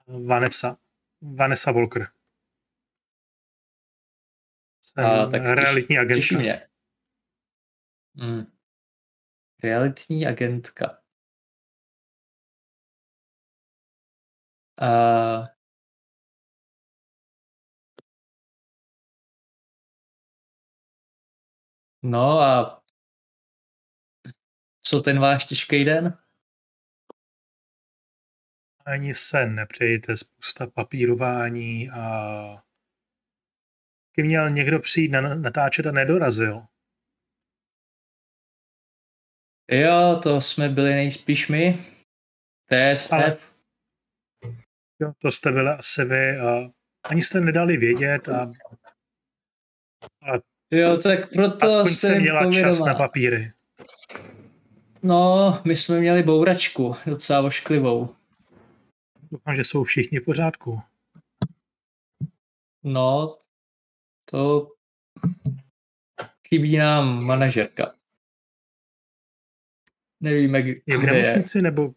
Vanessa. 0.07 0.77
Vanessa 1.21 1.71
Volker. 1.71 2.16
A, 4.97 5.25
tak 5.31 5.41
těš- 5.41 5.55
realitní 5.55 5.97
agentka. 5.97 6.15
Těší 6.15 6.35
mě. 6.35 6.69
Hmm. 8.15 8.57
Realitní 9.63 10.27
agentka. 10.27 11.03
A... 14.81 15.57
No 22.03 22.39
a 22.39 22.83
co 24.81 25.01
ten 25.01 25.19
váš 25.19 25.45
těžký 25.45 25.85
den? 25.85 26.17
Ani 28.85 29.13
se 29.13 29.45
nepřejte, 29.45 30.17
spousta 30.17 30.67
papírování 30.67 31.89
a 31.89 32.66
Taky 34.17 34.27
měl 34.27 34.49
někdo 34.49 34.79
přijít 34.79 35.11
na 35.11 35.21
natáčet 35.35 35.85
a 35.87 35.91
nedorazil. 35.91 36.61
Jo, 39.71 40.19
to 40.23 40.41
jsme 40.41 40.69
byli 40.69 40.89
nejspíš 40.89 41.47
my. 41.47 41.85
TSF. 42.69 43.13
Ale- 43.13 43.37
Jo, 45.01 45.13
to 45.19 45.31
jste 45.31 45.51
byli 45.51 45.69
asi 45.69 46.05
vy 46.05 46.37
a 46.39 46.71
ani 47.03 47.23
jste 47.23 47.39
nedali 47.41 47.77
vědět 47.77 48.29
a 48.29 48.51
Jo, 50.71 50.97
tak 50.97 51.33
proto 51.33 51.65
aspoň 51.65 51.87
jsem 51.93 52.21
měla 52.21 52.39
čas 52.41 52.49
povědomá. 52.49 52.85
na 52.85 52.93
papíry. 52.95 53.53
No, 55.03 55.61
my 55.65 55.75
jsme 55.75 55.99
měli 55.99 56.23
bouračku, 56.23 56.95
docela 57.05 57.41
ošklivou. 57.41 58.15
Doufám, 59.31 59.55
že 59.55 59.63
jsou 59.63 59.83
všichni 59.83 60.19
v 60.19 60.25
pořádku. 60.25 60.81
No, 62.83 63.37
to 64.31 64.71
chybí 66.47 66.77
nám 66.77 67.25
manažerka. 67.25 67.95
Nevíme, 70.23 70.61
k- 70.61 70.83
Je 70.87 70.97
v 70.97 71.01
kde 71.01 71.17
je. 71.17 71.61
nebo 71.61 71.93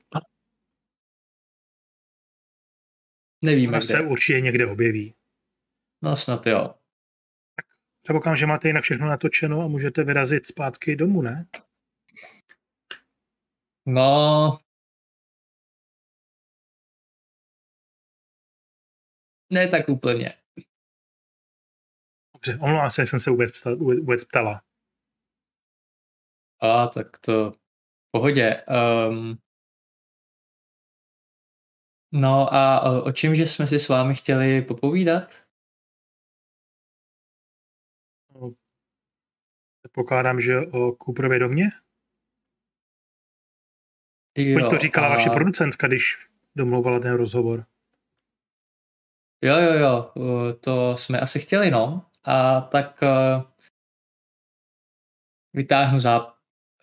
Nevíme, 3.44 3.70
ona 3.70 3.78
kde. 3.78 3.86
se 3.86 4.00
určitě 4.00 4.40
někde 4.40 4.66
objeví. 4.66 5.14
No 6.02 6.16
snad 6.16 6.46
jo. 6.46 6.74
Předpokládám, 8.02 8.36
že 8.36 8.46
máte 8.46 8.68
jinak 8.68 8.82
všechno 8.82 9.06
natočeno 9.06 9.60
a 9.60 9.66
můžete 9.68 10.04
vyrazit 10.04 10.46
zpátky 10.46 10.96
domů, 10.96 11.22
ne? 11.22 11.46
No, 13.86 14.58
ne 19.52 19.68
tak 19.68 19.88
úplně. 19.88 20.39
Dobře, 22.46 22.58
omlouvám 22.62 22.90
se, 22.90 23.06
jsem 23.06 23.20
se 23.20 23.30
vůbec, 23.30 23.60
ptal, 23.60 23.76
vůbec 23.76 24.24
ptala. 24.24 24.62
A 26.60 26.86
tak 26.86 27.18
to 27.18 27.52
pohodě. 28.10 28.64
Um, 29.08 29.38
no 32.12 32.54
a 32.54 32.80
o, 33.04 33.12
čem, 33.12 33.34
že 33.34 33.46
jsme 33.46 33.66
si 33.66 33.80
s 33.80 33.88
vámi 33.88 34.14
chtěli 34.14 34.62
popovídat? 34.62 35.32
Pokládám, 39.92 40.40
že 40.40 40.58
o 40.58 40.92
Cooperově 40.92 41.38
domě? 41.38 41.68
Aspoň 44.38 44.70
to 44.70 44.78
říkala 44.78 45.06
a- 45.06 45.10
vaše 45.10 45.30
producentka, 45.30 45.86
když 45.86 46.28
domlouvala 46.56 46.98
ten 47.00 47.14
rozhovor. 47.14 47.66
Jo, 49.42 49.60
jo, 49.60 49.72
jo, 49.72 50.12
to 50.60 50.96
jsme 50.96 51.20
asi 51.20 51.40
chtěli, 51.40 51.70
no. 51.70 52.09
A 52.24 52.60
tak 52.60 53.02
uh, 53.02 53.42
vytáhnu 55.52 55.98
záp... 55.98 56.34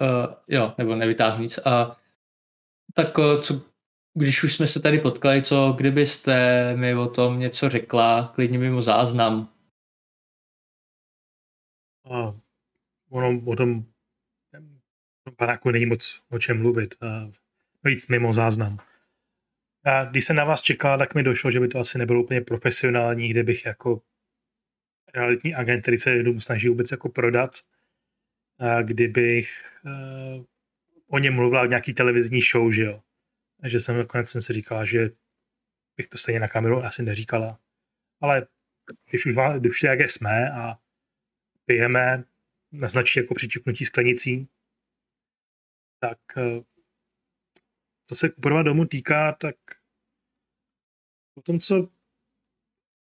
Uh, 0.02 0.34
jo, 0.50 0.74
nebo 0.78 0.96
nevytáhnu 0.96 1.42
nic. 1.42 1.58
A 1.58 1.98
tak 2.94 3.18
uh, 3.18 3.42
co, 3.42 3.62
když 4.14 4.44
už 4.44 4.54
jsme 4.54 4.68
se 4.68 4.80
tady 4.80 5.00
potkali, 5.00 5.42
co 5.42 5.74
kdybyste 5.78 6.76
mi 6.76 6.96
o 6.96 7.08
tom 7.08 7.40
něco 7.40 7.70
řekla, 7.70 8.32
klidně 8.36 8.60
mimo 8.60 8.82
záznam. 8.82 9.54
A 12.12 12.36
ono 13.10 13.42
o 13.46 13.56
tom 13.56 13.86
tom 15.28 15.36
baráku 15.40 15.72
není 15.72 15.86
moc 15.86 16.22
o 16.30 16.40
čem 16.40 16.62
mluvit. 16.62 17.04
A 17.04 17.32
víc 17.84 18.08
mimo 18.08 18.34
záznam. 18.34 18.78
A 19.86 20.06
když 20.06 20.26
jsem 20.26 20.36
na 20.36 20.44
vás 20.44 20.62
čekal, 20.62 20.98
tak 20.98 21.16
mi 21.16 21.24
došlo, 21.24 21.52
že 21.52 21.60
by 21.60 21.68
to 21.68 21.80
asi 21.80 21.98
nebylo 21.98 22.24
úplně 22.24 22.42
profesionální, 22.42 23.30
kde 23.30 23.44
bych 23.44 23.66
jako 23.66 24.02
realitní 25.18 25.56
agent, 25.56 25.82
který 25.82 25.98
se 25.98 26.24
dům 26.24 26.40
snaží 26.40 26.70
vůbec 26.70 26.92
jako 26.92 27.10
prodat, 27.10 27.52
a 28.60 28.82
kdybych 28.82 29.64
uh, 29.86 30.46
o 31.08 31.20
něm 31.20 31.34
mluvila 31.34 31.66
v 31.66 31.70
nějaký 31.70 31.94
televizní 31.94 32.42
show, 32.42 32.72
že 32.72 32.84
jo. 32.84 33.02
A 33.64 33.70
že 33.70 33.80
jsem 33.80 33.98
nakonec 33.98 34.30
jsem 34.30 34.42
si 34.42 34.54
říkala, 34.54 34.86
že 34.86 35.10
bych 35.98 36.08
to 36.08 36.18
stejně 36.18 36.40
na 36.40 36.48
kameru 36.48 36.84
asi 36.84 37.04
neříkala. 37.04 37.60
Ale 38.22 38.48
když 39.10 39.26
už, 39.26 39.36
když 39.60 39.84
jak 39.84 40.00
jsme 40.02 40.52
a 40.52 40.80
pijeme, 41.66 42.24
naznačí 42.72 43.20
jako 43.20 43.36
přičuknutí 43.36 43.86
sklenicí, 43.86 44.48
tak 46.00 46.20
eh, 46.38 46.62
to 48.06 48.16
se 48.16 48.30
Cooperova 48.30 48.64
domu 48.64 48.86
týká, 48.86 49.32
tak 49.32 49.56
po 51.34 51.42
tom, 51.42 51.60
co 51.60 51.90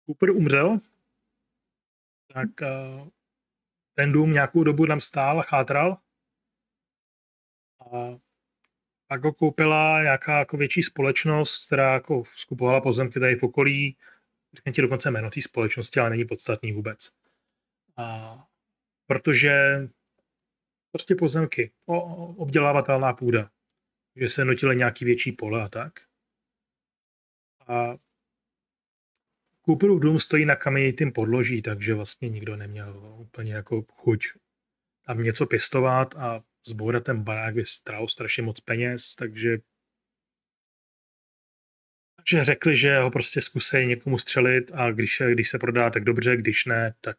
Cooper 0.06 0.30
umřel, 0.30 0.80
tak 2.32 2.62
eh, 2.62 3.10
ten 3.94 4.12
dům 4.12 4.32
nějakou 4.32 4.64
dobu 4.64 4.86
tam 4.86 5.00
stál 5.00 5.40
a 5.40 5.42
chátral. 5.42 5.98
A 7.80 8.18
pak 9.06 9.24
ho 9.24 9.32
koupila 9.32 10.02
nějaká 10.02 10.38
jako 10.38 10.56
větší 10.56 10.82
společnost, 10.82 11.66
která 11.66 11.94
jako 11.94 12.22
skupovala 12.24 12.80
pozemky 12.80 13.20
tady 13.20 13.36
v 13.36 13.42
okolí. 13.42 13.96
Řekněme 14.54 14.74
ti 14.74 14.82
dokonce 14.82 15.10
jméno 15.10 15.30
té 15.30 15.40
společnosti, 15.40 16.00
ale 16.00 16.10
není 16.10 16.24
podstatný 16.24 16.72
vůbec. 16.72 17.10
A 17.96 18.36
protože 19.06 19.52
prostě 20.92 21.14
pozemky, 21.14 21.72
obdělávatelná 22.36 23.12
půda, 23.12 23.50
že 24.16 24.28
se 24.28 24.44
nutily 24.44 24.76
nějaký 24.76 25.04
větší 25.04 25.32
pole 25.32 25.62
a 25.62 25.68
tak. 25.68 25.92
A 27.66 27.96
Cooperův 29.70 30.00
dům 30.00 30.18
stojí 30.18 30.44
na 30.44 30.56
kamenitým 30.56 31.12
podloží, 31.12 31.62
takže 31.62 31.94
vlastně 31.94 32.28
nikdo 32.28 32.56
neměl 32.56 33.16
úplně 33.18 33.54
jako 33.54 33.82
chuť 33.82 34.26
tam 35.06 35.22
něco 35.22 35.46
pěstovat 35.46 36.14
a 36.16 36.42
zbourat 36.66 37.04
ten 37.04 37.22
barák 37.22 37.54
by 37.54 37.66
stál 37.66 38.08
strašně 38.08 38.42
moc 38.42 38.60
peněz, 38.60 39.14
takže 39.14 39.58
že 42.30 42.44
řekli, 42.44 42.76
že 42.76 42.98
ho 42.98 43.10
prostě 43.10 43.42
zkusí 43.42 43.76
někomu 43.86 44.18
střelit 44.18 44.70
a 44.74 44.90
když, 44.90 45.22
když 45.32 45.50
se 45.50 45.58
prodá, 45.58 45.90
tak 45.90 46.04
dobře, 46.04 46.36
když 46.36 46.64
ne, 46.64 46.94
tak, 47.00 47.16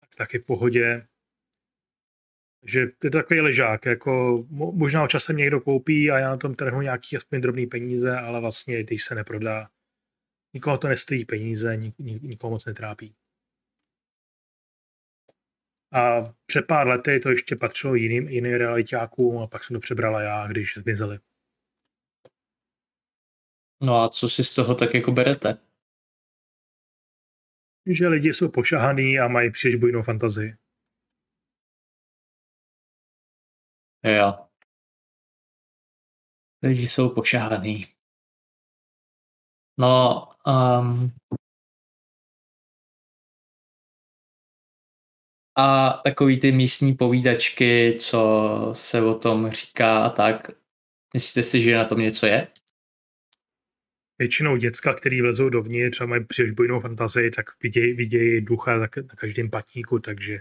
tak 0.00 0.14
taky 0.16 0.38
v 0.38 0.44
pohodě. 0.44 1.06
že 2.66 2.80
je 2.80 3.10
to 3.10 3.18
takový 3.18 3.40
ležák, 3.40 3.86
jako 3.86 4.10
mo- 4.50 4.76
možná 4.76 5.00
ho 5.00 5.08
časem 5.08 5.36
někdo 5.36 5.60
koupí 5.60 6.10
a 6.10 6.18
já 6.18 6.30
na 6.30 6.36
tom 6.36 6.54
trhnu 6.54 6.80
nějaký 6.80 7.16
aspoň 7.16 7.40
drobný 7.40 7.66
peníze, 7.66 8.16
ale 8.16 8.40
vlastně, 8.40 8.82
když 8.82 9.04
se 9.04 9.14
neprodá, 9.14 9.70
nikoho 10.58 10.78
to 10.78 10.88
nestojí 10.88 11.24
peníze, 11.24 11.76
nik, 11.76 11.98
nik, 11.98 12.22
nikoho 12.22 12.50
moc 12.50 12.66
netrápí. 12.66 13.14
A 15.92 16.20
před 16.46 16.62
pár 16.68 16.86
lety 16.86 17.20
to 17.20 17.30
ještě 17.30 17.56
patřilo 17.56 17.94
jiným, 17.94 18.28
jiným 18.28 18.54
realitákům 18.54 19.38
a 19.38 19.46
pak 19.46 19.64
jsem 19.64 19.74
to 19.74 19.80
přebrala 19.80 20.22
já, 20.22 20.46
když 20.46 20.74
zmizeli. 20.76 21.18
No 23.82 23.94
a 23.94 24.08
co 24.08 24.28
si 24.28 24.44
z 24.44 24.54
toho 24.54 24.74
tak 24.74 24.94
jako 24.94 25.12
berete? 25.12 25.58
Že 27.86 28.08
lidi 28.08 28.28
jsou 28.28 28.48
pošahaný 28.48 29.18
a 29.18 29.28
mají 29.28 29.50
příliš 29.50 29.76
bujnou 29.76 30.02
fantazii. 30.02 30.56
Jo. 34.04 34.48
Lidi 36.62 36.88
jsou 36.88 37.14
pošáhaný. 37.14 37.97
No, 39.78 40.26
um, 40.46 41.10
a 45.58 45.90
takový 46.04 46.38
ty 46.40 46.52
místní 46.52 46.94
povídačky, 46.94 47.96
co 48.00 48.70
se 48.72 49.02
o 49.02 49.14
tom 49.14 49.50
říká 49.50 50.04
a 50.04 50.10
tak, 50.10 50.50
myslíte 51.14 51.42
si, 51.42 51.62
že 51.62 51.76
na 51.76 51.84
tom 51.84 51.98
něco 51.98 52.26
je? 52.26 52.48
Většinou 54.18 54.56
děcka, 54.56 54.94
který 54.94 55.22
vlezou 55.22 55.48
dovnitř 55.48 56.00
a 56.00 56.06
mají 56.06 56.24
příliš 56.24 56.52
bujnou 56.52 56.80
fantazii, 56.80 57.30
tak 57.30 57.46
vidějí, 57.62 57.92
vidějí 57.92 58.40
ducha 58.40 58.72
na, 58.74 58.80
na 58.80 59.14
každém 59.16 59.50
patníku, 59.50 59.98
takže 59.98 60.40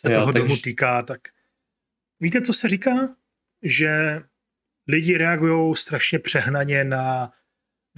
se 0.00 0.12
Jo, 0.12 0.14
toho 0.14 0.32
takže- 0.32 0.48
domu 0.48 0.56
týká, 0.56 1.02
tak 1.02 1.20
víte, 2.20 2.40
co 2.42 2.52
se 2.52 2.68
říká? 2.68 3.16
Že 3.62 4.22
lidi 4.86 5.18
reagují 5.18 5.76
strašně 5.76 6.18
přehnaně 6.18 6.84
na 6.84 7.32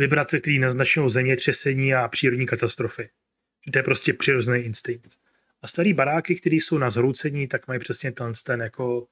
vibrace, 0.00 0.40
které 0.40 0.58
naznačují 0.58 1.10
zemětřesení 1.10 1.94
a 1.94 2.08
přírodní 2.08 2.46
katastrofy. 2.46 3.10
To 3.72 3.78
je 3.78 3.82
prostě 3.82 4.12
přirozený 4.12 4.58
instinkt. 4.60 5.16
A 5.62 5.66
starý 5.66 5.92
baráky, 5.92 6.34
které 6.34 6.56
jsou 6.56 6.78
na 6.78 6.90
zhroucení, 6.90 7.48
tak 7.48 7.68
mají 7.68 7.80
přesně 7.80 8.12
ten, 8.12 8.32
ten 8.46 8.60
jako 8.60 9.08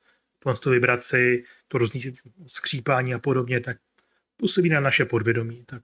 tu 0.63 0.71
vibraci, 0.71 1.45
to 1.69 1.79
různý 1.79 2.01
skřípání 2.47 3.15
a 3.15 3.19
podobně, 3.19 3.61
tak 3.61 3.77
působí 4.37 4.69
na 4.69 4.81
naše 4.81 5.05
podvědomí. 5.05 5.65
Tak 5.67 5.83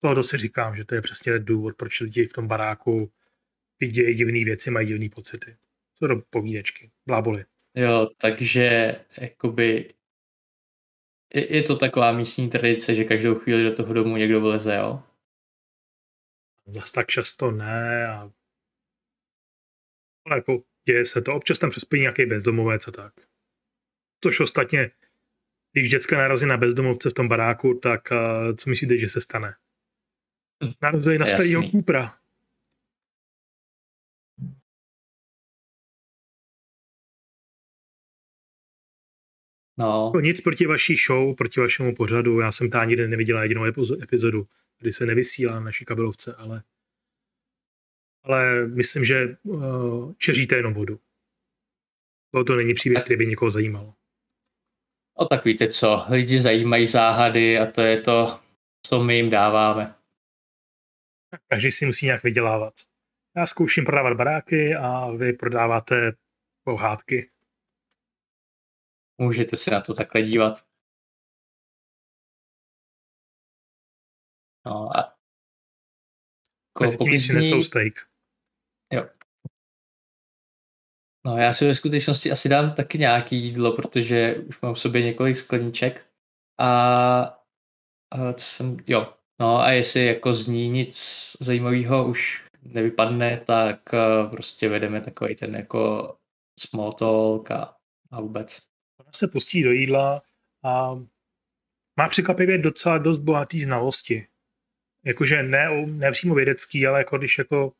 tohle 0.00 0.24
si 0.24 0.36
říkám, 0.36 0.76
že 0.76 0.84
to 0.84 0.94
je 0.94 1.02
přesně 1.02 1.38
důvod, 1.38 1.76
proč 1.76 2.00
lidi 2.00 2.26
v 2.26 2.32
tom 2.32 2.48
baráku 2.48 3.12
vidějí 3.80 4.14
divné 4.14 4.44
věci, 4.44 4.70
mají 4.70 4.86
divné 4.86 5.08
pocity. 5.08 5.56
Co 5.98 6.08
to 6.08 6.22
povídečky, 6.30 6.90
bláboli. 7.06 7.44
Jo, 7.74 8.06
takže 8.18 8.96
jakoby 9.20 9.88
je, 11.34 11.56
je 11.56 11.62
to 11.62 11.76
taková 11.76 12.12
místní 12.12 12.48
tradice, 12.48 12.94
že 12.94 13.04
každou 13.04 13.34
chvíli 13.34 13.62
do 13.62 13.72
toho 13.72 13.94
domu 13.94 14.16
někdo 14.16 14.40
vleze, 14.40 14.74
jo? 14.76 15.02
Zas 16.66 16.92
tak 16.92 17.06
často 17.06 17.50
ne. 17.50 18.08
A... 18.08 18.30
Ale 20.26 20.36
jako 20.36 20.62
děje 20.88 21.04
se 21.04 21.22
to. 21.22 21.34
Občas 21.34 21.58
tam 21.58 21.70
přespějí 21.70 22.00
nějaký 22.00 22.26
bezdomovec 22.26 22.88
a 22.88 22.90
tak. 22.90 23.12
Což 24.24 24.40
ostatně, 24.40 24.90
když 25.72 25.90
děcka 25.90 26.18
narazí 26.18 26.46
na 26.46 26.56
bezdomovce 26.56 27.10
v 27.10 27.14
tom 27.14 27.28
baráku, 27.28 27.74
tak 27.74 28.08
uh, 28.12 28.54
co 28.56 28.70
myslíte, 28.70 28.96
že 28.96 29.08
se 29.08 29.20
stane? 29.20 29.54
Hm, 30.64 30.72
Narazí 30.82 31.18
na 31.18 31.26
starého 31.26 31.62
jasný. 31.62 31.82
No, 39.78 40.06
Jako 40.06 40.20
nic 40.20 40.40
proti 40.40 40.66
vaší 40.66 40.96
show, 41.06 41.34
proti 41.34 41.60
vašemu 41.60 41.94
pořadu. 41.94 42.40
Já 42.40 42.52
jsem 42.52 42.70
tam 42.70 42.88
nikdy 42.88 43.08
neviděla 43.08 43.42
jedinou 43.42 43.62
epizo- 43.64 44.02
epizodu, 44.02 44.46
kdy 44.78 44.92
se 44.92 45.06
nevysílá 45.06 45.54
na 45.54 45.60
naší 45.60 45.84
kabelovce, 45.84 46.34
ale 46.34 46.62
ale 48.22 48.66
myslím, 48.66 49.04
že 49.04 49.36
uh, 49.42 50.12
čeříte 50.18 50.56
jenom 50.56 50.74
vodu. 50.74 51.00
To, 52.34 52.44
to 52.44 52.56
není 52.56 52.74
příběh, 52.74 53.04
který 53.04 53.16
by 53.18 53.26
někoho 53.26 53.50
zajímal. 53.50 53.94
no 55.20 55.26
tak 55.26 55.44
víte 55.44 55.68
co, 55.68 56.04
lidi 56.10 56.40
zajímají 56.40 56.86
záhady 56.86 57.58
a 57.58 57.66
to 57.66 57.80
je 57.80 58.00
to, 58.00 58.40
co 58.86 59.04
my 59.04 59.16
jim 59.16 59.30
dáváme. 59.30 59.94
Každý 61.48 61.70
si 61.70 61.86
musí 61.86 62.06
nějak 62.06 62.22
vydělávat. 62.22 62.74
Já 63.36 63.46
zkouším 63.46 63.84
prodávat 63.84 64.16
baráky 64.16 64.74
a 64.74 65.10
vy 65.10 65.32
prodáváte 65.32 66.12
pohádky. 66.64 67.30
Můžete 69.18 69.56
se 69.56 69.70
na 69.70 69.80
to 69.80 69.94
takhle 69.94 70.22
dívat. 70.22 70.64
No 74.66 74.96
a 74.98 75.18
Ko- 76.78 76.80
Mezi 76.82 76.98
tím 76.98 77.06
pokud 77.06 77.20
si 77.20 77.32
nesou 77.32 77.62
steak. 77.62 77.94
No 81.26 81.36
já 81.36 81.54
si 81.54 81.66
ve 81.66 81.74
skutečnosti 81.74 82.30
asi 82.32 82.48
dám 82.48 82.74
taky 82.74 82.98
nějaký 82.98 83.36
jídlo, 83.36 83.76
protože 83.76 84.34
už 84.48 84.60
mám 84.60 84.74
v 84.74 84.78
sobě 84.78 85.02
několik 85.02 85.36
skleníček. 85.36 86.06
A, 86.60 87.22
a 88.10 88.32
co 88.32 88.44
jsem, 88.44 88.76
jo, 88.86 89.14
no 89.40 89.58
a 89.58 89.70
jestli 89.70 90.06
jako 90.06 90.32
z 90.32 90.46
ní 90.46 90.68
nic 90.68 90.96
zajímavého 91.40 92.08
už 92.08 92.48
nevypadne, 92.62 93.40
tak 93.46 93.94
eh, 93.94 94.28
prostě 94.30 94.68
vedeme 94.68 95.00
takový 95.00 95.36
ten 95.36 95.54
jako 95.54 96.16
small 96.60 96.92
talk 96.92 97.50
a, 97.50 97.76
a 98.10 98.20
vůbec. 98.20 98.67
Se 99.18 99.28
pustí 99.28 99.62
do 99.62 99.72
jídla 99.72 100.22
a 100.62 100.94
má 101.96 102.08
překvapivě 102.08 102.58
docela 102.58 102.98
dost 102.98 103.18
bohatý 103.18 103.60
znalosti. 103.60 104.26
Jakože 105.04 105.42
ne, 105.42 105.86
ne 105.86 106.12
přímo 106.12 106.34
vědecký, 106.34 106.86
ale 106.86 106.98
jako 106.98 107.18
když 107.18 107.38
jako 107.38 107.72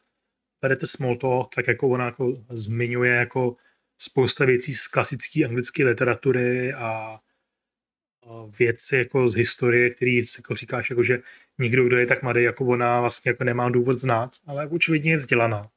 vedete 0.62 0.86
small 0.86 1.16
talk, 1.16 1.54
tak 1.54 1.68
jako 1.68 1.88
ona 1.88 2.04
jako 2.04 2.44
zmiňuje 2.50 3.14
jako 3.14 3.56
spousta 3.98 4.44
věcí 4.44 4.74
z 4.74 4.88
klasické 4.88 5.44
anglické 5.44 5.84
literatury 5.84 6.72
a 6.72 7.20
věci 8.58 8.96
jako 8.96 9.28
z 9.28 9.34
historie, 9.34 9.90
který 9.90 10.16
jako 10.16 10.54
říkáš, 10.54 10.90
jako 10.90 11.02
že 11.02 11.18
nikdo, 11.58 11.84
kdo 11.84 11.96
je 11.96 12.06
tak 12.06 12.22
mladý 12.22 12.42
jako 12.42 12.64
ona, 12.66 13.00
vlastně 13.00 13.30
jako 13.30 13.44
nemá 13.44 13.70
důvod 13.70 13.98
znát, 13.98 14.30
ale 14.46 14.68
očividně 14.68 15.10
je 15.10 15.16
vzdělaná. 15.16 15.70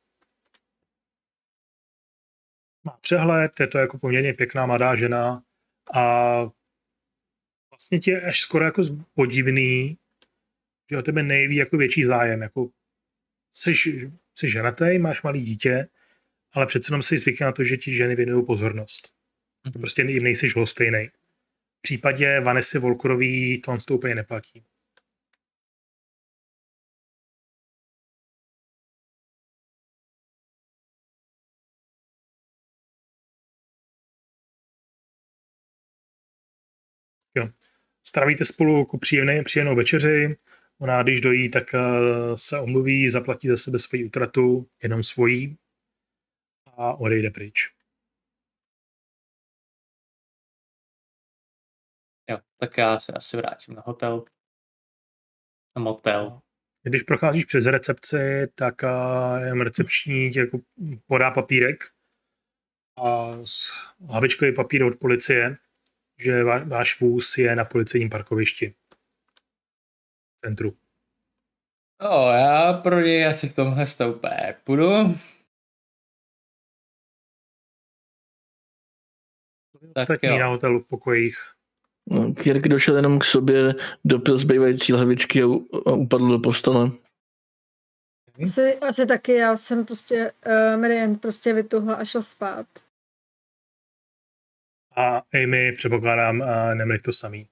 Má 2.83 2.97
přehled, 3.01 3.59
je 3.59 3.67
to 3.67 3.77
jako 3.77 3.97
poměrně 3.97 4.33
pěkná 4.33 4.65
mladá 4.65 4.95
žena 4.95 5.43
a 5.93 6.41
vlastně 7.71 7.99
tě 7.99 8.11
je 8.11 8.21
až 8.21 8.39
skoro 8.39 8.65
jako 8.65 8.83
podivný, 9.13 9.97
že 10.89 10.97
o 10.97 11.01
tebe 11.01 11.23
nejví 11.23 11.55
jako 11.55 11.77
větší 11.77 12.03
zájem. 12.03 12.41
Jako 12.41 12.69
jsi, 13.51 13.73
jsi 14.35 14.49
ženatý, 14.49 14.97
máš 14.97 15.21
malý 15.21 15.41
dítě, 15.41 15.87
ale 16.53 16.65
přece 16.65 16.91
jenom 16.91 17.01
si 17.01 17.17
zvykne 17.17 17.45
na 17.45 17.51
to, 17.51 17.63
že 17.63 17.77
ti 17.77 17.93
ženy 17.93 18.15
věnují 18.15 18.45
pozornost. 18.45 19.11
Mhm. 19.65 19.73
Prostě 19.73 20.03
nejsi 20.03 20.47
lhostejnej. 20.55 21.11
V 21.77 21.81
případě 21.81 22.39
Vanessy 22.39 22.79
Volkorový 22.79 23.61
to 23.61 23.77
to 23.87 23.95
úplně 23.95 24.15
neplatí. 24.15 24.63
Jo. 37.35 37.49
Stravíte 38.03 38.45
spolu 38.45 38.79
jako 38.79 38.97
příjemné, 38.97 39.43
příjemnou 39.43 39.75
večeři. 39.75 40.37
Ona, 40.79 41.03
když 41.03 41.21
dojí, 41.21 41.51
tak 41.51 41.73
eh, 41.73 41.79
se 42.35 42.59
omluví, 42.59 43.09
zaplatí 43.09 43.47
za 43.47 43.57
sebe 43.57 43.79
svoji 43.79 44.05
utratu, 44.05 44.69
jenom 44.83 45.03
svojí 45.03 45.57
a 46.65 46.93
odejde 46.93 47.29
pryč. 47.29 47.73
Jo, 52.29 52.39
tak 52.57 52.77
já 52.77 52.99
se 52.99 53.13
asi 53.13 53.37
vrátím 53.37 53.75
na 53.75 53.83
hotel. 53.85 54.25
Na 55.77 55.83
motel. 55.83 56.41
Když 56.83 57.03
procházíš 57.03 57.45
přes 57.45 57.65
recepci, 57.65 58.47
tak 58.55 58.83
eh, 58.83 58.87
jenom 59.43 59.61
recepční 59.61 60.29
ti 60.29 60.39
jako 60.39 60.59
podá 61.07 61.31
papírek 61.31 61.83
a 62.97 63.37
s 63.43 63.71
hlavičkový 64.09 64.55
papír 64.55 64.83
od 64.83 64.99
policie, 64.99 65.57
že 66.21 66.43
váš 66.43 66.99
vůz 66.99 67.37
je 67.37 67.55
na 67.55 67.65
policejním 67.65 68.09
parkovišti 68.09 68.73
v 70.35 70.41
centru. 70.41 70.77
No, 72.03 72.31
já 72.31 72.73
pro 72.73 72.99
něj 72.99 73.27
asi 73.27 73.49
v 73.49 73.55
tomhle 73.55 73.85
stoupé 73.85 74.55
půjdu. 74.63 75.15
Tak 79.93 80.01
Ostatní 80.03 80.29
jo. 80.29 80.39
na 80.39 80.47
hotelu 80.47 80.79
v 80.79 80.87
pokojích. 80.87 81.37
No, 82.09 82.33
Kirk 82.33 82.67
došel 82.67 82.95
jenom 82.95 83.19
k 83.19 83.23
sobě, 83.23 83.75
dopil 84.05 84.37
zbývající 84.37 84.93
lahvičky 84.93 85.43
a, 85.43 85.45
a 85.85 85.91
upadl 85.91 86.27
do 86.27 86.39
postele. 86.39 86.91
Asi, 88.43 88.77
asi 88.77 89.05
taky, 89.05 89.33
já 89.33 89.57
jsem 89.57 89.85
prostě, 89.85 90.31
uh, 90.45 90.81
Marian 90.81 91.15
prostě 91.15 91.53
vytuhla 91.53 91.95
a 91.95 92.05
šel 92.05 92.23
spát. 92.23 92.67
A 94.95 95.21
Amy, 95.33 95.71
předpokládám, 95.71 96.43
neměli 96.73 96.99
to 96.99 97.13
samý. 97.13 97.47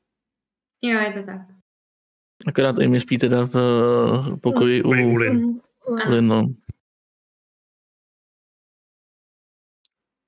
Jo, 0.82 1.00
je 1.00 1.14
to 1.14 1.24
tak. 1.24 1.42
Akorát 2.48 2.80
i 2.80 2.88
my 2.88 3.00
spí 3.00 3.18
teda 3.18 3.46
v 3.46 3.56
eh, 3.56 4.38
pokoji 4.38 4.84
u 4.84 4.94
u. 4.94 5.62
Ano. 5.88 6.10
Lynn, 6.10 6.28
no. 6.28 6.48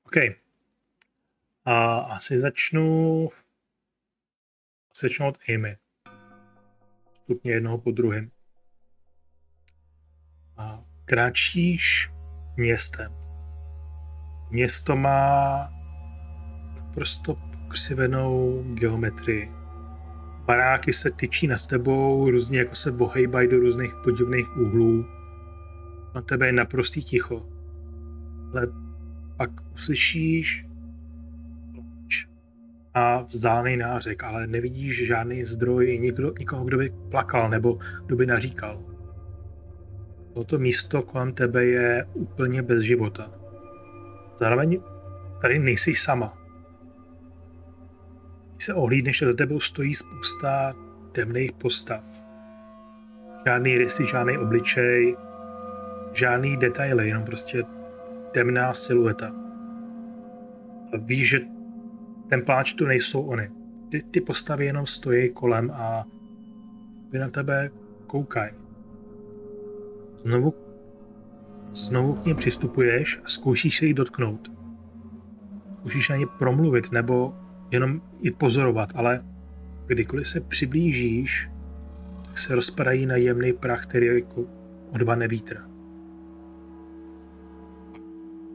OK. 0.05 0.15
A 1.65 1.99
asi 1.99 2.39
začnu 2.39 3.29
asi 4.91 5.07
začnu 5.07 5.27
od 5.27 5.37
Amy. 5.55 5.77
Stupně 7.13 7.51
jednoho 7.51 7.77
po 7.77 7.91
druhém. 7.91 8.31
A 10.57 10.83
kráčíš 11.05 12.11
městem. 12.57 13.13
Město 14.49 14.95
má 14.95 15.80
prostě 16.93 17.33
pokřivenou 17.71 18.63
geometrii. 18.73 19.51
Baráky 20.45 20.93
se 20.93 21.11
tyčí 21.11 21.47
nad 21.47 21.67
tebou, 21.67 22.29
různě 22.29 22.59
jako 22.59 22.75
se 22.75 22.91
vohejbají 22.91 23.47
do 23.47 23.59
různých 23.59 23.93
podivných 24.03 24.57
úhlů. 24.57 25.05
Na 26.15 26.21
tebe 26.21 26.45
je 26.45 26.53
naprostý 26.53 27.03
ticho. 27.03 27.45
Ale 28.53 28.67
pak 29.37 29.49
uslyšíš 29.73 30.65
pláč 31.73 32.27
a 32.93 33.21
vzdálený 33.21 33.77
nářek, 33.77 34.23
ale 34.23 34.47
nevidíš 34.47 35.07
žádný 35.07 35.45
zdroj, 35.45 35.99
nikdo, 35.99 36.33
nikoho, 36.39 36.65
kdo 36.65 36.77
by 36.77 36.93
plakal 37.11 37.49
nebo 37.49 37.79
kdo 38.05 38.15
by 38.15 38.25
naříkal. 38.25 38.83
Toto 40.33 40.59
místo 40.59 41.01
kolem 41.01 41.33
tebe 41.33 41.65
je 41.65 42.05
úplně 42.13 42.61
bez 42.61 42.81
života. 42.81 43.31
Zároveň 44.39 44.81
tady 45.41 45.59
nejsi 45.59 45.95
sama. 45.95 46.40
Když 48.61 48.65
se 48.65 48.73
ohlídneš 48.73 49.21
a 49.21 49.25
za 49.25 49.33
tebou 49.33 49.59
stojí 49.59 49.95
spousta 49.95 50.75
temných 51.11 51.51
postav. 51.51 52.23
Žádný 53.45 53.77
rysy, 53.77 54.05
žádný 54.11 54.37
obličej, 54.37 55.17
žádný 56.13 56.57
detaily, 56.57 57.07
jenom 57.07 57.23
prostě 57.23 57.63
temná 58.31 58.73
silueta. 58.73 59.31
A 60.93 60.97
víš, 60.97 61.29
že 61.29 61.39
ten 62.29 62.45
pláč 62.45 62.73
tu 62.73 62.85
nejsou 62.85 63.21
oni. 63.21 63.49
Ty, 63.89 64.03
ty 64.11 64.21
postavy 64.21 64.65
jenom 64.65 64.85
stojí 64.85 65.29
kolem 65.29 65.71
a 65.71 66.05
vy 67.11 67.19
na 67.19 67.29
tebe 67.29 67.71
koukají. 68.07 68.51
Znovu, 70.15 70.53
znovu 71.71 72.13
k 72.13 72.25
ním 72.25 72.35
přistupuješ 72.35 73.19
a 73.23 73.27
zkoušíš 73.27 73.77
se 73.77 73.85
jich 73.85 73.93
dotknout. 73.93 74.51
Zkoušíš 75.73 76.09
na 76.09 76.15
ně 76.15 76.25
promluvit 76.37 76.91
nebo 76.91 77.40
jenom 77.71 78.01
i 78.21 78.31
pozorovat, 78.31 78.89
ale 78.95 79.23
kdykoliv 79.87 80.27
se 80.27 80.39
přiblížíš, 80.39 81.49
tak 82.25 82.37
se 82.37 82.55
rozpadají 82.55 83.05
na 83.05 83.15
jemný 83.15 83.53
prach, 83.53 83.85
který 83.85 84.07
jako 84.07 84.45
odvane 84.91 85.27
vítr. 85.27 85.61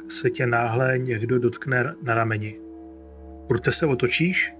Se 0.09 0.31
tě 0.31 0.47
náhle 0.47 0.99
někdo 0.99 1.39
dotkne 1.39 1.95
na 2.03 2.15
rameni. 2.15 2.61
Prudce 3.49 3.73
se 3.73 3.87
otočíš 3.87 4.55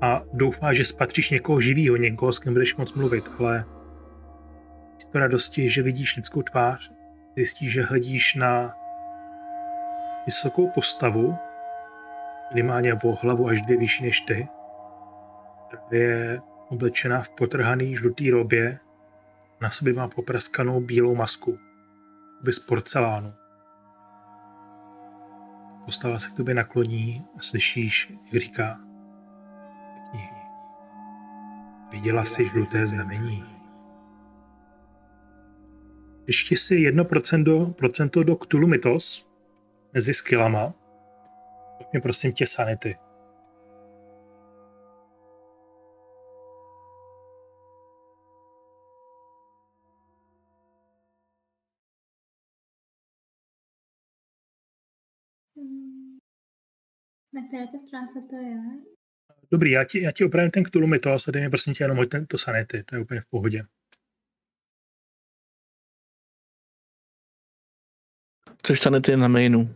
a 0.00 0.22
doufáš, 0.32 0.76
že 0.76 0.84
spatříš 0.84 1.30
někoho 1.30 1.60
živého, 1.60 1.96
někoho, 1.96 2.32
s 2.32 2.38
kým 2.38 2.52
budeš 2.52 2.76
moc 2.76 2.94
mluvit, 2.94 3.24
ale 3.38 3.64
místo 4.94 5.18
radosti, 5.18 5.70
že 5.70 5.82
vidíš 5.82 6.16
lidskou 6.16 6.42
tvář, 6.42 6.92
zjistíš, 7.36 7.72
že 7.72 7.82
hledíš 7.82 8.34
na 8.34 8.74
vysokou 10.26 10.70
postavu, 10.74 11.34
minimálně 12.50 12.94
o 12.94 13.12
hlavu 13.12 13.48
až 13.48 13.62
dvě 13.62 13.76
vyšší 13.76 14.04
než 14.04 14.20
ty. 14.20 14.48
Je 15.90 16.40
oblečená 16.68 17.22
v 17.22 17.30
potrhaný 17.30 17.96
žlutý 17.96 18.30
robě, 18.30 18.78
na 19.60 19.70
sobě 19.70 19.94
má 19.94 20.08
popraskanou 20.08 20.80
bílou 20.80 21.14
masku, 21.14 21.58
by 22.42 22.52
z 22.52 22.58
porcelánu. 22.58 23.32
Postava 25.84 26.18
se 26.18 26.30
k 26.30 26.34
tobě 26.34 26.54
nakloní 26.54 27.26
a 27.38 27.42
slyšíš, 27.42 28.12
jak 28.24 28.40
říká 28.42 28.80
knihy. 30.10 30.28
Viděla 31.92 32.24
jsi 32.24 32.44
žluté 32.44 32.86
znamení. 32.86 33.44
Ještě 36.26 36.56
si 36.56 36.90
1% 36.90 37.72
procento 37.72 38.22
do 38.22 38.36
Cthulhu 38.36 38.66
Mythos 38.66 39.30
mezi 39.92 40.14
skillama. 40.14 40.74
Mě 41.94 42.00
prosím 42.00 42.32
tě 42.32 42.46
sanity. 42.46 42.96
Na 57.32 57.48
které 57.48 57.66
to 57.66 57.78
stránce 57.88 58.20
to 58.30 58.36
je? 58.36 58.56
Dobrý, 59.50 59.70
já 59.70 59.84
ti, 59.84 60.02
já 60.02 60.12
ti 60.12 60.24
opravím 60.24 60.50
ten 60.50 60.64
Cthulhu 60.64 60.86
Mythos 60.88 61.28
a 61.28 61.30
dej 61.30 61.42
mi 61.42 61.50
prosím 61.50 61.74
tě 61.74 61.84
jenom 61.84 61.96
hoď 61.96 62.08
ten, 62.10 62.26
to 62.26 62.38
sanity, 62.38 62.82
to 62.82 62.96
je 62.96 63.02
úplně 63.02 63.20
v 63.20 63.26
pohodě. 63.26 63.62
Což 68.62 68.80
sanity 68.80 69.10
je 69.10 69.16
na 69.16 69.28
mainu, 69.28 69.74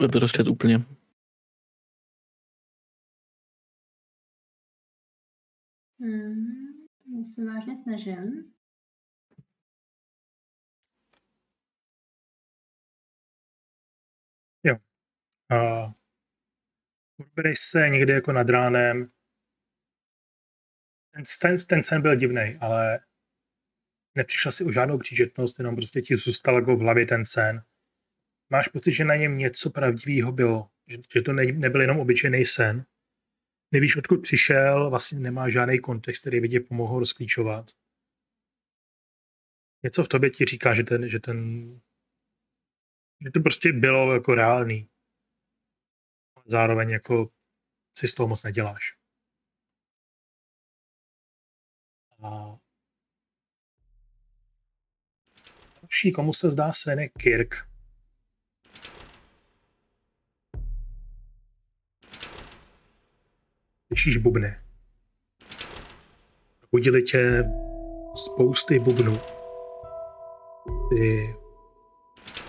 ve 0.00 0.08
prostřed 0.08 0.48
úplně. 0.48 0.99
Hmm. 6.00 6.46
Já 7.16 7.24
se 7.34 7.44
vážně 7.44 7.76
snažím. 7.82 8.52
A 15.50 15.84
odbereš 17.20 17.58
se 17.58 17.88
někdy 17.88 18.12
jako 18.12 18.32
nad 18.32 18.48
ránem. 18.48 19.10
Ten, 21.14 21.22
ten, 21.42 21.56
ten 21.68 21.84
sen 21.84 22.02
byl 22.02 22.16
divný, 22.16 22.56
ale 22.60 23.00
nepřišla 24.14 24.52
si 24.52 24.64
o 24.64 24.72
žádnou 24.72 24.98
příčetnost, 24.98 25.58
jenom 25.58 25.74
prostě 25.74 26.00
ti 26.00 26.16
zůstal 26.16 26.54
jako 26.54 26.76
v 26.76 26.80
hlavě 26.80 27.06
ten 27.06 27.24
sen. 27.24 27.64
Máš 28.50 28.68
pocit, 28.68 28.92
že 28.92 29.04
na 29.04 29.14
něm 29.14 29.38
něco 29.38 29.70
pravdivého 29.70 30.32
bylo, 30.32 30.70
že, 30.86 30.98
že 31.14 31.22
to 31.22 31.32
ne, 31.32 31.46
nebyl 31.46 31.80
jenom 31.80 32.00
obyčejný 32.00 32.44
sen. 32.44 32.84
Nevíš, 33.72 33.96
odkud 33.96 34.22
přišel, 34.22 34.90
vlastně 34.90 35.18
nemá 35.18 35.48
žádný 35.48 35.78
kontext, 35.80 36.20
který 36.20 36.40
by 36.40 36.48
tě 36.48 36.60
pomohl 36.60 36.98
rozklíčovat. 36.98 37.66
Něco 39.82 40.04
v 40.04 40.08
tobě 40.08 40.30
ti 40.30 40.44
říká, 40.44 40.74
že 40.74 40.82
ten, 40.82 41.08
že 41.08 41.20
ten 41.20 41.70
že 43.24 43.30
to 43.30 43.40
prostě 43.40 43.72
bylo 43.72 44.14
jako 44.14 44.34
reálný 44.34 44.88
zároveň 46.46 46.90
jako 46.90 47.30
si 47.96 48.08
z 48.08 48.14
toho 48.14 48.28
moc 48.28 48.42
neděláš. 48.42 48.96
A 52.22 52.58
další, 55.82 56.12
komu 56.12 56.32
se 56.32 56.50
zdá 56.50 56.72
sen, 56.72 57.00
je 57.00 57.08
Kirk. 57.08 57.69
Slyšíš 63.92 64.16
bubny. 64.16 64.54
Budili 66.72 67.02
tě 67.02 67.44
spousty 68.14 68.78
bubnů. 68.78 69.20
Ty 70.90 71.34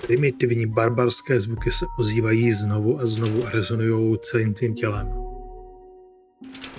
Primitivní 0.07 0.65
barbarské 0.65 1.39
zvuky 1.39 1.71
se 1.71 1.85
ozývají 1.99 2.51
znovu 2.51 2.99
a 2.99 3.05
znovu 3.05 3.45
a 3.45 3.49
rezonují 3.49 4.17
celým 4.19 4.53
tím 4.53 4.73
tělem. 4.73 5.13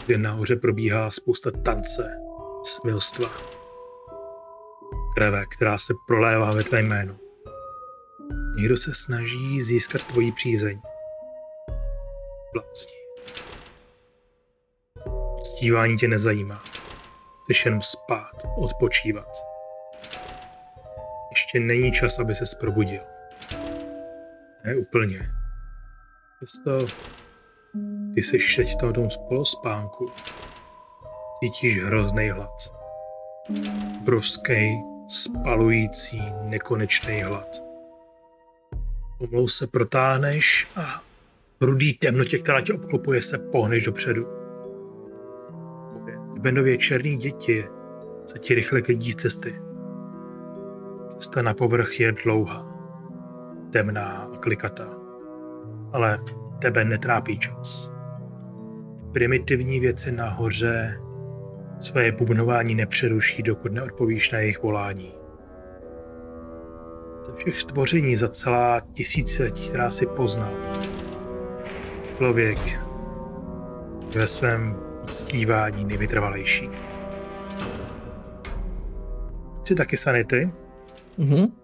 Kde 0.06 0.18
nahoře 0.18 0.56
probíhá 0.56 1.10
spousta 1.10 1.50
tance, 1.50 2.18
smilstva, 2.62 3.30
kreve, 5.14 5.44
která 5.56 5.78
se 5.78 5.94
prolévá 6.06 6.50
ve 6.50 6.64
tvé 6.64 6.82
jménu. 6.82 7.16
Někdo 8.56 8.76
se 8.76 8.90
snaží 8.94 9.62
získat 9.62 10.04
tvoji 10.04 10.32
přízeň. 10.32 10.80
Blázni. 12.52 13.01
Uctívání 15.62 15.96
tě 15.96 16.08
nezajímá. 16.08 16.62
Chceš 17.42 17.64
jenom 17.64 17.82
spát, 17.82 18.32
odpočívat. 18.56 19.28
Ještě 21.30 21.60
není 21.60 21.92
čas, 21.92 22.18
aby 22.18 22.34
se 22.34 22.44
probudil. 22.60 23.00
Ne 24.64 24.76
úplně. 24.76 25.30
Přesto 26.36 26.86
ty 28.14 28.22
jsi 28.22 28.38
teď 28.56 28.82
v 28.82 28.92
tom 28.92 29.10
spolospánku. 29.10 30.12
Cítíš 31.40 31.84
hrozný 31.84 32.30
hlad. 32.30 32.56
Brovský, 34.04 34.78
spalující, 35.08 36.22
nekonečný 36.42 37.22
hlad. 37.22 37.62
Pomalu 39.18 39.48
se 39.48 39.66
protáhneš 39.66 40.68
a 40.76 41.02
v 41.60 41.64
rudý 41.64 41.94
temnotě, 41.94 42.38
která 42.38 42.60
tě 42.60 42.74
obklopuje, 42.74 43.22
se 43.22 43.38
pohneš 43.38 43.84
dopředu. 43.84 44.41
Benově 46.42 46.78
černý 46.78 47.16
děti 47.16 47.68
se 48.26 48.38
ti 48.38 48.54
rychle 48.54 48.82
klidí 48.82 49.12
z 49.12 49.16
cesty. 49.16 49.62
Cesta 51.08 51.42
na 51.42 51.54
povrch 51.54 52.00
je 52.00 52.12
dlouhá, 52.24 52.66
temná 53.72 54.30
a 54.34 54.36
klikatá. 54.36 54.88
Ale 55.92 56.18
tebe 56.58 56.84
netrápí 56.84 57.38
čas. 57.38 57.92
Primitivní 59.12 59.80
věci 59.80 60.12
nahoře 60.12 61.00
své 61.78 62.12
bubnování 62.12 62.74
nepřeruší, 62.74 63.42
dokud 63.42 63.72
neodpovíš 63.72 64.30
na 64.30 64.38
jejich 64.38 64.62
volání. 64.62 65.14
Ze 67.26 67.32
všech 67.32 67.60
stvoření 67.60 68.16
za 68.16 68.28
celá 68.28 68.80
tisíciletí, 68.92 69.68
která 69.68 69.90
si 69.90 70.06
poznal, 70.06 70.52
člověk 72.16 72.58
ve 74.14 74.26
svém 74.26 74.91
uctívání 75.02 75.84
nejvytrvalejší. 75.84 76.68
Chci 79.60 79.74
taky 79.74 79.96
sanity? 79.96 80.50
Mhm. 81.18 81.62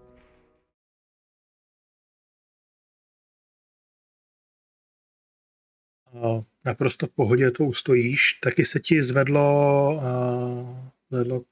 A 6.05 6.43
naprosto 6.65 7.07
v 7.07 7.09
pohodě 7.09 7.51
to 7.51 7.63
ustojíš. 7.63 8.33
Taky 8.33 8.65
se 8.65 8.79
ti 8.79 9.01
zvedlo, 9.01 9.99
a 10.01 10.91
zvedlo 11.09 11.43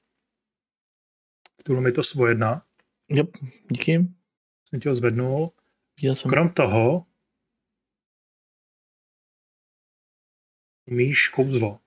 to 1.91 2.03
svoje 2.03 2.31
jedna. 2.31 2.65
Yep, 3.09 3.29
díky. 3.71 4.07
Jsem 4.65 4.79
ti 4.79 4.89
ho 4.89 4.95
zvednul. 4.95 5.51
Jsem. 6.01 6.29
Krom 6.29 6.49
toho 6.49 7.05
Umíš 10.87 11.27
kouzlo. 11.27 11.79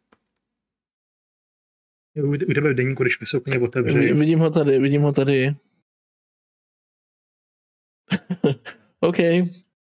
U 2.16 2.28
u 2.30 2.36
tebe 2.54 2.72
v 2.72 2.76
denníku, 2.76 3.02
když 3.02 3.18
se 3.24 3.38
úplně 3.38 3.58
otevře. 3.58 3.98
Vi- 3.98 4.12
Vidím 4.14 4.38
ho 4.38 4.50
tady, 4.50 4.78
vidím 4.78 5.02
ho 5.02 5.12
tady. 5.12 5.46
OK. 9.00 9.16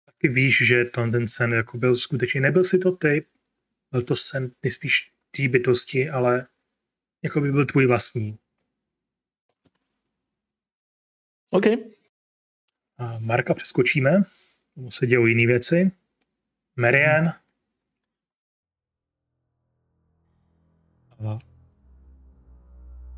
Taky 0.04 0.28
víš, 0.28 0.66
že 0.66 0.84
to, 0.84 1.10
ten 1.10 1.26
sen 1.28 1.52
jako 1.52 1.78
byl 1.78 1.96
skutečně, 1.96 2.40
nebyl 2.40 2.64
si 2.64 2.78
to 2.78 2.92
ty, 2.92 3.26
byl 3.90 4.02
to 4.02 4.16
sen 4.16 4.50
nejspíš 4.62 5.12
té 5.36 5.48
bytosti, 5.48 6.10
ale 6.10 6.46
jako 7.24 7.40
by 7.40 7.52
byl 7.52 7.66
tvůj 7.66 7.86
vlastní. 7.86 8.38
OK. 11.50 11.64
A 12.98 13.18
Marka 13.18 13.54
přeskočíme, 13.54 14.22
tomu 14.74 14.90
se 14.90 15.06
dějou 15.06 15.26
jiné 15.26 15.46
věci. 15.46 15.90
Marian. 16.76 17.32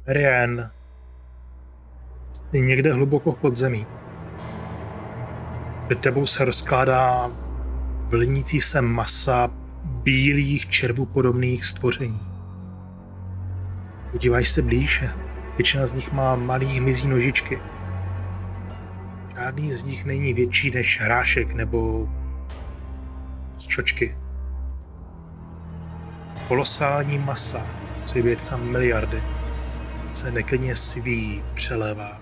Marian 0.06 0.70
je 2.52 2.60
někde 2.60 2.92
hluboko 2.92 3.32
v 3.32 3.38
podzemí. 3.38 3.86
Před 5.84 6.00
tebou 6.00 6.26
se 6.26 6.44
rozkládá 6.44 7.30
vlnící 8.08 8.60
se 8.60 8.80
masa 8.80 9.50
bílých 9.84 10.70
červupodobných 10.70 11.64
stvoření. 11.64 12.20
Podíváš 14.10 14.48
se 14.48 14.62
blíž, 14.62 15.04
většina 15.56 15.86
z 15.86 15.92
nich 15.92 16.12
má 16.12 16.36
malý 16.36 16.66
hmyzí 16.66 17.08
nožičky. 17.08 17.58
Žádný 19.34 19.76
z 19.76 19.84
nich 19.84 20.04
není 20.04 20.34
větší 20.34 20.70
než 20.70 21.00
hrášek 21.00 21.52
nebo 21.52 22.08
z 23.56 23.66
čočky. 23.66 24.16
Kolosální 26.48 27.18
masa, 27.18 27.66
sam 28.38 28.70
miliardy, 28.70 29.22
se 30.14 30.30
neklidně 30.30 30.76
sví, 30.76 31.42
přelévá. 31.54 32.20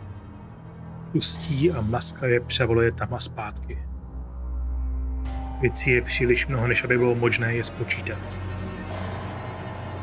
Pustí 1.13 1.73
a 1.73 1.81
mlaskavě 1.81 2.41
převoluje 2.41 2.93
tam 2.93 3.15
a 3.15 3.19
zpátky. 3.19 3.79
Věcí 5.61 5.91
je 5.91 6.03
příliš 6.03 6.47
mnoho, 6.47 6.67
než 6.67 6.85
aby 6.85 6.99
bylo 6.99 7.15
možné 7.15 7.55
je 7.55 7.65
spočítat. 7.65 8.41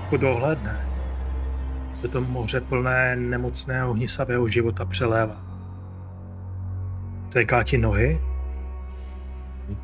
Pokud 0.03 0.21
dohlédne, 0.21 0.87
se 1.93 2.07
to 2.07 2.21
moře 2.21 2.61
plné 2.61 3.15
nemocného 3.15 3.93
hnisavého 3.93 4.47
života 4.47 4.85
přelévá. 4.85 5.37
Téká 7.29 7.63
ti 7.63 7.77
nohy, 7.77 8.21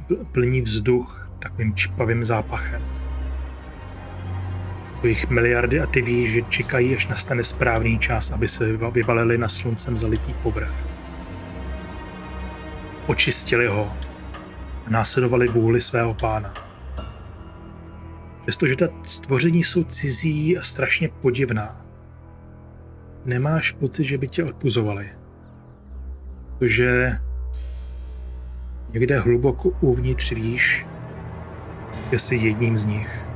pl- 0.07 0.25
plní 0.31 0.61
vzduch 0.61 1.29
takovým 1.39 1.75
čpavým 1.75 2.25
zápachem. 2.25 3.00
Jich 5.03 5.29
miliardy 5.29 5.79
a 5.79 5.85
ty 5.85 6.01
víš, 6.01 6.31
že 6.31 6.41
čekají, 6.41 6.95
až 6.95 7.07
nastane 7.07 7.43
správný 7.43 7.99
čas, 7.99 8.31
aby 8.31 8.47
se 8.47 8.77
vyva- 8.77 8.91
vyvalili 8.91 9.37
na 9.37 9.47
sluncem 9.47 9.97
zalitý 9.97 10.33
povrch. 10.33 10.73
Očistili 13.07 13.67
ho 13.67 13.93
a 14.87 14.89
následovali 14.89 15.47
vůli 15.47 15.81
svého 15.81 16.13
pána. 16.13 16.53
Přestože 18.41 18.75
ta 18.75 18.85
stvoření 19.03 19.63
jsou 19.63 19.83
cizí 19.83 20.57
a 20.57 20.61
strašně 20.61 21.09
podivná, 21.09 21.85
nemáš 23.25 23.71
pocit, 23.71 24.03
že 24.03 24.17
by 24.17 24.27
tě 24.27 24.43
odpuzovali. 24.43 25.09
Protože 26.57 27.19
někde 28.93 29.19
hluboko 29.19 29.69
uvnitř 29.69 30.31
víš, 30.31 30.85
že 32.11 32.19
jsi 32.19 32.35
jedním 32.35 32.77
z 32.77 32.85
nich. 32.85 33.30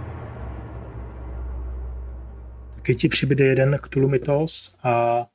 Taky 2.86 2.96
ti 2.96 3.10
přibude 3.10 3.46
jeden 3.46 3.80
Cthulhumitos 3.86 4.78
a 4.84 5.26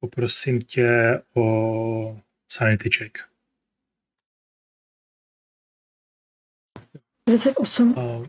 poprosím 0.00 0.62
tě 0.62 1.20
o 1.34 2.20
sanity 2.52 2.90
check. 2.90 3.18
38. 7.24 7.94
A 7.98 8.28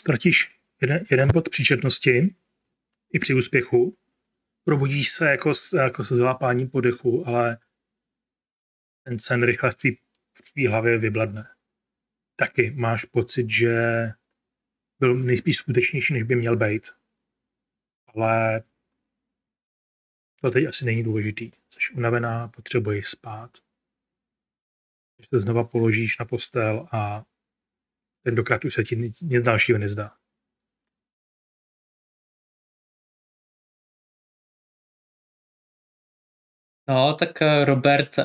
ztratíš 0.00 0.60
jeden, 0.80 1.06
jeden 1.10 1.28
bod 1.34 1.48
příčetnosti 1.48 2.34
i 3.12 3.18
při 3.18 3.34
úspěchu. 3.34 3.96
Probudíš 4.64 5.10
se 5.10 5.30
jako, 5.30 5.52
jako 5.76 6.04
se 6.04 6.16
zlápáním 6.16 6.70
podechu, 6.70 7.28
ale 7.28 7.58
ten 9.04 9.18
sen 9.18 9.42
rychle 9.42 9.70
v 9.70 9.74
tvý, 9.74 9.98
v 10.34 10.52
tvý 10.52 10.66
hlavě 10.66 10.98
vybladne. 10.98 11.54
Taky 12.36 12.70
máš 12.70 13.04
pocit, 13.04 13.50
že 13.50 13.74
byl 14.98 15.14
nejspíš 15.14 15.56
skutečnější, 15.56 16.12
než 16.12 16.22
by 16.22 16.36
měl 16.36 16.56
být. 16.56 17.01
Ale 18.14 18.62
to 20.40 20.50
teď 20.50 20.66
asi 20.68 20.84
není 20.84 21.02
důležitý. 21.02 21.50
Jsi 21.70 21.94
unavená, 21.94 22.48
potřebuješ 22.48 23.08
spát. 23.08 23.50
Když 25.16 25.28
se 25.28 25.40
znova 25.40 25.64
položíš 25.64 26.18
na 26.18 26.24
postel 26.24 26.88
a 26.92 27.24
tentokrát 28.22 28.64
už 28.64 28.74
se 28.74 28.84
ti 28.84 28.96
nic, 28.96 29.20
nic 29.20 29.42
dalšího 29.42 29.78
nezdá. 29.78 30.16
No, 36.88 37.14
tak 37.14 37.42
eh, 37.42 37.64
Robert 37.64 38.18
uh, 38.18 38.24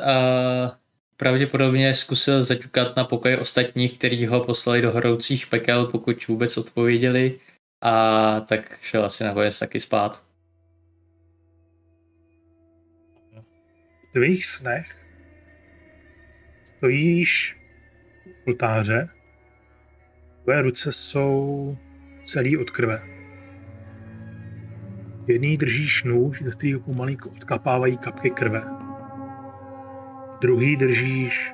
pravděpodobně 1.17 1.95
zkusil 1.95 2.43
zaťukat 2.43 2.95
na 2.95 3.03
pokoj 3.03 3.38
ostatních, 3.41 3.97
kteří 3.97 4.25
ho 4.25 4.45
poslali 4.45 4.81
do 4.81 4.91
horoucích 4.91 5.47
pekel, 5.47 5.85
pokud 5.85 6.27
vůbec 6.27 6.57
odpověděli. 6.57 7.39
A 7.82 8.39
tak 8.39 8.80
šel 8.82 9.05
asi 9.05 9.23
nakonec 9.23 9.59
taky 9.59 9.80
spát. 9.80 10.25
V 14.09 14.11
tvých 14.11 14.45
snech 14.45 14.97
stojíš 16.63 17.57
u 18.25 18.49
oltáře, 18.49 19.09
tvoje 20.43 20.61
ruce 20.61 20.91
jsou 20.91 21.78
celý 22.21 22.57
od 22.57 22.71
krve. 22.71 23.01
V 25.25 25.30
jedný 25.30 25.57
držíš 25.57 26.03
nůž, 26.03 26.41
ze 26.41 26.51
kterého 26.51 26.80
pomalinko 26.80 27.30
odkapávají 27.30 27.97
kapky 27.97 28.30
krve. 28.30 28.59
V 30.36 30.39
druhý 30.41 30.75
držíš 30.75 31.53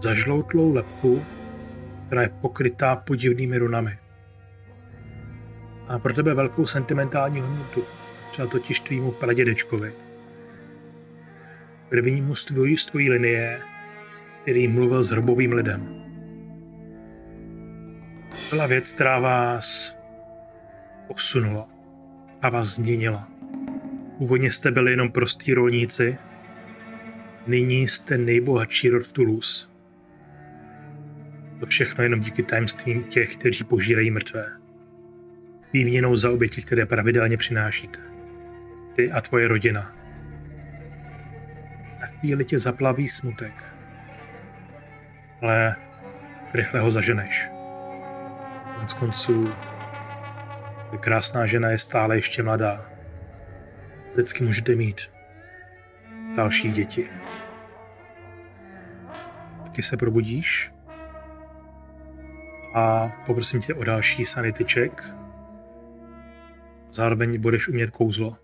zažloutlou 0.00 0.72
lepku, 0.72 1.24
která 2.06 2.22
je 2.22 2.28
pokrytá 2.28 2.96
podivnými 2.96 3.58
runami. 3.58 3.98
A 5.92 5.98
pro 5.98 6.14
tebe 6.14 6.34
velkou 6.34 6.66
sentimentální 6.66 7.40
hodnotu, 7.40 7.84
třeba 8.30 8.48
totiž 8.48 8.80
tvýmu 8.80 9.12
pradědečkovi 9.12 9.92
prvnímu 11.92 12.34
z 12.34 12.44
tvojí, 12.44 12.76
z 12.76 12.86
tvojí 12.86 13.10
linie, 13.10 13.60
který 14.42 14.68
mluvil 14.68 15.04
s 15.04 15.10
hrobovým 15.10 15.52
lidem. 15.52 16.04
Byla 18.50 18.66
věc, 18.66 18.94
která 18.94 19.18
vás 19.18 19.96
posunula 21.06 21.68
a 22.42 22.48
vás 22.48 22.68
změnila. 22.68 23.28
Původně 24.18 24.50
jste 24.50 24.70
byli 24.70 24.90
jenom 24.90 25.12
prostí 25.12 25.54
rolníci, 25.54 26.18
nyní 27.46 27.88
jste 27.88 28.18
nejbohatší 28.18 28.88
rod 28.88 29.02
v 29.02 29.12
Toulouse. 29.12 29.68
To 31.60 31.66
všechno 31.66 32.04
jenom 32.04 32.20
díky 32.20 32.42
tajemstvím 32.42 33.04
těch, 33.04 33.36
kteří 33.36 33.64
požírají 33.64 34.10
mrtvé. 34.10 34.61
Výměnou 35.72 36.16
za 36.16 36.30
oběti, 36.30 36.62
které 36.62 36.86
pravidelně 36.86 37.36
přinášíte. 37.36 37.98
Ty 38.96 39.12
a 39.12 39.20
tvoje 39.20 39.48
rodina 39.48 39.92
na 42.00 42.06
chvíli 42.06 42.44
tě 42.44 42.58
zaplaví 42.58 43.08
smutek. 43.08 43.64
Ale 45.42 45.76
rychle 46.54 46.80
ho 46.80 46.90
zaženeš. 46.90 47.48
Konec 48.74 48.94
konců, 48.94 49.54
krásná 51.00 51.46
žena 51.46 51.70
je 51.70 51.78
stále 51.78 52.16
ještě 52.16 52.42
mladá. 52.42 52.90
Vždycky 54.12 54.44
můžete 54.44 54.74
mít 54.74 55.10
další 56.36 56.70
děti. 56.70 57.08
Taky 59.64 59.82
se 59.82 59.96
probudíš 59.96 60.72
a 62.74 63.12
poprosím 63.26 63.60
tě 63.60 63.74
o 63.74 63.84
další 63.84 64.24
sanity 64.24 64.64
check. 64.64 65.21
Zároveň 66.92 67.40
budeš 67.40 67.68
umět 67.68 67.90
kouzlo. 67.90 68.38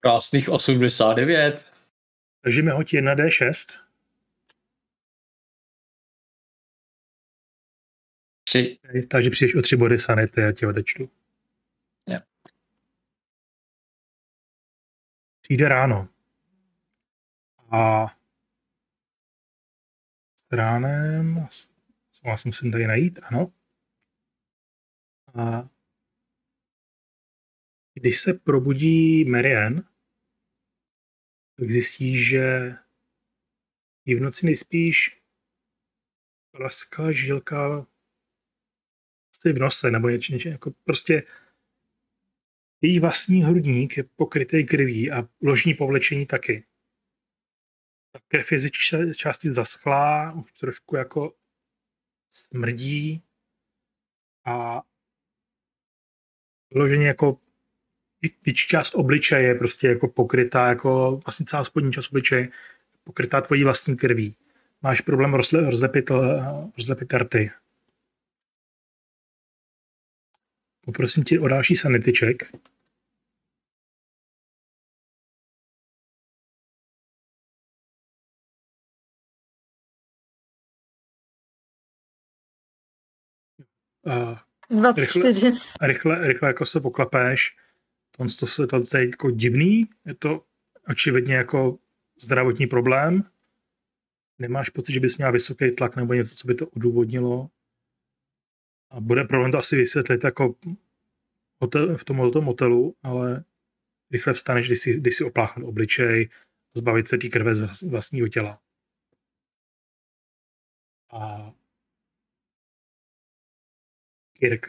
Krásných 0.00 0.48
89. 0.48 1.72
Takže 2.40 2.62
mi 2.62 2.70
hoď 2.70 2.94
1d6. 2.94 3.82
3. 8.44 8.78
Takže 9.10 9.30
přijdeš 9.30 9.54
o 9.54 9.62
tři 9.62 9.76
body 9.76 9.98
sanity, 9.98 10.40
já 10.40 10.52
tě 10.52 10.66
odečtu. 10.66 11.10
Jo. 12.06 12.18
Přijde 15.40 15.68
ráno. 15.68 16.08
A 17.70 18.06
s 20.36 20.52
ránem 20.52 21.48
co 22.12 22.28
vás 22.28 22.44
musím 22.44 22.72
tady 22.72 22.86
najít, 22.86 23.18
ano. 23.22 23.52
A 25.34 25.68
když 27.94 28.20
se 28.20 28.34
probudí 28.34 29.24
Marian, 29.24 29.88
tak 31.56 31.70
zjistí, 31.70 32.24
že 32.24 32.74
jí 34.04 34.14
v 34.14 34.20
noci 34.20 34.46
nejspíš 34.46 35.22
praská 36.50 37.12
žilka 37.12 37.86
v 39.44 39.58
nose, 39.58 39.90
nebo 39.90 40.08
něče, 40.08 40.32
něče, 40.32 40.48
jako 40.48 40.70
prostě 40.84 41.22
její 42.80 42.98
vlastní 42.98 43.42
hrudník 43.42 43.96
je 43.96 44.04
pokrytý 44.04 44.66
krví 44.66 45.10
a 45.10 45.28
ložní 45.42 45.74
povlečení 45.74 46.26
taky. 46.26 46.66
Ta 48.12 48.20
krev 48.28 48.52
je 48.52 48.58
části 49.14 49.54
zaschlá, 49.54 50.32
už 50.32 50.52
trošku 50.52 50.96
jako 50.96 51.34
smrdí 52.30 53.22
a 54.44 54.82
vyloženě 56.70 57.06
jako 57.06 57.38
větší 58.44 58.68
část 58.68 58.94
obličeje 58.94 59.42
je 59.42 59.54
prostě 59.54 59.88
jako 59.88 60.08
pokrytá, 60.08 60.68
jako 60.68 61.20
vlastně 61.26 61.46
celá 61.46 61.64
spodní 61.64 61.92
část 61.92 62.08
obličeje 62.10 62.40
je 62.40 62.48
pokrytá 63.04 63.40
tvojí 63.40 63.64
vlastní 63.64 63.96
krví. 63.96 64.34
Máš 64.82 65.00
problém 65.00 65.34
rozle, 65.34 65.60
rozlepit, 65.60 66.10
eh, 66.10 66.14
rozlepit 66.76 67.14
rty. 67.14 67.50
Poprosím 70.80 71.24
tě 71.24 71.40
o 71.40 71.48
další 71.48 71.76
sanity 71.76 72.12
check. 72.12 72.42
A 84.70 84.74
24. 84.74 85.52
rychle, 85.80 86.26
rychle 86.28 86.48
jako 86.48 86.66
se 86.66 86.80
poklepeš. 86.80 87.56
To, 88.16 88.24
to, 88.40 88.46
se 88.46 88.66
to, 88.66 88.76
je 88.96 89.06
jako 89.06 89.30
divný, 89.30 89.88
je 90.06 90.14
to 90.14 90.44
očividně 90.88 91.34
jako 91.34 91.78
zdravotní 92.20 92.66
problém. 92.66 93.24
Nemáš 94.38 94.70
pocit, 94.70 94.92
že 94.92 95.00
bys 95.00 95.16
měla 95.16 95.30
vysoký 95.30 95.70
tlak 95.70 95.96
nebo 95.96 96.14
něco, 96.14 96.34
co 96.34 96.48
by 96.48 96.54
to 96.54 96.66
odůvodnilo. 96.66 97.50
A 98.90 99.00
bude 99.00 99.24
problém 99.24 99.52
to 99.52 99.58
asi 99.58 99.76
vysvětlit 99.76 100.24
jako 100.24 100.54
hotel, 101.60 101.96
v 101.96 102.04
tom, 102.04 102.30
tom 102.30 102.44
hotelu, 102.44 102.96
ale 103.02 103.44
rychle 104.10 104.32
vstaneš, 104.32 104.66
když 104.66 104.80
si, 104.80 105.00
když 105.00 105.16
si 105.16 105.24
opláchnul 105.24 105.68
obličej, 105.68 106.28
zbavit 106.74 107.08
se 107.08 107.18
té 107.18 107.28
krve 107.28 107.54
z 107.54 107.82
vlastního 107.82 108.28
těla. 108.28 108.60
A 111.12 111.52
Kirk, 114.40 114.66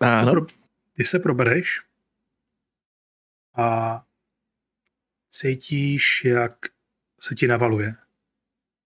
Ano. 0.00 0.32
Pro- 0.32 0.46
ty 0.96 1.04
se 1.04 1.18
probereš 1.18 1.82
a 3.54 4.04
cítíš, 5.28 6.24
jak 6.24 6.66
se 7.20 7.34
ti 7.34 7.46
navaluje. 7.48 7.94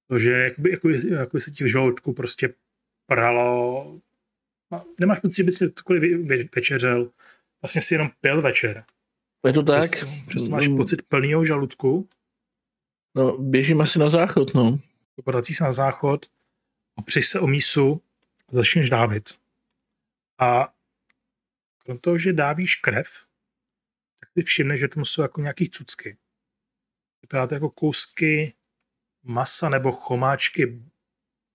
To, 0.08 0.18
že 0.18 0.30
jakoby, 0.30 0.70
jakoby, 0.70 1.14
jakoby 1.14 1.40
se 1.40 1.50
ti 1.50 1.64
v 1.64 1.70
žaludku 1.70 2.12
prostě 2.12 2.54
pralo. 3.06 4.00
Nemáš 5.00 5.20
pocit, 5.20 5.36
že 5.36 5.42
by 5.44 5.52
si 5.52 5.72
cokoliv 5.72 6.28
večeřel. 6.54 7.10
Vlastně 7.62 7.82
si 7.82 7.94
jenom 7.94 8.10
pil 8.20 8.42
večer. 8.42 8.84
Je 9.46 9.52
to 9.52 9.62
tak? 9.62 9.90
Přesto, 9.90 10.06
přesto 10.26 10.50
máš 10.50 10.68
Mm, 10.68 10.76
pocit 10.76 11.02
plného 11.02 11.44
žaludku. 11.44 12.08
No, 13.16 13.38
běžím 13.38 13.80
asi 13.80 13.98
na 13.98 14.10
záchod, 14.10 14.54
no. 14.54 14.78
Podací 15.24 15.54
se 15.54 15.64
na 15.64 15.72
záchod, 15.72 16.26
opřeš 16.94 17.26
se 17.28 17.40
o 17.40 17.46
mísu 17.46 18.02
začneš 18.52 18.90
dávit. 18.90 19.38
A 20.38 20.74
krom 21.78 21.98
toho, 21.98 22.18
že 22.18 22.32
dávíš 22.32 22.74
krev, 22.76 23.26
tak 24.20 24.30
si 24.32 24.42
všimneš, 24.42 24.80
že 24.80 24.88
tam 24.88 25.04
jsou 25.04 25.22
jako 25.22 25.40
nějaký 25.40 25.70
cucky. 25.70 26.16
Vypadá 27.22 27.46
to 27.46 27.54
jako 27.54 27.70
kousky 27.70 28.54
masa 29.22 29.68
nebo 29.68 29.92
chomáčky 29.92 30.82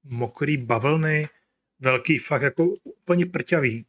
mokrý 0.04 0.58
bavlny, 0.58 1.30
velký 1.80 2.20
fakt 2.20 2.42
jako 2.42 2.66
úplně 2.66 3.26
prťavý. 3.26 3.86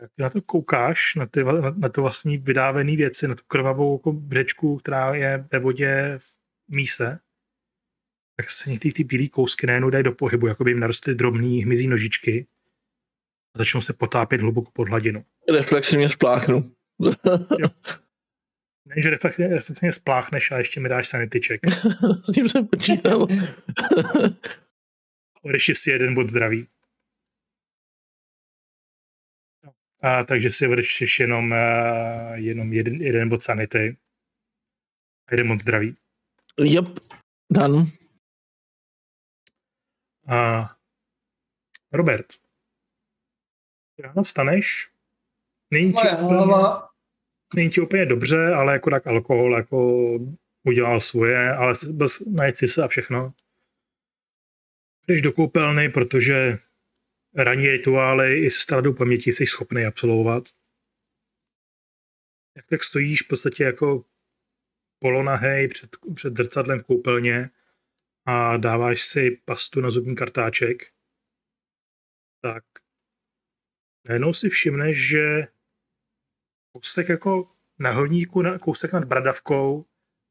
Jak 0.00 0.10
na 0.18 0.30
to 0.30 0.42
koukáš, 0.42 1.14
na, 1.14 1.26
ty, 1.26 1.44
na, 1.44 1.70
na 1.70 1.88
to 1.88 2.02
vlastní 2.02 2.38
vydávené 2.38 2.96
věci, 2.96 3.28
na 3.28 3.34
tu 3.34 3.44
krvavou 3.46 3.98
jako 3.98 4.12
břečku, 4.12 4.76
která 4.76 5.14
je 5.14 5.46
ve 5.52 5.58
vodě 5.58 6.18
v 6.18 6.38
míse, 6.68 7.20
tak 8.40 8.50
se 8.50 8.70
některé 8.70 8.92
ty 8.92 9.04
bílé 9.04 9.28
kousky 9.28 9.66
najednou 9.66 9.90
dají 9.90 10.04
do 10.04 10.12
pohybu, 10.12 10.46
jako 10.46 10.64
by 10.64 10.70
jim 10.70 10.80
narostly 10.80 11.14
drobný 11.14 11.62
hmyzí 11.62 11.88
nožičky 11.88 12.46
a 13.54 13.58
začnou 13.58 13.80
se 13.80 13.92
potápět 13.92 14.40
hluboko 14.40 14.70
pod 14.70 14.88
hladinu. 14.88 15.24
Reflexivně 15.52 16.08
spláchnu. 16.08 16.72
Ne, 18.86 19.02
že 19.02 19.10
reflexivně, 19.10 19.54
reflexivně 19.54 19.92
spláchneš 19.92 20.50
a 20.50 20.58
ještě 20.58 20.80
mi 20.80 20.88
dáš 20.88 21.08
sanity 21.08 21.40
check. 21.40 21.66
S 22.24 22.32
tím 22.32 22.48
jsem 22.48 22.66
počítal. 22.66 23.26
Odeš 25.42 25.70
si 25.74 25.90
jeden 25.90 26.14
bod 26.14 26.26
zdraví. 26.26 26.66
No, 29.64 29.72
A, 30.02 30.24
takže 30.24 30.50
si 30.50 30.66
odečteš 30.66 31.20
jenom, 31.20 31.52
uh, 31.52 32.34
jenom 32.34 32.72
jeden, 32.72 33.02
jeden 33.02 33.28
bod 33.28 33.42
sanity 33.42 33.96
a 35.28 35.34
jeden 35.34 35.48
bod 35.48 35.60
zdraví. 35.60 35.96
Yep, 36.64 36.86
done. 37.52 37.99
A 40.30 40.70
Robert, 41.92 42.26
ráno 43.98 44.22
vstaneš, 44.22 44.90
není 45.70 45.92
ti, 45.92 46.08
úplně, 46.22 46.38
hlava. 46.38 46.88
není 47.54 47.70
ti 47.70 47.80
úplně 47.80 48.06
dobře, 48.06 48.46
ale 48.54 48.72
jako 48.72 48.90
tak 48.90 49.06
alkohol 49.06 49.56
jako 49.56 50.08
udělal 50.66 51.00
svoje, 51.00 51.52
ale 51.52 51.72
bez 51.92 52.20
najít 52.20 52.56
si 52.56 52.68
se 52.68 52.82
a 52.82 52.88
všechno. 52.88 53.34
Jdeš 55.08 55.22
do 55.22 55.32
koupelny, 55.32 55.88
protože 55.88 56.58
ranní 57.34 57.68
rituály 57.68 58.38
i 58.38 58.50
se 58.50 58.60
ztrátou 58.60 58.92
paměti 58.92 59.32
jsi 59.32 59.46
schopný 59.46 59.84
absolvovat. 59.84 60.44
Jak 62.56 62.66
tak 62.66 62.82
stojíš 62.82 63.22
v 63.22 63.28
podstatě 63.28 63.64
jako 63.64 64.04
polonahej 64.98 65.68
před, 65.68 65.96
před 66.14 66.36
zrcadlem 66.36 66.78
v 66.78 66.84
koupelně 66.84 67.50
a 68.26 68.56
dáváš 68.56 69.02
si 69.02 69.42
pastu 69.44 69.80
na 69.80 69.90
zubní 69.90 70.16
kartáček, 70.16 70.94
tak 72.42 72.64
najednou 74.04 74.32
si 74.32 74.48
všimneš, 74.48 75.08
že 75.08 75.46
kousek 76.72 77.08
jako 77.08 77.56
na 77.78 77.90
hrudníku, 77.90 78.42
na- 78.42 78.58
kousek 78.58 78.92
nad 78.92 79.04
bradavkou, 79.04 79.86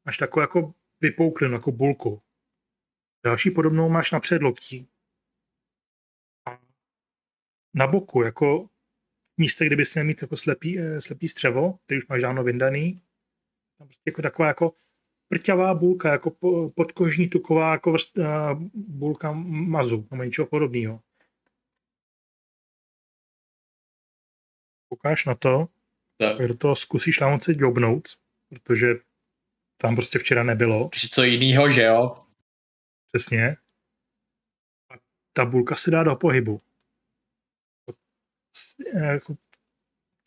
máš 0.06 0.16
takovou 0.18 0.40
jako 0.40 0.74
vypouklinu, 1.00 1.54
jako 1.54 1.72
bulku. 1.72 2.22
Další 3.24 3.50
podobnou 3.50 3.88
máš 3.88 4.12
na 4.12 4.20
předloktí. 4.20 4.88
A 6.48 6.58
na 7.74 7.86
boku, 7.86 8.22
jako 8.22 8.68
místě, 9.40 9.66
kde 9.66 9.76
bys 9.76 9.94
měl 9.94 10.04
mít 10.04 10.22
jako 10.22 10.36
slepý, 10.36 10.78
eh, 10.78 11.00
slepý 11.00 11.28
střevo, 11.28 11.78
který 11.84 11.98
už 11.98 12.06
máš 12.06 12.22
dávno 12.22 12.44
vyndaný, 12.44 13.02
tam 13.78 13.88
prostě 13.88 14.10
jako 14.10 14.22
taková 14.22 14.48
jako 14.48 14.74
prťavá 15.34 15.74
bulka, 15.74 16.12
jako 16.12 16.30
po- 16.30 16.70
podkožní 16.70 17.28
tuková 17.28 17.72
jako 17.72 17.92
vrst, 17.92 18.18
uh, 18.18 18.24
bulka 18.74 19.32
mazu, 19.32 20.08
nebo 20.10 20.22
něčeho 20.24 20.46
podobného. 20.46 21.00
Koukáš 24.88 25.26
na 25.26 25.34
to, 25.34 25.68
Tak. 26.16 26.48
do 26.48 26.54
toho 26.56 26.76
zkusíš 26.76 27.20
nám 27.20 27.40
se 27.40 27.52
jobnout, 27.56 28.08
protože 28.48 28.86
tam 29.76 29.94
prostě 29.94 30.18
včera 30.18 30.42
nebylo, 30.42 30.88
Protože 30.88 31.08
co 31.08 31.22
jiného, 31.24 31.70
že 31.70 31.82
jo? 31.82 32.26
přesně. 33.06 33.56
A 34.90 34.94
ta 35.32 35.44
bulka 35.44 35.74
se 35.74 35.90
dá 35.90 36.02
do 36.02 36.16
pohybu. 36.16 36.60
Eh, 38.94 39.06
jako 39.06 39.36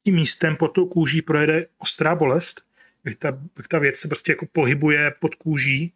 Tím 0.06 0.16
místem 0.16 0.58
pod 0.58 0.68
tou 0.68 0.86
kůží 0.88 1.22
projede 1.22 1.68
ostrá 1.78 2.16
bolest, 2.16 2.68
jak 3.06 3.18
ta, 3.18 3.28
jak 3.58 3.68
ta 3.68 3.80
věc 3.80 3.96
se 3.96 4.08
prostě 4.08 4.32
jako 4.32 4.46
pohybuje 4.46 5.12
pod 5.12 5.36
kůží, 5.36 5.94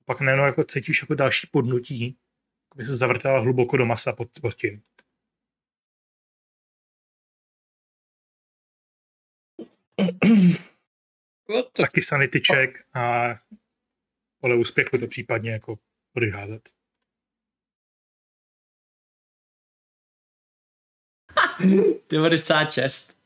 a 0.00 0.04
pak 0.04 0.20
najednou 0.20 0.46
jako 0.46 0.64
cítíš 0.64 1.02
jako 1.02 1.14
další 1.14 1.46
podnutí, 1.46 2.18
jako 2.64 2.76
by 2.76 2.84
se 2.84 2.96
zavrtala 2.96 3.40
hluboko 3.40 3.76
do 3.76 3.86
masa 3.86 4.12
pod, 4.12 4.28
pod 4.40 4.54
tím. 4.54 4.82
Taky 11.72 12.02
sanity 12.02 12.40
check 12.40 12.84
a 12.94 13.34
podle 14.40 14.56
úspěchu 14.56 14.98
to 14.98 15.06
případně 15.06 15.50
jako 15.50 15.78
budeš 16.14 16.34
házet. 16.34 16.68
Hmm. 21.58 21.82
96. 22.08 23.18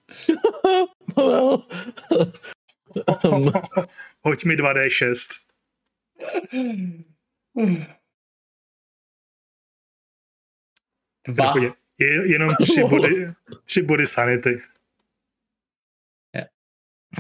well. 1.16 1.66
Hoď 4.22 4.44
mi 4.44 4.56
2D6. 4.56 5.46
Dva. 11.28 11.54
Je, 11.58 11.72
je 11.98 12.32
jenom 12.32 12.48
tři 12.62 12.84
body, 12.84 13.26
tři 13.64 13.82
body 13.82 14.06
sanity. 14.06 14.60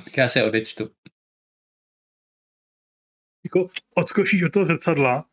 Tak 0.04 0.16
já 0.16 0.28
se 0.28 0.44
odečtu. 0.44 0.90
Jako 3.44 3.70
odskočíš 3.94 4.42
od 4.42 4.52
toho 4.52 4.66
zrcadla 4.66 5.24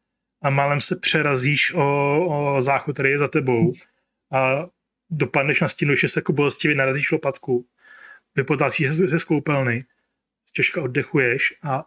a 0.42 0.50
málem 0.50 0.82
se 0.82 0.96
přerazíš 0.96 1.74
o, 1.74 2.56
o 2.56 2.62
záchod, 2.62 2.94
který 2.94 3.10
je 3.10 3.20
za 3.20 3.28
tebou 3.28 3.72
a 4.32 4.70
dopadneš 5.10 5.62
na 5.62 5.68
stěnu, 5.68 5.96
že 5.96 6.08
se 6.08 6.20
jako 6.20 6.34
bolestivě 6.34 6.78
narazíš 6.78 7.12
lopatku. 7.12 7.68
Vypotácíš 8.36 8.96
se 8.96 9.08
ze 9.08 9.20
skoupelny, 9.20 9.86
těžko 10.52 10.84
oddechuješ 10.84 11.54
a 11.64 11.86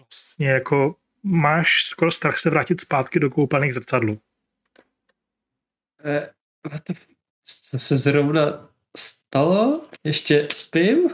vlastně 0.00 0.48
jako 0.48 0.96
máš 1.22 1.84
skoro 1.84 2.10
strach 2.10 2.38
se 2.38 2.50
vrátit 2.50 2.80
zpátky 2.80 3.20
do 3.20 3.30
koupelny 3.30 3.68
k 3.68 3.74
zrcadlu. 3.74 4.20
Eh, 6.04 6.34
co 7.44 7.78
se 7.78 7.98
zrovna 7.98 8.74
stalo? 8.96 9.88
Ještě 10.04 10.48
spím? 10.52 11.10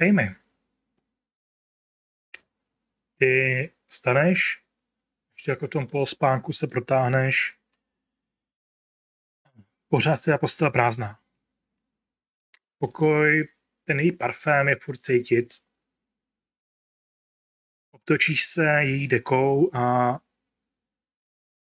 Amy. 0.00 0.36
Ty 3.18 3.72
vstaneš, 3.86 4.63
ještě 5.44 5.50
jako 5.50 5.68
tom 5.68 5.86
polospánku 5.86 6.52
se 6.52 6.66
protáhneš. 6.66 7.58
Pořád 9.88 10.24
ta 10.24 10.38
postela 10.38 10.70
prázdná. 10.70 11.20
Pokoj, 12.78 13.48
ten 13.84 14.00
její 14.00 14.12
parfém 14.12 14.68
je 14.68 14.76
furt 14.76 14.96
cítit. 14.96 15.54
Obtočíš 17.90 18.44
se 18.44 18.64
její 18.64 19.08
dekou 19.08 19.76
a 19.76 20.18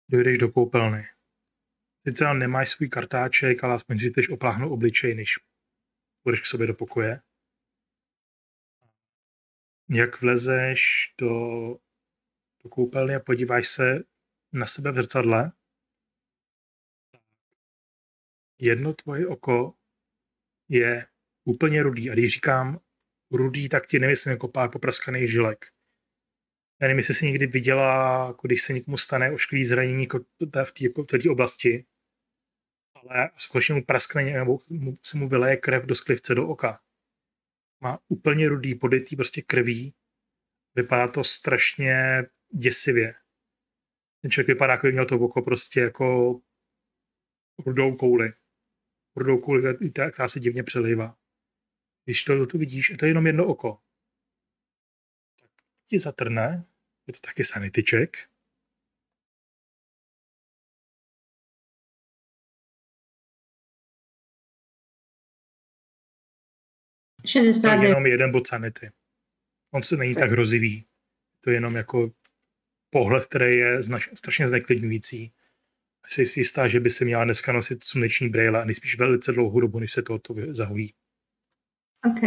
dojdeš 0.09 0.37
do 0.37 0.51
koupelny. 0.51 1.07
Sice 2.07 2.33
nemáš 2.33 2.69
svůj 2.69 2.89
kartáček, 2.89 3.63
ale 3.63 3.75
aspoň 3.75 3.97
si 3.97 4.09
jdeš 4.09 4.29
opláhnout 4.29 4.71
obličej, 4.71 5.15
než 5.15 5.39
budeš 6.23 6.41
k 6.41 6.45
sobě 6.45 6.67
do 6.67 6.73
pokoje 6.73 7.21
jak 9.93 10.21
vlezeš 10.21 11.13
do, 11.17 11.77
do 12.63 12.69
koupelny 12.69 13.15
a 13.15 13.19
podíváš 13.19 13.67
se 13.67 14.03
na 14.53 14.65
sebe 14.65 14.91
v 14.91 14.95
zrcadle, 14.95 15.51
jedno 18.59 18.93
tvoje 18.93 19.27
oko 19.27 19.73
je 20.69 21.07
úplně 21.43 21.83
rudý. 21.83 22.09
A 22.09 22.13
když 22.13 22.33
říkám 22.33 22.79
rudý, 23.31 23.69
tak 23.69 23.87
ti 23.87 23.99
nemyslím 23.99 24.31
jako 24.31 24.47
pár 24.47 24.69
popraskaných 24.71 25.31
žilek. 25.31 25.65
Já 26.81 26.87
nevím, 26.87 26.97
jestli 26.97 27.13
jsi 27.13 27.25
někdy 27.25 27.47
viděla, 27.47 28.25
jako 28.27 28.47
když 28.47 28.61
se 28.61 28.73
někomu 28.73 28.97
stane 28.97 29.31
ošklivý 29.31 29.65
zranění 29.65 30.03
jako 30.03 30.19
v 30.65 30.71
té 30.71 30.83
jako 30.83 31.05
oblasti, 31.31 31.85
ale 32.95 33.29
skutečně 33.37 33.75
mu 33.75 33.85
praskne 33.85 34.23
nebo 34.23 34.59
se 35.03 35.17
mu 35.17 35.29
vyleje 35.29 35.57
krev 35.57 35.85
do 35.85 35.95
sklivce 35.95 36.35
do 36.35 36.47
oka 36.47 36.81
má 37.81 37.99
úplně 38.07 38.49
rudý, 38.49 38.75
podetý 38.75 39.15
prostě 39.15 39.41
krví. 39.41 39.93
Vypadá 40.75 41.07
to 41.07 41.23
strašně 41.23 42.23
děsivě. 42.53 43.15
Ten 44.21 44.31
člověk 44.31 44.47
vypadá, 44.47 44.73
jako 44.73 44.87
by 44.87 44.93
měl 44.93 45.05
to 45.05 45.19
oko 45.19 45.41
prostě 45.41 45.79
jako 45.79 46.39
rudou 47.65 47.95
kouli. 47.95 48.33
Rudou 49.15 49.37
kouli, 49.37 49.77
která 50.11 50.27
se 50.27 50.39
divně 50.39 50.63
přelivá. 50.63 51.17
Když 52.05 52.23
to 52.23 52.45
tu 52.45 52.57
vidíš, 52.57 52.89
je 52.89 52.97
to 52.97 53.05
jenom 53.05 53.27
jedno 53.27 53.47
oko. 53.47 53.81
Tak 55.41 55.49
ti 55.85 55.99
zatrne, 55.99 56.65
je 57.07 57.13
to 57.13 57.19
taky 57.19 57.43
check. 57.89 58.31
69. 67.25 67.61
Tak 67.61 67.83
jenom 67.87 68.05
jeden 68.05 68.31
bod 68.31 68.47
sanity. 68.47 68.91
On 69.73 69.83
se 69.83 69.97
není 69.97 70.15
tak 70.15 70.31
hrozivý. 70.31 70.85
To 71.41 71.49
je 71.49 71.55
jenom 71.55 71.75
jako 71.75 72.11
pohled, 72.91 73.25
který 73.25 73.57
je 73.57 73.81
znaš- 73.81 74.09
strašně 74.15 74.47
zneklidňující. 74.47 75.33
Jsi 76.07 76.25
si 76.25 76.39
jistá, 76.39 76.67
že 76.67 76.79
by 76.79 76.89
se 76.89 77.05
měla 77.05 77.23
dneska 77.23 77.51
nosit 77.51 77.83
sluneční 77.83 78.29
brýle 78.29 78.61
a 78.61 78.65
nejspíš 78.65 78.97
velice 78.97 79.31
dlouhou 79.31 79.59
dobu, 79.59 79.79
než 79.79 79.91
se 79.91 80.01
tohoto 80.01 80.35
zahojí. 80.49 80.93
OK. 82.09 82.21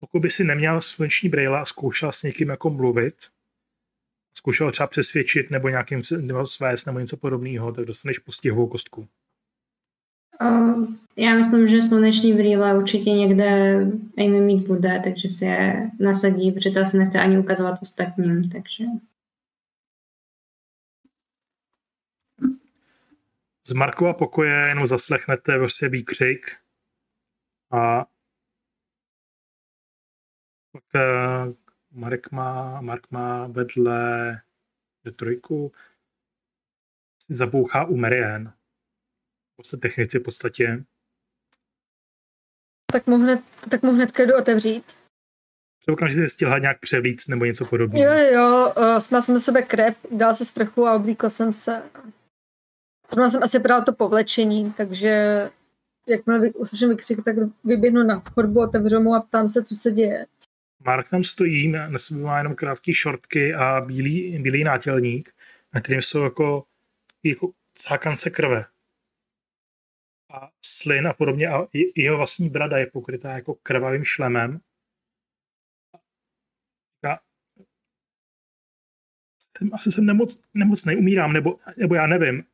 Pokud 0.00 0.20
by 0.20 0.30
si 0.30 0.44
neměl 0.44 0.80
sluneční 0.80 1.28
brýle 1.28 1.60
a 1.60 1.64
zkoušel 1.64 2.12
s 2.12 2.22
někým 2.22 2.48
jako 2.48 2.70
mluvit, 2.70 3.14
zkoušel 4.36 4.72
třeba 4.72 4.86
přesvědčit 4.86 5.50
nebo 5.50 5.68
nějakým 5.68 6.00
nebo 6.20 6.46
svést 6.46 6.86
nebo 6.86 6.98
něco 6.98 7.16
podobného, 7.16 7.72
tak 7.72 7.84
dostaneš 7.84 8.18
postihovou 8.18 8.68
kostku. 8.68 9.08
Uh, 10.40 10.94
já 11.16 11.34
myslím, 11.34 11.68
že 11.68 11.82
sluneční 11.82 12.32
brýle 12.32 12.78
určitě 12.78 13.10
někde 13.10 13.76
Amy 14.18 14.40
mít 14.40 14.66
bude, 14.66 15.00
takže 15.04 15.28
si 15.28 15.44
je 15.44 15.90
nasadí, 16.00 16.52
protože 16.52 16.70
to 16.70 16.80
asi 16.80 16.98
nechce 16.98 17.20
ani 17.20 17.38
ukazovat 17.38 17.78
ostatním, 17.82 18.50
takže... 18.50 18.84
Z 23.66 23.72
Markova 23.72 24.12
pokoje 24.12 24.52
jenom 24.68 24.86
zaslechnete 24.86 25.58
prostě 25.58 25.88
výkřik 25.88 26.56
a 27.70 28.04
pak 30.72 30.84
eh, 30.94 31.54
Marek 31.92 32.30
má, 32.30 32.80
Mark 32.80 33.10
má 33.10 33.46
vedle 33.46 34.30
ve 35.04 35.12
trojku 35.12 35.72
zabouchá 37.28 37.84
u 37.84 37.96
Marianne. 37.96 38.59
Technici 39.80 40.18
v 40.18 40.22
podstatě. 40.22 40.84
Tak 42.92 43.06
mu, 43.06 43.18
hned, 43.18 43.40
tak 43.70 43.82
mu 43.82 43.92
hnedka 43.92 44.22
jdu 44.24 44.36
otevřít. 44.38 44.84
Třeba 45.78 45.92
okamžitě 45.92 46.28
stihla 46.28 46.58
nějak 46.58 46.80
převlíct 46.80 47.28
nebo 47.28 47.44
něco 47.44 47.64
podobného. 47.64 48.12
jo, 48.14 48.32
jo, 48.32 48.74
uh, 48.76 48.98
smála 48.98 49.22
jsem 49.22 49.34
do 49.34 49.40
sebe 49.40 49.62
krev, 49.62 49.96
dala 50.10 50.34
se 50.34 50.44
sprchu 50.44 50.86
a 50.86 50.94
oblíkla 50.94 51.30
jsem 51.30 51.52
se. 51.52 51.82
Zrovna 53.10 53.28
jsem 53.30 53.42
asi 53.42 53.58
brala 53.58 53.84
to 53.84 53.92
povlečení, 53.92 54.72
takže 54.72 55.50
jakmile 56.06 56.50
uslyším 56.50 56.88
vykřik, 56.88 57.24
tak 57.24 57.36
vyběhnu 57.64 58.02
na 58.02 58.22
chodbu, 58.34 58.60
otevřu 58.60 59.00
mu 59.00 59.14
a 59.14 59.20
ptám 59.20 59.48
se, 59.48 59.62
co 59.62 59.74
se 59.74 59.90
děje. 59.90 60.26
Mark 60.84 61.08
tam 61.08 61.24
stojí, 61.24 61.68
na 61.68 61.88
na 61.88 61.98
sobě 61.98 62.24
má 62.24 62.38
jenom 62.38 62.54
krátké 62.54 62.94
šortky 62.94 63.54
a 63.54 63.80
bílý, 63.80 64.38
bílý 64.38 64.64
nátělník, 64.64 65.32
na 65.74 65.80
kterým 65.80 66.02
jsou 66.02 66.22
jako, 66.22 66.64
jako 67.24 67.50
cákance 67.74 68.30
krve. 68.30 68.64
A 70.30 70.52
slin 70.64 71.08
a 71.08 71.12
podobně 71.14 71.48
a 71.48 71.66
je- 71.72 72.02
jeho 72.02 72.16
vlastní 72.16 72.48
brada 72.50 72.78
je 72.78 72.86
pokrytá 72.86 73.32
jako 73.32 73.54
krvavým 73.54 74.04
šlemem. 74.04 74.60
A 77.10 77.20
asi 79.72 79.92
jsem 79.92 80.06
nemoc, 80.06 80.40
nemocnej, 80.54 80.98
umírám, 80.98 81.32
nebo, 81.32 81.58
nebo 81.76 81.94
já 81.94 82.06
nevím. 82.06 82.44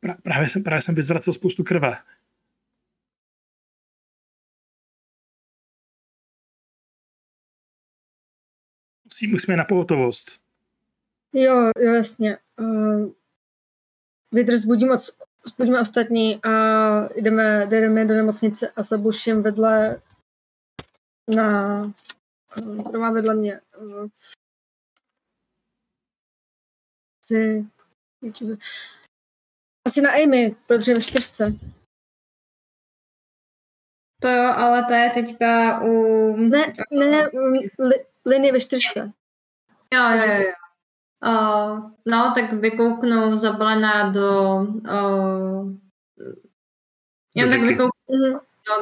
Pra, 0.00 0.14
právě, 0.14 0.48
jsem, 0.48 0.62
právě 0.62 0.82
jsem 0.82 0.94
vyzracel 0.94 1.32
spoustu 1.32 1.64
krve. 1.64 2.02
Musí, 9.04 9.26
musíme 9.26 9.56
na 9.56 9.64
pohotovost. 9.64 10.42
Jo, 11.32 11.70
jo, 11.78 11.94
jasně. 11.94 12.38
Uh, 12.58 13.12
vydrž, 14.32 14.60
zbudím, 14.60 14.90
od, 14.90 15.00
zbudíme 15.48 15.80
ostatní 15.80 16.44
a 16.44 16.50
jdeme, 17.14 17.66
jdeme 17.66 18.04
do 18.04 18.14
nemocnice 18.14 18.70
a 18.76 18.82
zabuším 18.82 19.42
vedle 19.42 20.00
na 21.34 21.92
kdo 22.62 23.00
má 23.00 23.10
vedle 23.10 23.34
mě 23.34 23.52
eh, 23.54 24.08
asi, 27.24 27.66
asi 29.86 30.00
na 30.00 30.10
Amy, 30.12 30.56
protože 30.66 30.90
je 30.92 30.94
ve 30.94 31.02
čtyřce. 31.02 31.52
To 34.20 34.28
jo, 34.28 34.52
ale 34.56 34.84
ta 34.84 34.96
je 34.96 35.10
teďka 35.10 35.80
u... 35.82 35.92
Ne, 36.36 36.72
ne, 36.98 37.06
ne, 37.10 37.22
li, 37.78 38.06
Lin 38.26 38.44
je 38.44 38.52
ve 38.52 38.60
čtyřce. 38.60 39.12
Jo, 39.94 40.02
jo, 40.10 40.32
jo. 40.32 40.42
jo. 40.42 40.65
Uh, 41.22 41.90
no, 42.06 42.32
tak 42.34 42.52
vykouknu 42.52 43.36
zabalená 43.36 44.10
do... 44.10 44.56
Uh, 44.90 45.72
jen 47.34 47.50
tak 47.50 47.60
vykouknu 47.60 47.90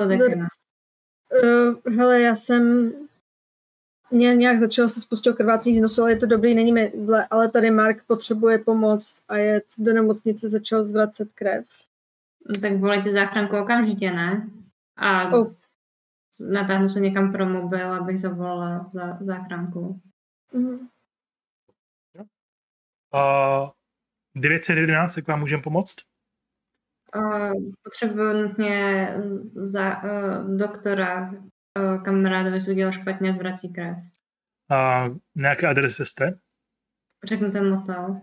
no, 0.00 0.16
do. 0.18 0.24
Uh, 1.42 1.94
hele, 1.96 2.20
já 2.20 2.34
jsem 2.34 2.92
mě 4.10 4.36
nějak 4.36 4.58
začalo 4.58 4.88
se 4.88 5.00
spustil 5.00 5.34
krvácení 5.34 5.78
z 5.78 5.80
nosu, 5.80 6.02
ale 6.02 6.12
je 6.12 6.16
to 6.16 6.26
dobrý, 6.26 6.54
není 6.54 6.72
mi 6.72 6.92
zle, 6.96 7.26
ale 7.30 7.50
tady 7.50 7.70
Mark 7.70 8.04
potřebuje 8.06 8.58
pomoc 8.58 9.22
a 9.28 9.36
jet 9.36 9.64
do 9.78 9.92
nemocnice, 9.92 10.48
začal 10.48 10.84
zvracet 10.84 11.32
krev. 11.32 11.64
No, 12.48 12.60
tak 12.60 12.80
volejte 12.80 13.12
záchranku 13.12 13.56
okamžitě, 13.58 14.10
ne? 14.10 14.48
A 14.96 15.28
Oh. 15.28 15.52
natáhnu 16.40 16.88
se 16.88 17.00
někam 17.00 17.32
pro 17.32 17.46
mobil, 17.46 17.92
abych 17.92 18.20
zavolala 18.20 18.90
za 18.92 19.18
záchranku. 19.20 20.00
Mhm. 20.52 20.88
Uh, 23.14 23.70
911, 24.34 25.16
jak 25.16 25.28
vám 25.28 25.40
můžeme 25.40 25.62
pomoct? 25.62 25.96
Uh, 27.16 27.52
potřebuji 27.82 28.32
nutně 28.32 29.08
za, 29.54 30.02
uh, 30.02 30.56
doktora. 30.56 31.30
Uh, 31.30 32.02
kamarádovi 32.04 32.60
se 32.60 32.70
udělal 32.70 32.92
špatně 32.92 33.30
a 33.30 33.32
zvrací 33.32 33.72
krev. 33.72 33.96
Uh, 33.96 35.16
na 35.34 35.48
jaké 35.48 35.66
adrese 35.68 36.04
jste? 36.04 36.38
Řeknu 37.24 37.50
ten 37.50 37.70
motel. 37.70 38.20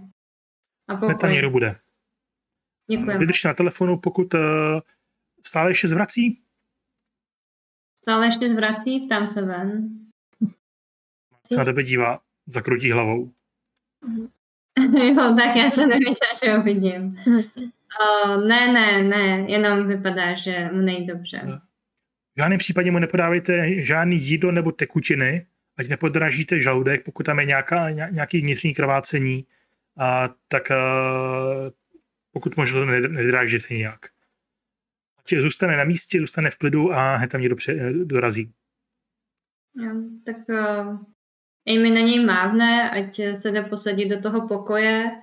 A 0.88 0.94
Hned 0.94 1.00
tam 1.00 1.12
pokoj. 1.12 1.32
někdo 1.32 1.50
bude. 1.50 1.80
Děkujeme. 2.90 3.20
Vydržte 3.20 3.48
na 3.48 3.54
telefonu, 3.54 4.00
pokud 4.00 4.34
uh, 4.34 4.42
stále 5.46 5.72
ještě 5.72 5.88
zvrací. 5.88 6.42
Stále 7.98 8.26
ještě 8.26 8.50
zvrací, 8.50 9.00
ptám 9.00 9.28
se 9.28 9.42
ven. 9.42 9.90
Se 11.48 11.56
na 11.58 11.66
tebe 11.66 11.84
dívá, 11.84 12.22
zakrutí 12.48 12.92
hlavou. 12.92 13.34
jo, 15.08 15.36
tak 15.36 15.56
já 15.56 15.70
jsem 15.70 15.90
nevěděla, 15.90 16.32
že 16.44 16.54
ho 16.54 16.64
vidím. 16.64 17.16
Uh, 17.28 18.48
ne, 18.48 18.74
ne, 18.74 19.04
ne, 19.04 19.46
jenom 19.52 19.88
vypadá, 19.88 20.34
že 20.36 20.70
mu 20.74 20.82
nejde 20.82 21.14
dobře. 21.14 21.42
V 22.36 22.40
žádném 22.40 22.60
případě 22.60 22.92
mu 22.92 23.00
nepodávejte 23.00 23.82
žádný 23.84 24.16
jídlo 24.22 24.52
nebo 24.52 24.72
tekutiny, 24.72 25.46
ať 25.78 25.88
nepodražíte 25.88 26.60
žaludek, 26.60 27.04
pokud 27.04 27.26
tam 27.26 27.40
je 27.40 27.46
nějaká, 27.46 27.90
ně- 27.90 28.10
nějaký 28.12 28.42
vnitřní 28.42 28.74
krvácení, 28.74 29.46
a, 29.98 30.30
tak 30.48 30.64
uh, 30.70 31.70
pokud 32.32 32.58
možno 32.58 32.80
to 32.80 32.92
ned- 32.92 33.12
nedrážíte 33.12 33.74
nějak. 33.74 34.00
Ať 35.20 35.40
zůstane 35.40 35.78
na 35.78 35.84
místě, 35.84 36.20
zůstane 36.20 36.50
v 36.50 36.58
klidu 36.58 36.94
a 36.94 37.16
hned 37.16 37.32
tam 37.32 37.42
někdo 37.42 37.56
pře- 37.56 37.94
dorazí. 37.94 38.52
Jo, 39.76 39.92
tak 40.26 40.36
uh, 40.50 40.98
Amy 41.68 41.90
na 41.90 42.02
něj 42.02 42.26
mávne, 42.26 42.90
ať 42.92 43.22
se 43.36 43.52
jde 43.52 43.62
posadit 43.64 44.10
do 44.10 44.22
toho 44.22 44.48
pokoje 44.48 45.22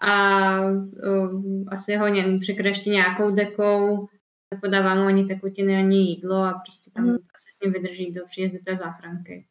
a 0.00 0.60
uh, 0.60 1.64
asi 1.68 1.96
ho 1.96 2.08
ně, 2.08 2.38
přikreští 2.40 2.90
nějakou 2.90 3.30
dekou, 3.30 4.08
nepodává 4.54 4.94
mu 4.94 5.02
ani 5.02 5.24
tekutiny, 5.24 5.76
ani 5.76 5.96
jídlo 5.96 6.36
a 6.36 6.52
prostě 6.52 6.90
tam 6.90 7.04
Mhm. 7.04 7.14
asi 7.14 7.52
s 7.52 7.60
ním 7.60 7.72
vydrží 7.72 8.12
do 8.12 8.26
příjezdu 8.26 8.58
té 8.64 8.76
záchranky. 8.76 9.46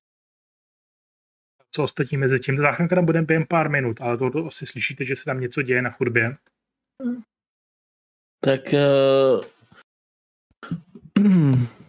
Co 1.72 1.84
ostatní 1.84 2.18
mezi 2.18 2.40
tím? 2.40 2.57
Záchranka 2.57 2.95
tam 2.95 3.06
bude 3.06 3.22
během 3.22 3.45
pár 3.48 3.69
minut, 3.69 4.02
ale 4.02 4.18
to, 4.18 4.30
to 4.30 4.45
asi 4.45 4.65
slyšíte, 4.68 5.06
že 5.06 5.15
se 5.15 5.26
tam 5.26 5.40
něco 5.40 5.61
děje 5.61 5.81
na 5.81 5.90
chodbě. 5.90 6.36
Tak 8.44 8.61
uh, 8.73 9.45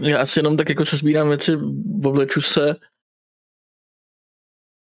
já 0.00 0.22
asi 0.22 0.38
jenom 0.38 0.56
tak 0.56 0.68
jako 0.68 0.84
se 0.86 0.96
sbírám 0.96 1.28
věci, 1.28 1.52
obleču 2.04 2.40
se. 2.40 2.76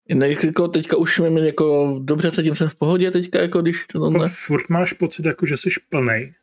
Jinak 0.09 0.45
jako 0.45 0.69
teďka 0.69 0.97
už 0.97 1.19
mi 1.19 1.47
jako 1.47 1.99
dobře 2.05 2.33
cítím 2.33 2.57
jsem 2.57 2.69
v 2.69 2.75
pohodě 2.75 3.11
teďka, 3.11 3.41
jako 3.41 3.63
když 3.63 3.87
to 3.87 4.07
Jako 4.07 4.19
ne. 4.19 4.29
furt 4.47 4.69
máš 4.69 4.93
pocit, 4.93 5.27
jako, 5.27 5.47
že 5.47 5.57
jsi 5.57 5.71
plnej. 5.89 6.35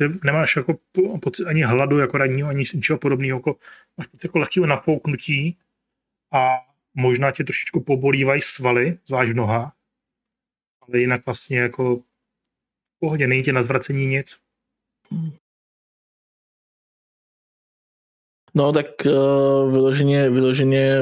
Že 0.00 0.08
nemáš 0.24 0.56
jako 0.56 0.78
po- 0.92 1.18
pocit 1.18 1.46
ani 1.46 1.62
hladu, 1.62 1.98
jako 1.98 2.18
ranního, 2.18 2.48
ani 2.48 2.64
ničeho 2.74 2.98
podobného. 2.98 3.38
Jako, 3.38 3.56
máš 3.96 4.06
pocit 4.06 4.24
jako 4.28 4.38
lehkého 4.38 4.66
nafouknutí 4.66 5.58
a 6.32 6.48
možná 6.94 7.30
tě 7.32 7.44
trošičku 7.44 7.80
pobolívají 7.80 8.40
svaly, 8.40 8.98
zvlášť 9.06 9.32
v 9.32 9.36
nohách. 9.36 9.76
Ale 10.88 10.98
jinak 11.00 11.26
vlastně 11.26 11.58
jako 11.58 11.96
v 11.96 12.98
pohodě, 12.98 13.26
není 13.26 13.42
tě 13.42 13.52
na 13.52 13.62
zvracení 13.62 14.06
nic. 14.06 14.40
No 18.56 18.72
tak 18.72 18.86
uh, 19.06 19.72
vyloženě, 19.72 20.30
vyloženě 20.30 21.00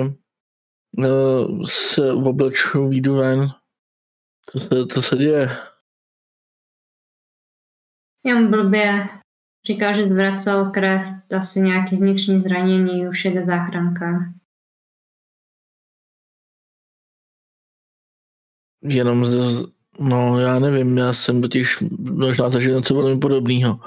uh, 0.98 1.64
se 1.66 2.12
obleču, 2.12 2.88
výjdu 2.88 3.14
ven. 3.14 3.48
Co 4.50 4.58
se, 4.60 4.86
co 4.94 5.02
se 5.02 5.16
děje? 5.16 5.48
Jen 8.24 8.50
blbě 8.50 9.08
říkal, 9.66 9.94
že 9.94 10.08
zvracel 10.08 10.70
krev, 10.70 11.06
asi 11.38 11.60
nějaký 11.60 11.96
vnitřní 11.96 12.40
zranění, 12.40 13.08
už 13.08 13.24
jede 13.24 13.44
záchranka. 13.44 14.32
Jenom, 18.82 19.26
z, 19.26 19.32
no 20.00 20.40
já 20.40 20.58
nevím, 20.58 20.98
já 20.98 21.12
jsem 21.12 21.42
totiž 21.42 21.78
možná 22.00 22.50
zažil 22.50 22.76
něco 22.76 22.94
velmi 22.94 23.20
podobného. 23.20 23.80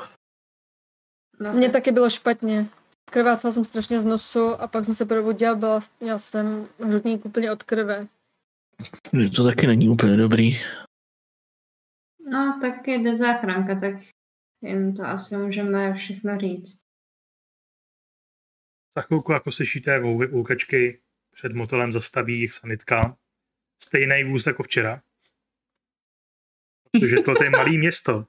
No, 1.39 1.53
Mně 1.53 1.67
tak- 1.67 1.73
taky 1.73 1.91
bylo 1.91 2.09
špatně. 2.09 2.69
Krvácela 3.11 3.53
jsem 3.53 3.65
strašně 3.65 4.01
z 4.01 4.05
nosu 4.05 4.47
a 4.47 4.67
pak 4.67 4.85
jsem 4.85 4.95
se 4.95 5.05
probudila, 5.05 5.55
byla, 5.55 5.79
měla 5.99 6.19
jsem 6.19 6.67
hrudník 6.79 7.25
úplně 7.25 7.51
od 7.51 7.63
krve. 7.63 8.07
To 9.35 9.43
taky 9.43 9.67
není 9.67 9.89
úplně 9.89 10.17
dobrý. 10.17 10.59
No, 12.31 12.59
tak 12.61 12.87
jde 12.87 13.17
záchranka, 13.17 13.79
tak 13.79 13.95
jen 14.61 14.95
to 14.95 15.03
asi 15.03 15.37
můžeme 15.37 15.93
všechno 15.93 16.37
říct. 16.37 16.85
Za 18.95 19.01
chvilku 19.01 19.31
jako 19.31 19.51
slyšíte, 19.51 19.91
jak 19.91 20.03
houby- 20.03 20.31
houkačky 20.31 21.01
před 21.31 21.51
motelem 21.51 21.91
zastaví 21.91 22.39
jich 22.39 22.53
sanitka. 22.53 23.17
Stejný 23.81 24.23
vůz 24.23 24.47
jako 24.47 24.63
včera. 24.63 25.01
Protože 26.91 27.15
to 27.15 27.43
je 27.43 27.49
malé 27.49 27.71
město. 27.71 28.25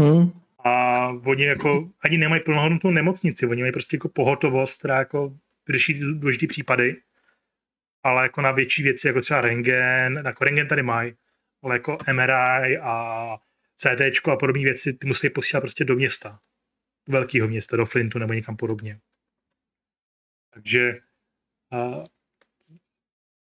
Hm? 0.00 0.40
A 0.66 1.08
oni 1.08 1.44
jako 1.44 1.90
ani 2.00 2.18
nemají 2.18 2.42
plnohodnotnou 2.42 2.90
nemocnici, 2.90 3.46
oni 3.46 3.60
mají 3.60 3.72
prostě 3.72 3.96
jako 3.96 4.08
pohotovost, 4.08 4.78
která 4.78 4.98
jako 4.98 5.38
řeší 5.68 5.94
důležité 5.94 6.46
případy, 6.46 7.02
ale 8.02 8.22
jako 8.22 8.40
na 8.40 8.52
větší 8.52 8.82
věci, 8.82 9.06
jako 9.06 9.20
třeba 9.20 9.40
rengen, 9.40 10.22
jako 10.26 10.44
rengen 10.44 10.68
tady 10.68 10.82
mají, 10.82 11.16
ale 11.62 11.74
jako 11.74 11.98
MRI 12.12 12.78
a 12.78 13.36
CT 13.76 14.28
a 14.32 14.36
podobné 14.36 14.62
věci, 14.62 14.92
ty 14.92 15.06
musí 15.06 15.30
posílat 15.30 15.60
prostě 15.60 15.84
do 15.84 15.94
města, 15.94 16.40
do 17.06 17.12
velkého 17.12 17.48
města, 17.48 17.76
do 17.76 17.86
Flintu 17.86 18.18
nebo 18.18 18.32
někam 18.32 18.56
podobně. 18.56 19.00
Takže 20.50 21.00
a, 21.70 22.04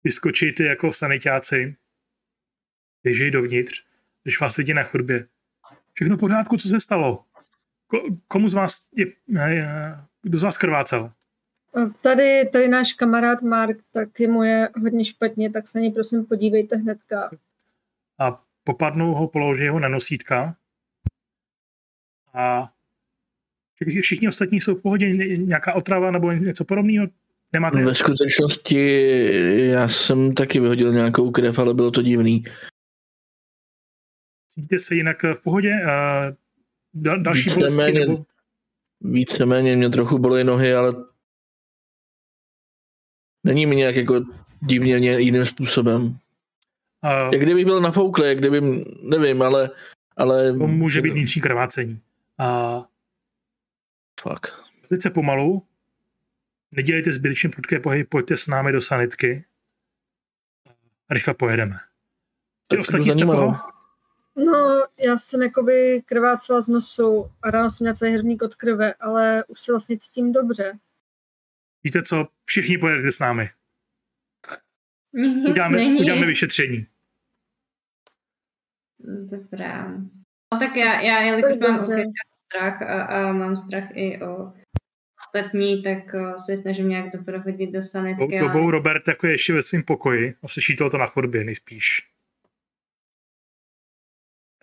vyskočí 0.03 0.51
ty 0.51 0.63
jako 0.63 0.93
sanitáci, 0.93 1.75
běžejí 3.03 3.31
dovnitř, 3.31 3.85
když 4.23 4.39
vás 4.39 4.57
vidí 4.57 4.73
na 4.73 4.83
chodbě. 4.83 5.27
Všechno 5.99 6.17
v 6.17 6.19
pořádku, 6.19 6.57
co 6.57 6.67
se 6.67 6.79
stalo? 6.79 7.23
Ko- 7.91 8.17
komu 8.27 8.49
z 8.49 8.53
vás 8.53 8.87
je, 8.95 9.05
je, 9.47 9.67
kdo 10.21 10.37
z 10.37 10.43
vás 10.43 10.57
krvácel? 10.57 11.11
Tady, 12.01 12.49
tady 12.53 12.67
náš 12.67 12.93
kamarád 12.93 13.41
Mark, 13.41 13.77
tak 13.93 14.09
mu 14.19 14.43
je 14.43 14.69
hodně 14.81 15.05
špatně, 15.05 15.51
tak 15.51 15.67
se 15.67 15.77
na 15.77 15.81
něj 15.81 15.91
prosím 15.91 16.25
podívejte 16.25 16.75
hnedka. 16.75 17.29
A 18.19 18.41
popadnou 18.63 19.13
ho, 19.13 19.27
položí 19.27 19.67
ho 19.67 19.79
na 19.79 19.87
nosítka. 19.89 20.55
A 22.33 22.69
všichni- 24.01 24.27
ostatní 24.27 24.61
jsou 24.61 24.75
v 24.75 24.81
pohodě, 24.81 25.11
Ně- 25.11 25.37
nějaká 25.37 25.73
otrava 25.73 26.11
nebo 26.11 26.31
něco 26.31 26.65
podobného? 26.65 27.07
Nemáte? 27.53 27.85
Ve 27.85 27.95
skutečnosti 27.95 28.95
já 29.69 29.87
jsem 29.87 30.33
taky 30.33 30.59
vyhodil 30.59 30.93
nějakou 30.93 31.31
krev, 31.31 31.59
ale 31.59 31.73
bylo 31.73 31.91
to 31.91 32.01
divný. 32.01 32.43
Cítíte 34.59 34.79
se 34.79 34.95
jinak 34.95 35.23
v 35.23 35.39
pohodě? 35.43 35.73
A 35.83 36.23
dal, 36.93 37.19
další 37.19 37.49
bolesti? 37.49 37.81
Víceméně- 37.81 37.99
Nebo... 38.07 38.25
Víceméně 39.01 39.75
mě 39.75 39.89
trochu 39.89 40.17
bolí 40.19 40.43
nohy, 40.43 40.73
ale 40.73 40.93
není 43.43 43.65
mi 43.65 43.75
nějak 43.75 43.95
jako 43.95 44.21
divně 44.61 44.99
ně- 44.99 45.19
jiným 45.19 45.45
způsobem. 45.45 46.17
A 47.01 47.09
Jak 47.19 47.41
kdybych 47.41 47.65
byl 47.65 47.81
nafouklý, 47.81 48.27
jak 48.27 48.37
kdyby, 48.37 48.61
nevím, 49.03 49.41
ale, 49.41 49.69
ale 50.17 50.53
to 50.57 50.67
může 50.67 51.01
být 51.01 51.09
vnitřní 51.13 51.41
krvácení. 51.41 52.01
A 52.37 52.81
Fakt. 54.21 54.53
velice 54.89 55.09
pomalu, 55.09 55.63
nedělejte 56.71 57.11
zbytečně 57.11 57.49
prudké 57.49 57.79
pohyby, 57.79 58.03
pojďte 58.03 58.37
s 58.37 58.47
námi 58.47 58.71
do 58.71 58.81
sanitky. 58.81 59.45
A 61.09 61.13
rychle 61.13 61.33
pojedeme. 61.33 61.75
Ty 62.67 62.75
Tak 62.75 62.79
ostatní 62.79 63.11
jste 63.13 63.25
poho? 63.25 63.55
No, 64.45 64.83
já 64.99 65.17
jsem 65.17 65.41
jakoby 65.41 66.01
krvácela 66.05 66.61
z 66.61 66.67
nosu 66.67 67.31
a 67.41 67.51
ráno 67.51 67.69
jsem 67.69 67.85
měla 67.85 67.95
celý 67.95 68.13
hrudník 68.13 68.41
od 68.41 68.55
krve, 68.55 68.93
ale 68.93 69.43
už 69.47 69.59
se 69.61 69.71
vlastně 69.71 69.97
cítím 69.97 70.33
dobře. 70.33 70.79
Víte 71.83 72.01
co, 72.01 72.27
všichni 72.45 72.77
pojedete 72.77 73.11
s 73.11 73.19
námi. 73.19 73.49
Nic 75.13 75.49
Uděláme, 75.49 75.77
není. 75.77 75.99
uděláme 75.99 76.25
vyšetření. 76.25 76.87
Dobrá. 79.29 79.87
No 80.53 80.59
tak 80.59 80.75
já, 80.75 81.01
já 81.01 81.21
jelikož 81.21 81.57
mám 81.59 81.83
strach 81.83 82.81
a, 82.81 83.03
a 83.03 83.31
mám 83.33 83.55
strach 83.55 83.89
i 83.93 84.21
o 84.21 84.53
ostatní, 85.19 85.83
tak 85.83 86.13
o, 86.13 86.37
se 86.45 86.57
snažím 86.57 86.89
nějak 86.89 87.11
doprovodit 87.17 87.73
do 87.73 87.81
sanitky. 87.83 88.39
ale- 88.39 88.47
Dobou 88.53 88.71
Robert 88.71 89.07
jako 89.07 89.27
je 89.27 89.33
ještě 89.33 89.53
ve 89.53 89.61
svém 89.61 89.83
pokoji 89.83 90.35
a 90.43 90.47
slyší 90.47 90.75
to 90.75 90.97
na 90.97 91.07
chodbě 91.07 91.43
nejspíš. 91.43 92.03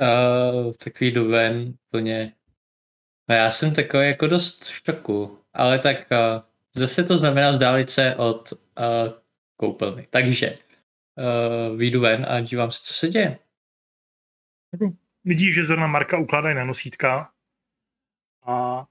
Uh, 0.01 0.73
tak 0.85 1.01
vyjdu 1.01 1.28
ven 1.28 1.74
plně. 1.90 2.32
No 3.28 3.35
já 3.35 3.51
jsem 3.51 3.74
takový 3.74 4.06
jako 4.06 4.27
dost 4.27 4.64
v 4.64 4.82
šoku, 4.85 5.39
ale 5.52 5.78
tak 5.78 5.97
uh, 5.97 6.43
zase 6.74 7.05
to 7.05 7.18
znamená 7.18 7.51
vzdálit 7.51 7.90
se 7.90 8.16
od 8.16 8.52
uh, 8.52 8.59
koupelny. 9.56 10.06
Takže 10.10 10.55
uh, 10.55 11.78
vyjdu 11.78 12.01
ven 12.01 12.27
a 12.28 12.40
dívám 12.40 12.70
se, 12.70 12.78
co 12.82 12.94
se 12.94 13.09
děje. 13.09 13.39
Vidíš, 15.24 15.55
že 15.55 15.64
zrovna 15.64 15.86
Marka 15.86 16.18
ukládají 16.18 16.56
na 16.56 16.64
nosítka 16.64 17.32
a 18.43 18.86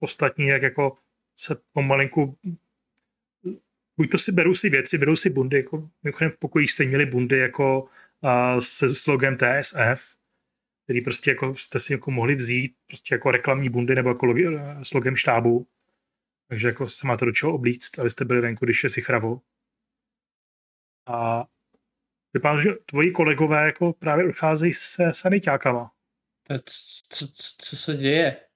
ostatní 0.00 0.46
jak 0.46 0.62
jako 0.62 0.98
se 1.36 1.56
pomalinku 1.72 2.38
buď 3.96 4.10
to 4.10 4.18
si 4.18 4.32
berou 4.32 4.54
si 4.54 4.70
věci, 4.70 4.98
berou 4.98 5.16
si 5.16 5.30
bundy, 5.30 5.56
jako 5.56 5.90
mimochodem 6.02 6.30
v 6.30 6.36
pokoji 6.36 6.68
jste 6.68 6.84
měli 6.84 7.06
bundy 7.06 7.38
jako 7.38 7.82
uh, 7.82 8.58
se 8.58 8.94
slogem 8.94 9.36
TSF, 9.36 10.16
který 10.84 11.00
prostě 11.00 11.30
jako 11.30 11.54
jste 11.54 11.78
si 11.80 11.92
jako 11.92 12.10
mohli 12.10 12.34
vzít 12.34 12.76
prostě 12.86 13.14
jako 13.14 13.30
reklamní 13.30 13.68
bundy 13.68 13.94
nebo 13.94 14.08
jako 14.08 14.26
logi, 14.26 14.46
slogem 14.82 15.16
štábu. 15.16 15.66
Takže 16.48 16.68
jako 16.68 16.88
se 16.88 17.06
máte 17.06 17.24
do 17.24 17.32
čeho 17.32 17.54
oblíct, 17.54 17.98
abyste 17.98 18.24
byli 18.24 18.40
venku, 18.40 18.64
když 18.64 18.84
je 18.84 18.90
si 18.90 19.02
chravo. 19.02 19.40
A 21.06 21.44
vypadá, 22.34 22.62
že 22.62 22.70
tvoji 22.86 23.10
kolegové 23.10 23.66
jako 23.66 23.92
právě 23.92 24.28
odcházejí 24.28 24.74
se 24.74 25.14
sanitákama. 25.14 25.92
Co, 27.08 27.26
co, 27.28 27.54
co 27.58 27.76
se 27.76 27.96
děje? 27.96 28.46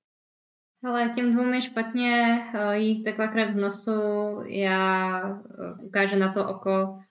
Ale 0.84 1.12
těm 1.16 1.32
dvou 1.32 1.52
je 1.52 1.62
špatně, 1.62 2.38
eh, 2.54 2.78
jít 2.78 3.04
takhle 3.04 3.28
krev 3.28 3.52
z 3.52 3.54
nosu, 3.54 3.90
já 4.46 5.20
eh, 5.28 5.82
ukážu 5.82 6.16
na 6.16 6.32
to 6.32 6.48
oko. 6.48 7.02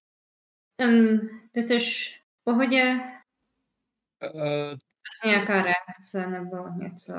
Jsem, 0.82 1.20
ty 1.52 1.64
jsi 1.64 1.80
v 1.80 2.44
pohodě? 2.44 3.00
Uh, 4.34 4.78
nějaká 5.26 5.62
reakce 5.62 6.28
nebo 6.28 6.70
něco. 6.70 7.14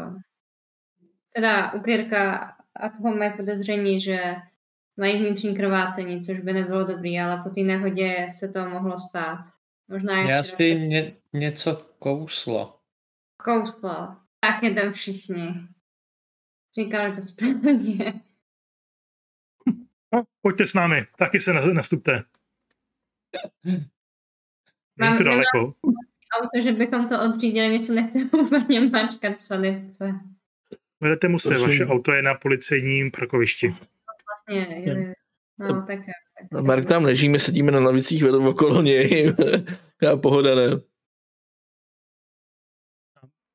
Teda 1.35 1.73
u 1.73 1.81
Kirka 1.81 2.57
a 2.77 2.89
toho 2.89 3.17
mají 3.17 3.33
podezření, 3.37 4.01
že 4.01 4.37
mají 4.97 5.19
vnitřní 5.19 5.57
krvácení, 5.57 6.23
což 6.23 6.41
by 6.41 6.53
nebylo 6.53 6.85
dobrý, 6.85 7.21
ale 7.21 7.43
po 7.43 7.51
té 7.51 7.61
nehodě 7.61 8.29
se 8.31 8.49
to 8.49 8.69
mohlo 8.69 9.01
stát. 9.01 9.39
Možná 9.89 10.23
já 10.23 10.43
si 10.43 10.75
ně, 10.75 11.17
něco 11.33 11.77
kouslo. 11.99 12.81
Kouslo. 13.37 14.17
Tak 14.41 14.63
je 14.63 14.75
tam 14.75 14.93
všichni. 14.93 15.55
Říkali 16.79 17.15
to 17.15 17.21
správně. 17.21 18.21
No, 20.15 20.23
pojďte 20.41 20.67
s 20.67 20.75
námi, 20.75 21.07
taky 21.19 21.41
se 21.41 21.53
nastupte. 21.53 22.23
Není 24.97 25.17
to 25.17 25.23
daleko. 25.25 25.75
Auto, 26.35 26.63
že 26.63 26.73
bychom 26.73 27.09
to 27.09 27.23
odřídili, 27.23 27.69
my 27.69 27.81
se 27.81 27.95
nechceme 27.95 28.31
úplně 28.33 28.81
mačkat 28.81 29.37
v 29.37 29.41
sanitce. 29.41 30.15
Vedete 31.01 31.29
mu 31.29 31.39
se, 31.39 31.59
vaše 31.59 31.87
auto 31.87 32.13
je 32.13 32.23
na 32.23 32.35
policejním 32.35 33.11
parkovišti. 33.11 33.69
Vlastně, 33.69 34.77
je, 34.77 35.15
no, 35.59 35.87
tak, 35.87 35.99
tak, 36.51 36.63
Mark 36.63 36.85
tam 36.85 37.05
leží, 37.05 37.29
my 37.29 37.39
sedíme 37.41 37.73
na 37.73 37.81
lavicích 37.81 38.23
vedou 38.23 38.49
okolo 38.49 38.83
něj. 38.83 39.35
Já 40.03 40.17
pohoda 40.17 40.55
ne. 40.55 40.81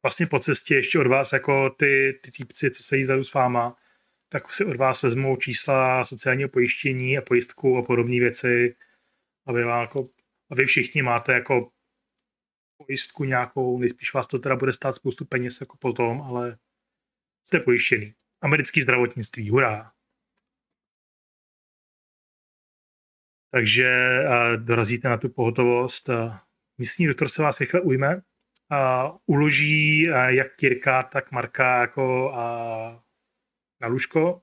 Vlastně 0.04 0.26
po 0.26 0.40
cestě 0.40 0.76
ještě 0.76 1.00
od 1.00 1.08
vás 1.08 1.34
jako 1.34 1.70
ty, 1.70 2.20
ty 2.22 2.32
týpci, 2.32 2.72
co 2.72 2.84
se 2.84 2.98
jí 2.98 3.06
s 3.06 3.34
váma, 3.34 3.76
tak 4.30 4.54
si 4.54 4.66
od 4.66 4.78
vás 4.78 5.04
vezmou 5.04 5.36
čísla 5.36 6.04
sociálního 6.04 6.50
pojištění 6.50 7.18
a 7.18 7.22
pojistku 7.22 7.78
a 7.78 7.82
podobné 7.82 8.20
věci, 8.20 8.76
aby 9.46 9.64
vám 9.64 9.82
jako, 9.82 10.10
a 10.50 10.56
vy 10.56 10.66
všichni 10.66 11.02
máte 11.02 11.34
jako 11.34 11.72
pojistku 12.86 13.24
nějakou, 13.24 13.80
nejspíš 13.80 14.14
vás 14.14 14.28
to 14.28 14.40
teda 14.40 14.56
bude 14.56 14.74
stát 14.74 14.96
spoustu 14.96 15.26
peněz 15.26 15.62
jako 15.62 15.78
potom, 15.78 16.22
ale 16.22 16.58
jste 17.48 17.60
pojištěný. 17.60 18.16
Americký 18.42 18.82
zdravotnictví, 18.82 19.50
hurá. 19.50 19.92
Takže 23.54 24.20
dorazíte 24.58 25.10
na 25.10 25.18
tu 25.18 25.30
pohotovost. 25.30 26.10
Místní 26.78 27.08
doktor 27.08 27.30
se 27.30 27.44
vás 27.44 27.60
rychle 27.60 27.82
ujme 27.82 28.22
a 28.70 29.12
uloží 29.26 30.02
jak 30.28 30.56
Kirka, 30.56 31.04
tak 31.04 31.32
Marka 31.32 31.82
jako 31.82 32.32
na 33.82 33.88
lůžko. 33.88 34.42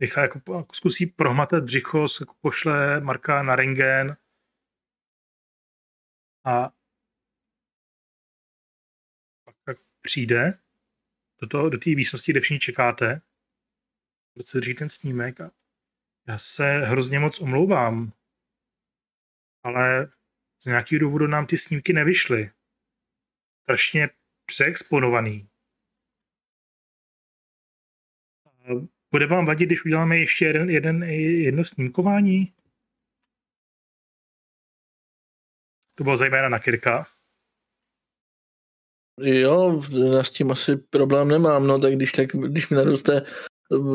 Rychle 0.00 0.22
jako 0.22 0.66
zkusí 0.72 1.06
prohmatat 1.06 1.62
břicho, 1.62 2.06
jako 2.20 2.34
pošle 2.40 3.00
Marka 3.00 3.42
na 3.42 3.56
rengen 3.56 4.16
a 6.46 6.72
přijde 10.08 10.58
do, 11.40 11.46
toho, 11.46 11.68
do 11.68 11.78
té 11.78 11.90
místnosti, 11.90 12.32
kde 12.32 12.40
všichni 12.40 12.58
čekáte, 12.58 13.20
kde 14.34 14.42
se 14.44 14.58
drží 14.58 14.74
ten 14.74 14.88
snímek 14.88 15.40
a 15.40 15.50
já 16.28 16.38
se 16.38 16.78
hrozně 16.78 17.18
moc 17.18 17.40
omlouvám, 17.40 18.12
ale 19.62 20.12
z 20.62 20.66
nějakého 20.66 21.00
důvodu 21.00 21.26
nám 21.26 21.46
ty 21.46 21.58
snímky 21.58 21.92
nevyšly. 21.92 22.50
Strašně 23.62 24.08
přeexponovaný. 24.46 25.48
Bude 29.10 29.26
vám 29.26 29.46
vadit, 29.46 29.68
když 29.68 29.84
uděláme 29.84 30.18
ještě 30.18 30.44
jeden, 30.44 30.70
jeden, 30.70 31.02
jedno 31.46 31.64
snímkování? 31.64 32.54
To 35.94 36.04
bylo 36.04 36.16
zejména 36.16 36.48
na 36.48 36.58
Kirka. 36.58 37.17
Jo, 39.20 39.82
já 40.14 40.24
s 40.24 40.30
tím 40.30 40.50
asi 40.50 40.76
problém 40.76 41.28
nemám, 41.28 41.66
no 41.66 41.78
tak 41.78 41.94
když, 41.94 42.12
tak, 42.12 42.28
když 42.28 42.70
mi 42.70 42.76
naroste 42.76 43.22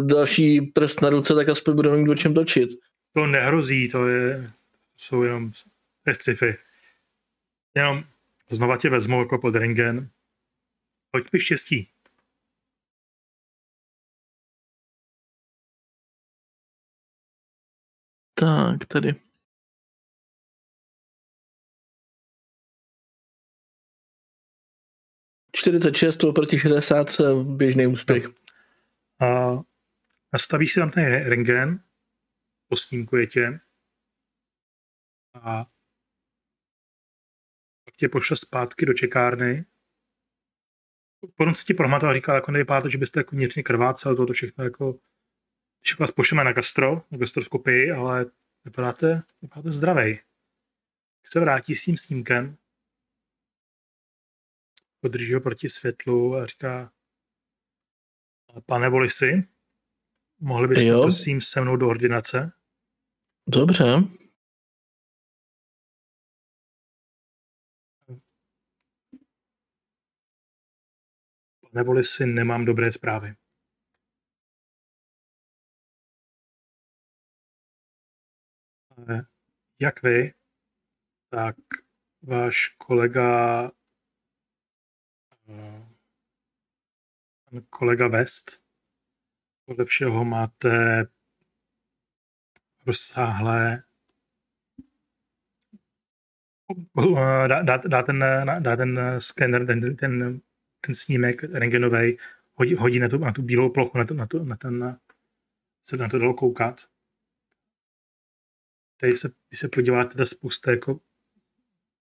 další 0.05 0.61
prst 0.61 1.01
na 1.01 1.09
ruce, 1.09 1.35
tak 1.35 1.49
aspoň 1.49 1.75
budeme 1.75 1.97
mít 1.97 2.09
o 2.09 2.15
čem 2.15 2.33
točit. 2.33 2.69
To 3.13 3.27
nehrozí, 3.27 3.89
to 3.89 4.07
je, 4.07 4.51
jsou 4.97 5.23
jenom 5.23 5.51
sci-fi. 6.13 6.55
Jenom 7.75 8.03
znova 8.49 8.77
tě 8.77 8.89
vezmu 8.89 9.19
jako 9.19 9.37
pod 9.37 9.55
rengen. 9.55 10.09
Pojď 11.11 11.25
mi 11.33 11.39
štěstí. 11.39 11.89
Tak, 18.33 18.85
tady. 18.87 19.15
46 25.55 26.23
oproti 26.23 26.59
60 26.59 27.07
běžný 27.43 27.87
úspěch. 27.87 28.25
A 29.19 29.53
nastavíš 30.33 30.73
si 30.73 30.79
tam 30.79 30.91
ten 30.91 31.03
rengen, 31.03 31.83
posnímkuje 32.67 33.27
tě 33.27 33.59
a 35.33 35.65
pak 37.85 37.95
tě 37.97 38.09
pošle 38.09 38.37
zpátky 38.37 38.85
do 38.85 38.93
čekárny. 38.93 39.65
Potom 41.35 41.55
se 41.55 41.65
ti 41.65 41.73
prohmatal 41.73 42.09
a 42.09 42.13
říkal, 42.13 42.35
jako 42.35 42.51
nevypadá 42.51 42.81
to, 42.81 42.89
že 42.89 42.97
byste 42.97 43.19
jako 43.19 43.35
vnitřně 43.35 43.63
krvácel, 43.63 44.15
toto 44.15 44.33
všechno 44.33 44.63
jako, 44.63 44.99
když 45.81 45.99
vás 45.99 46.11
pošleme 46.11 46.43
na 46.43 46.53
gastro, 46.53 47.01
na 47.11 47.17
gastroskopii, 47.17 47.91
ale 47.91 48.25
vypadáte, 48.65 49.23
vypadáte 49.41 49.71
zdravej. 49.71 50.19
Se 51.25 51.39
vrátí 51.39 51.75
s 51.75 51.85
tím 51.85 51.97
snímkem, 51.97 52.57
podrží 55.03 55.33
ho 55.33 55.41
proti 55.41 55.69
světlu 55.69 56.35
a 56.35 56.45
říká, 56.45 56.93
pane 58.65 58.89
Volisi, 58.89 59.47
mohli 60.39 60.67
byste 60.67 60.85
jo. 60.85 61.01
prosím 61.01 61.41
se 61.41 61.61
mnou 61.61 61.75
do 61.75 61.87
ordinace? 61.87 62.51
Dobře. 63.47 63.83
Pane 71.61 71.83
Volisi, 71.83 72.25
nemám 72.25 72.65
dobré 72.65 72.91
zprávy. 72.91 73.35
Jak 79.79 80.03
vy, 80.03 80.33
tak 81.29 81.55
váš 82.21 82.67
kolega 82.67 83.71
pan 87.53 87.65
kolega 87.69 88.07
West. 88.07 88.61
Podle 89.65 89.85
všeho 89.85 90.25
máte 90.25 91.05
rozsáhlé 92.85 93.83
dá, 97.47 97.77
dá, 97.77 98.03
ten, 98.03 98.19
dá 98.59 98.75
ten 98.75 98.99
skener, 99.19 99.65
ten, 99.65 99.95
ten, 99.95 100.41
ten 100.81 100.93
snímek 100.93 101.43
rengenový, 101.43 102.17
hodí, 102.53 102.75
hodí 102.75 102.99
na, 102.99 103.09
tu, 103.09 103.17
na 103.17 103.31
tu 103.31 103.41
bílou 103.41 103.69
plochu, 103.69 103.97
na, 103.97 104.05
to, 104.05 104.13
na, 104.13 104.25
to, 104.25 104.43
na 104.43 104.55
ten, 104.55 104.99
se 105.81 105.97
na 105.97 106.09
to 106.09 106.19
dalo 106.19 106.33
koukat. 106.33 106.81
Teď 108.97 109.17
se, 109.17 109.31
když 109.49 109.59
se 109.59 109.67
podíváte, 109.67 110.17
ta 110.17 110.25
spousta 110.25 110.71
jako, 110.71 110.99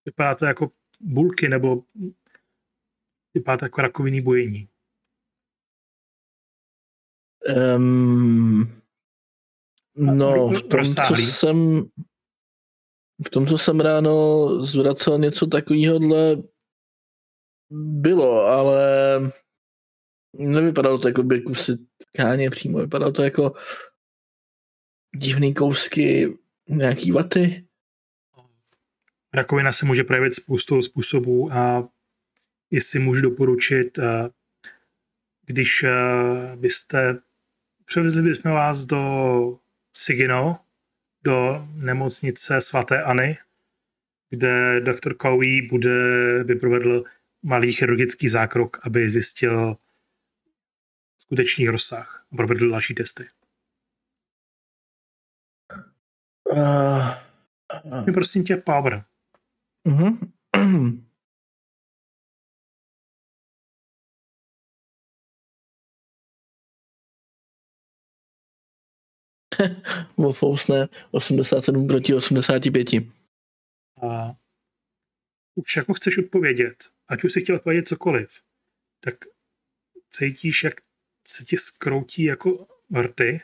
vypadá 0.05 0.35
to 0.35 0.47
jako 0.47 0.71
bulky 1.01 1.49
nebo 1.49 1.85
Vypadá 3.35 3.57
to 3.57 3.65
jako 3.65 3.81
rakovinný 3.81 4.21
bujení. 4.21 4.69
Um, 7.77 8.83
no, 9.97 10.49
v 10.49 10.63
tom, 10.63 10.85
co 10.85 11.17
jsem 11.17 11.83
v 13.27 13.31
tom, 13.31 13.47
co 13.47 13.59
jsem 13.59 13.81
ráno 13.81 14.47
zvracel 14.65 15.19
něco 15.19 15.47
takovýhodle 15.47 16.37
bylo, 17.71 18.47
ale 18.47 18.83
nevypadalo 20.33 20.99
to 20.99 21.09
jako 21.09 21.23
by 21.23 21.41
kusy 21.41 21.73
tkáně 22.13 22.51
přímo, 22.51 22.79
vypadalo 22.79 23.13
to 23.13 23.23
jako 23.23 23.53
divný 25.17 25.55
kousky 25.55 26.39
nějaký 26.69 27.13
vaty. 27.13 27.67
Rakovina 29.35 29.73
se 29.73 29.87
může 29.87 30.05
projevit 30.05 30.35
spoustou 30.35 30.83
způsobů 30.83 31.53
a 31.53 31.89
jestli 32.71 32.99
můžu 32.99 33.23
doporučit, 33.23 33.99
eh, 33.99 34.29
když 35.47 35.83
eh, 35.83 36.57
byste 36.57 37.19
převezli 37.85 38.23
bychom 38.23 38.53
vás 38.53 38.85
do 38.85 39.59
Sigino, 39.97 40.61
do 41.25 41.69
nemocnice 41.75 42.61
svatéAny, 42.61 43.39
kde 44.31 44.81
doktor 44.81 45.17
Cowie 45.23 45.69
bude, 45.69 45.95
by 46.45 46.55
provedl 46.55 47.05
malý 47.43 47.73
chirurgický 47.73 48.29
zákrok, 48.29 48.79
aby 48.83 49.11
zjistil 49.11 49.77
skutečný 51.17 51.69
rozsah 51.69 52.27
a 52.33 52.37
provedl 52.37 52.71
další 52.71 52.95
testy. 52.95 53.29
Uh, 56.45 57.11
uh, 57.85 58.13
Prosím 58.13 58.45
tě, 58.45 58.57
Power. 58.57 59.05
uh-huh. 59.87 61.03
Vofousne 70.17 70.89
87 71.11 71.87
proti 71.87 72.15
85. 72.15 72.89
A 74.03 74.35
už 75.55 75.77
jako 75.77 75.95
chceš 75.95 76.19
odpovědět, 76.19 76.85
ať 77.09 77.25
už 77.25 77.33
si 77.33 77.41
chtěl 77.41 77.57
odpovědět 77.57 77.89
cokoliv, 77.89 78.43
tak 79.01 79.15
cítíš, 80.11 80.65
jak 80.65 80.75
se 81.27 81.45
ti 81.45 81.57
skroutí 81.57 82.23
jako 82.23 82.67
vrty 82.91 83.41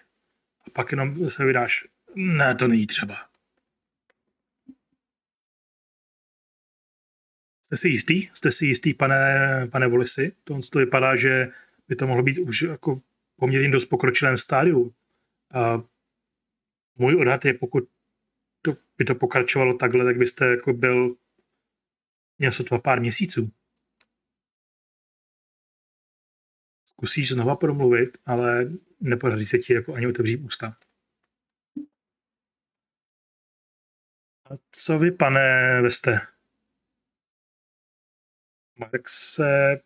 a 0.67 0.71
pak 0.71 0.91
jenom 0.91 1.31
se 1.31 1.45
vydáš, 1.45 1.85
ne, 2.15 2.55
to 2.55 2.69
není 2.69 2.87
třeba. 2.87 3.29
Jste 7.63 7.77
si 7.77 7.89
jistý? 7.89 8.29
Jste 8.35 8.51
si 8.51 8.67
jistý, 8.67 8.95
pane, 8.95 9.69
pane 9.71 9.89
Volisi? 9.89 10.33
To, 10.45 10.59
to 10.73 10.79
vypadá, 10.79 11.17
že 11.17 11.49
by 11.89 11.97
to 11.97 12.07
mohlo 12.07 12.23
být 12.23 12.39
už 12.39 12.63
jako 12.63 13.01
poměrně 13.37 13.69
dost 13.69 13.87
pokročilém 13.87 14.37
stádiu. 14.37 14.95
A 15.55 15.83
můj 16.99 17.17
odhad 17.21 17.45
je, 17.45 17.55
pokud 17.55 17.85
to, 18.63 18.73
by 18.99 19.05
to 19.05 19.15
pokračovalo 19.15 19.77
takhle, 19.77 20.05
tak 20.05 20.17
byste 20.17 20.47
jako 20.47 20.73
byl 20.73 21.17
měl 22.39 22.53
sotva 22.53 22.79
pár 22.79 23.01
měsíců. 23.01 23.53
Zkusíš 26.85 27.29
znova 27.29 27.57
promluvit, 27.57 28.19
ale 28.27 28.65
nepodaří 29.01 29.45
se 29.45 29.59
ti 29.59 29.75
jako 29.75 29.95
ani 29.95 30.07
otevřít 30.07 30.41
ústa. 30.41 30.77
A 34.45 34.55
co 34.71 34.99
vy, 34.99 35.13
pane 35.13 35.41
Veste? 35.83 36.21
Mark 38.79 39.09
se... 39.09 39.81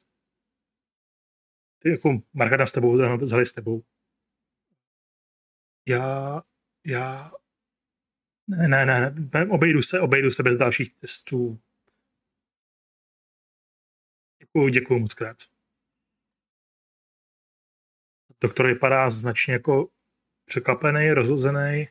Ty 1.78 1.90
jako 1.90 2.22
Marka 2.32 2.66
s 2.66 2.72
tebou, 2.72 3.16
vzali 3.16 3.46
s 3.46 3.52
tebou. 3.52 3.84
Já... 5.86 6.42
Já... 6.84 7.32
Ne, 8.48 8.68
ne, 8.68 8.86
ne, 8.86 9.14
ne, 9.34 9.46
obejdu 9.50 9.82
se, 9.82 10.00
obejdu 10.00 10.30
se 10.30 10.42
bez 10.42 10.58
dalších 10.58 10.94
testů. 10.94 11.60
Děkuju, 14.38 14.68
děkuju 14.68 15.00
moc 15.00 15.14
krát. 15.14 15.36
Doktor 18.40 18.66
vypadá 18.66 19.10
značně 19.10 19.52
jako 19.52 19.88
překvapený, 20.44 21.10
rozhozený. 21.10 21.88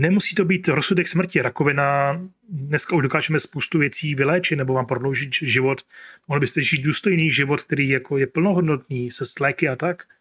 Nemusí 0.00 0.34
to 0.34 0.44
být 0.44 0.68
rozsudek 0.68 1.08
smrti. 1.08 1.42
Rakovina, 1.42 2.12
dneska 2.48 2.96
už 2.96 3.02
dokážeme 3.02 3.40
spoustu 3.40 3.78
věcí 3.78 4.14
vyléčit 4.14 4.58
nebo 4.58 4.72
vám 4.74 4.86
prodloužit 4.86 5.34
život. 5.34 5.82
Mohli 6.28 6.40
byste 6.40 6.62
žít 6.62 6.82
důstojný 6.82 7.32
život, 7.32 7.62
který 7.62 7.88
jako 7.88 8.18
je 8.18 8.26
plnohodnotný, 8.26 9.10
se 9.10 9.24
sléky 9.24 9.68
a 9.68 9.76
tak. 9.76 10.17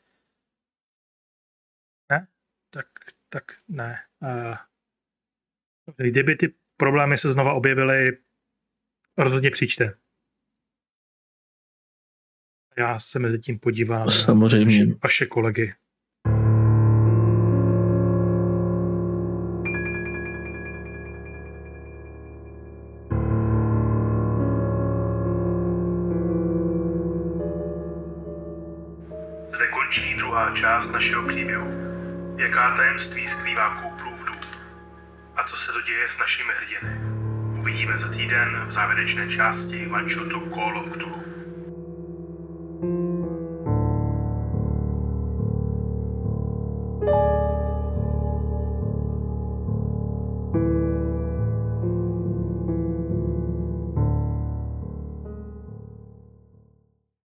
Tak, 3.30 3.44
ne. 3.68 4.00
Uh, 4.22 4.56
kdyby 5.98 6.36
ty 6.36 6.54
problémy 6.78 7.18
se 7.18 7.32
znova 7.32 7.54
objevily, 7.54 8.18
rozhodně 9.18 9.52
přijďte. 9.52 9.98
Já 12.78 13.00
se 13.00 13.20
mezi 13.20 13.40
tím 13.40 13.60
podívám 13.60 14.12
Samozřejmě. 14.12 14.86
na 14.86 14.86
vaše, 14.86 15.00
vaše 15.04 15.26
kolegy. 15.26 15.74
Zde 29.56 29.68
končí 29.68 30.16
druhá 30.18 30.56
část 30.56 30.88
našeho 30.88 31.28
příběhu. 31.28 31.87
Jaká 32.38 32.76
tajemství 32.76 33.28
skrývá 33.28 33.76
kouplův 33.82 34.24
dům? 34.26 34.40
A 35.36 35.44
co 35.44 35.58
se 35.58 35.72
to 35.72 35.82
děje 35.82 36.08
s 36.08 36.18
našimi 36.18 36.54
hrdiny? 36.54 36.98
Uvidíme 37.60 37.98
za 37.98 38.08
týden 38.08 38.66
v 38.68 38.72
závěrečné 38.72 39.30
části 39.30 39.88
One 39.88 40.10
Shot 40.10 40.32
Call 40.54 40.78
of 40.78 40.98
Cthulhu. 40.98 41.37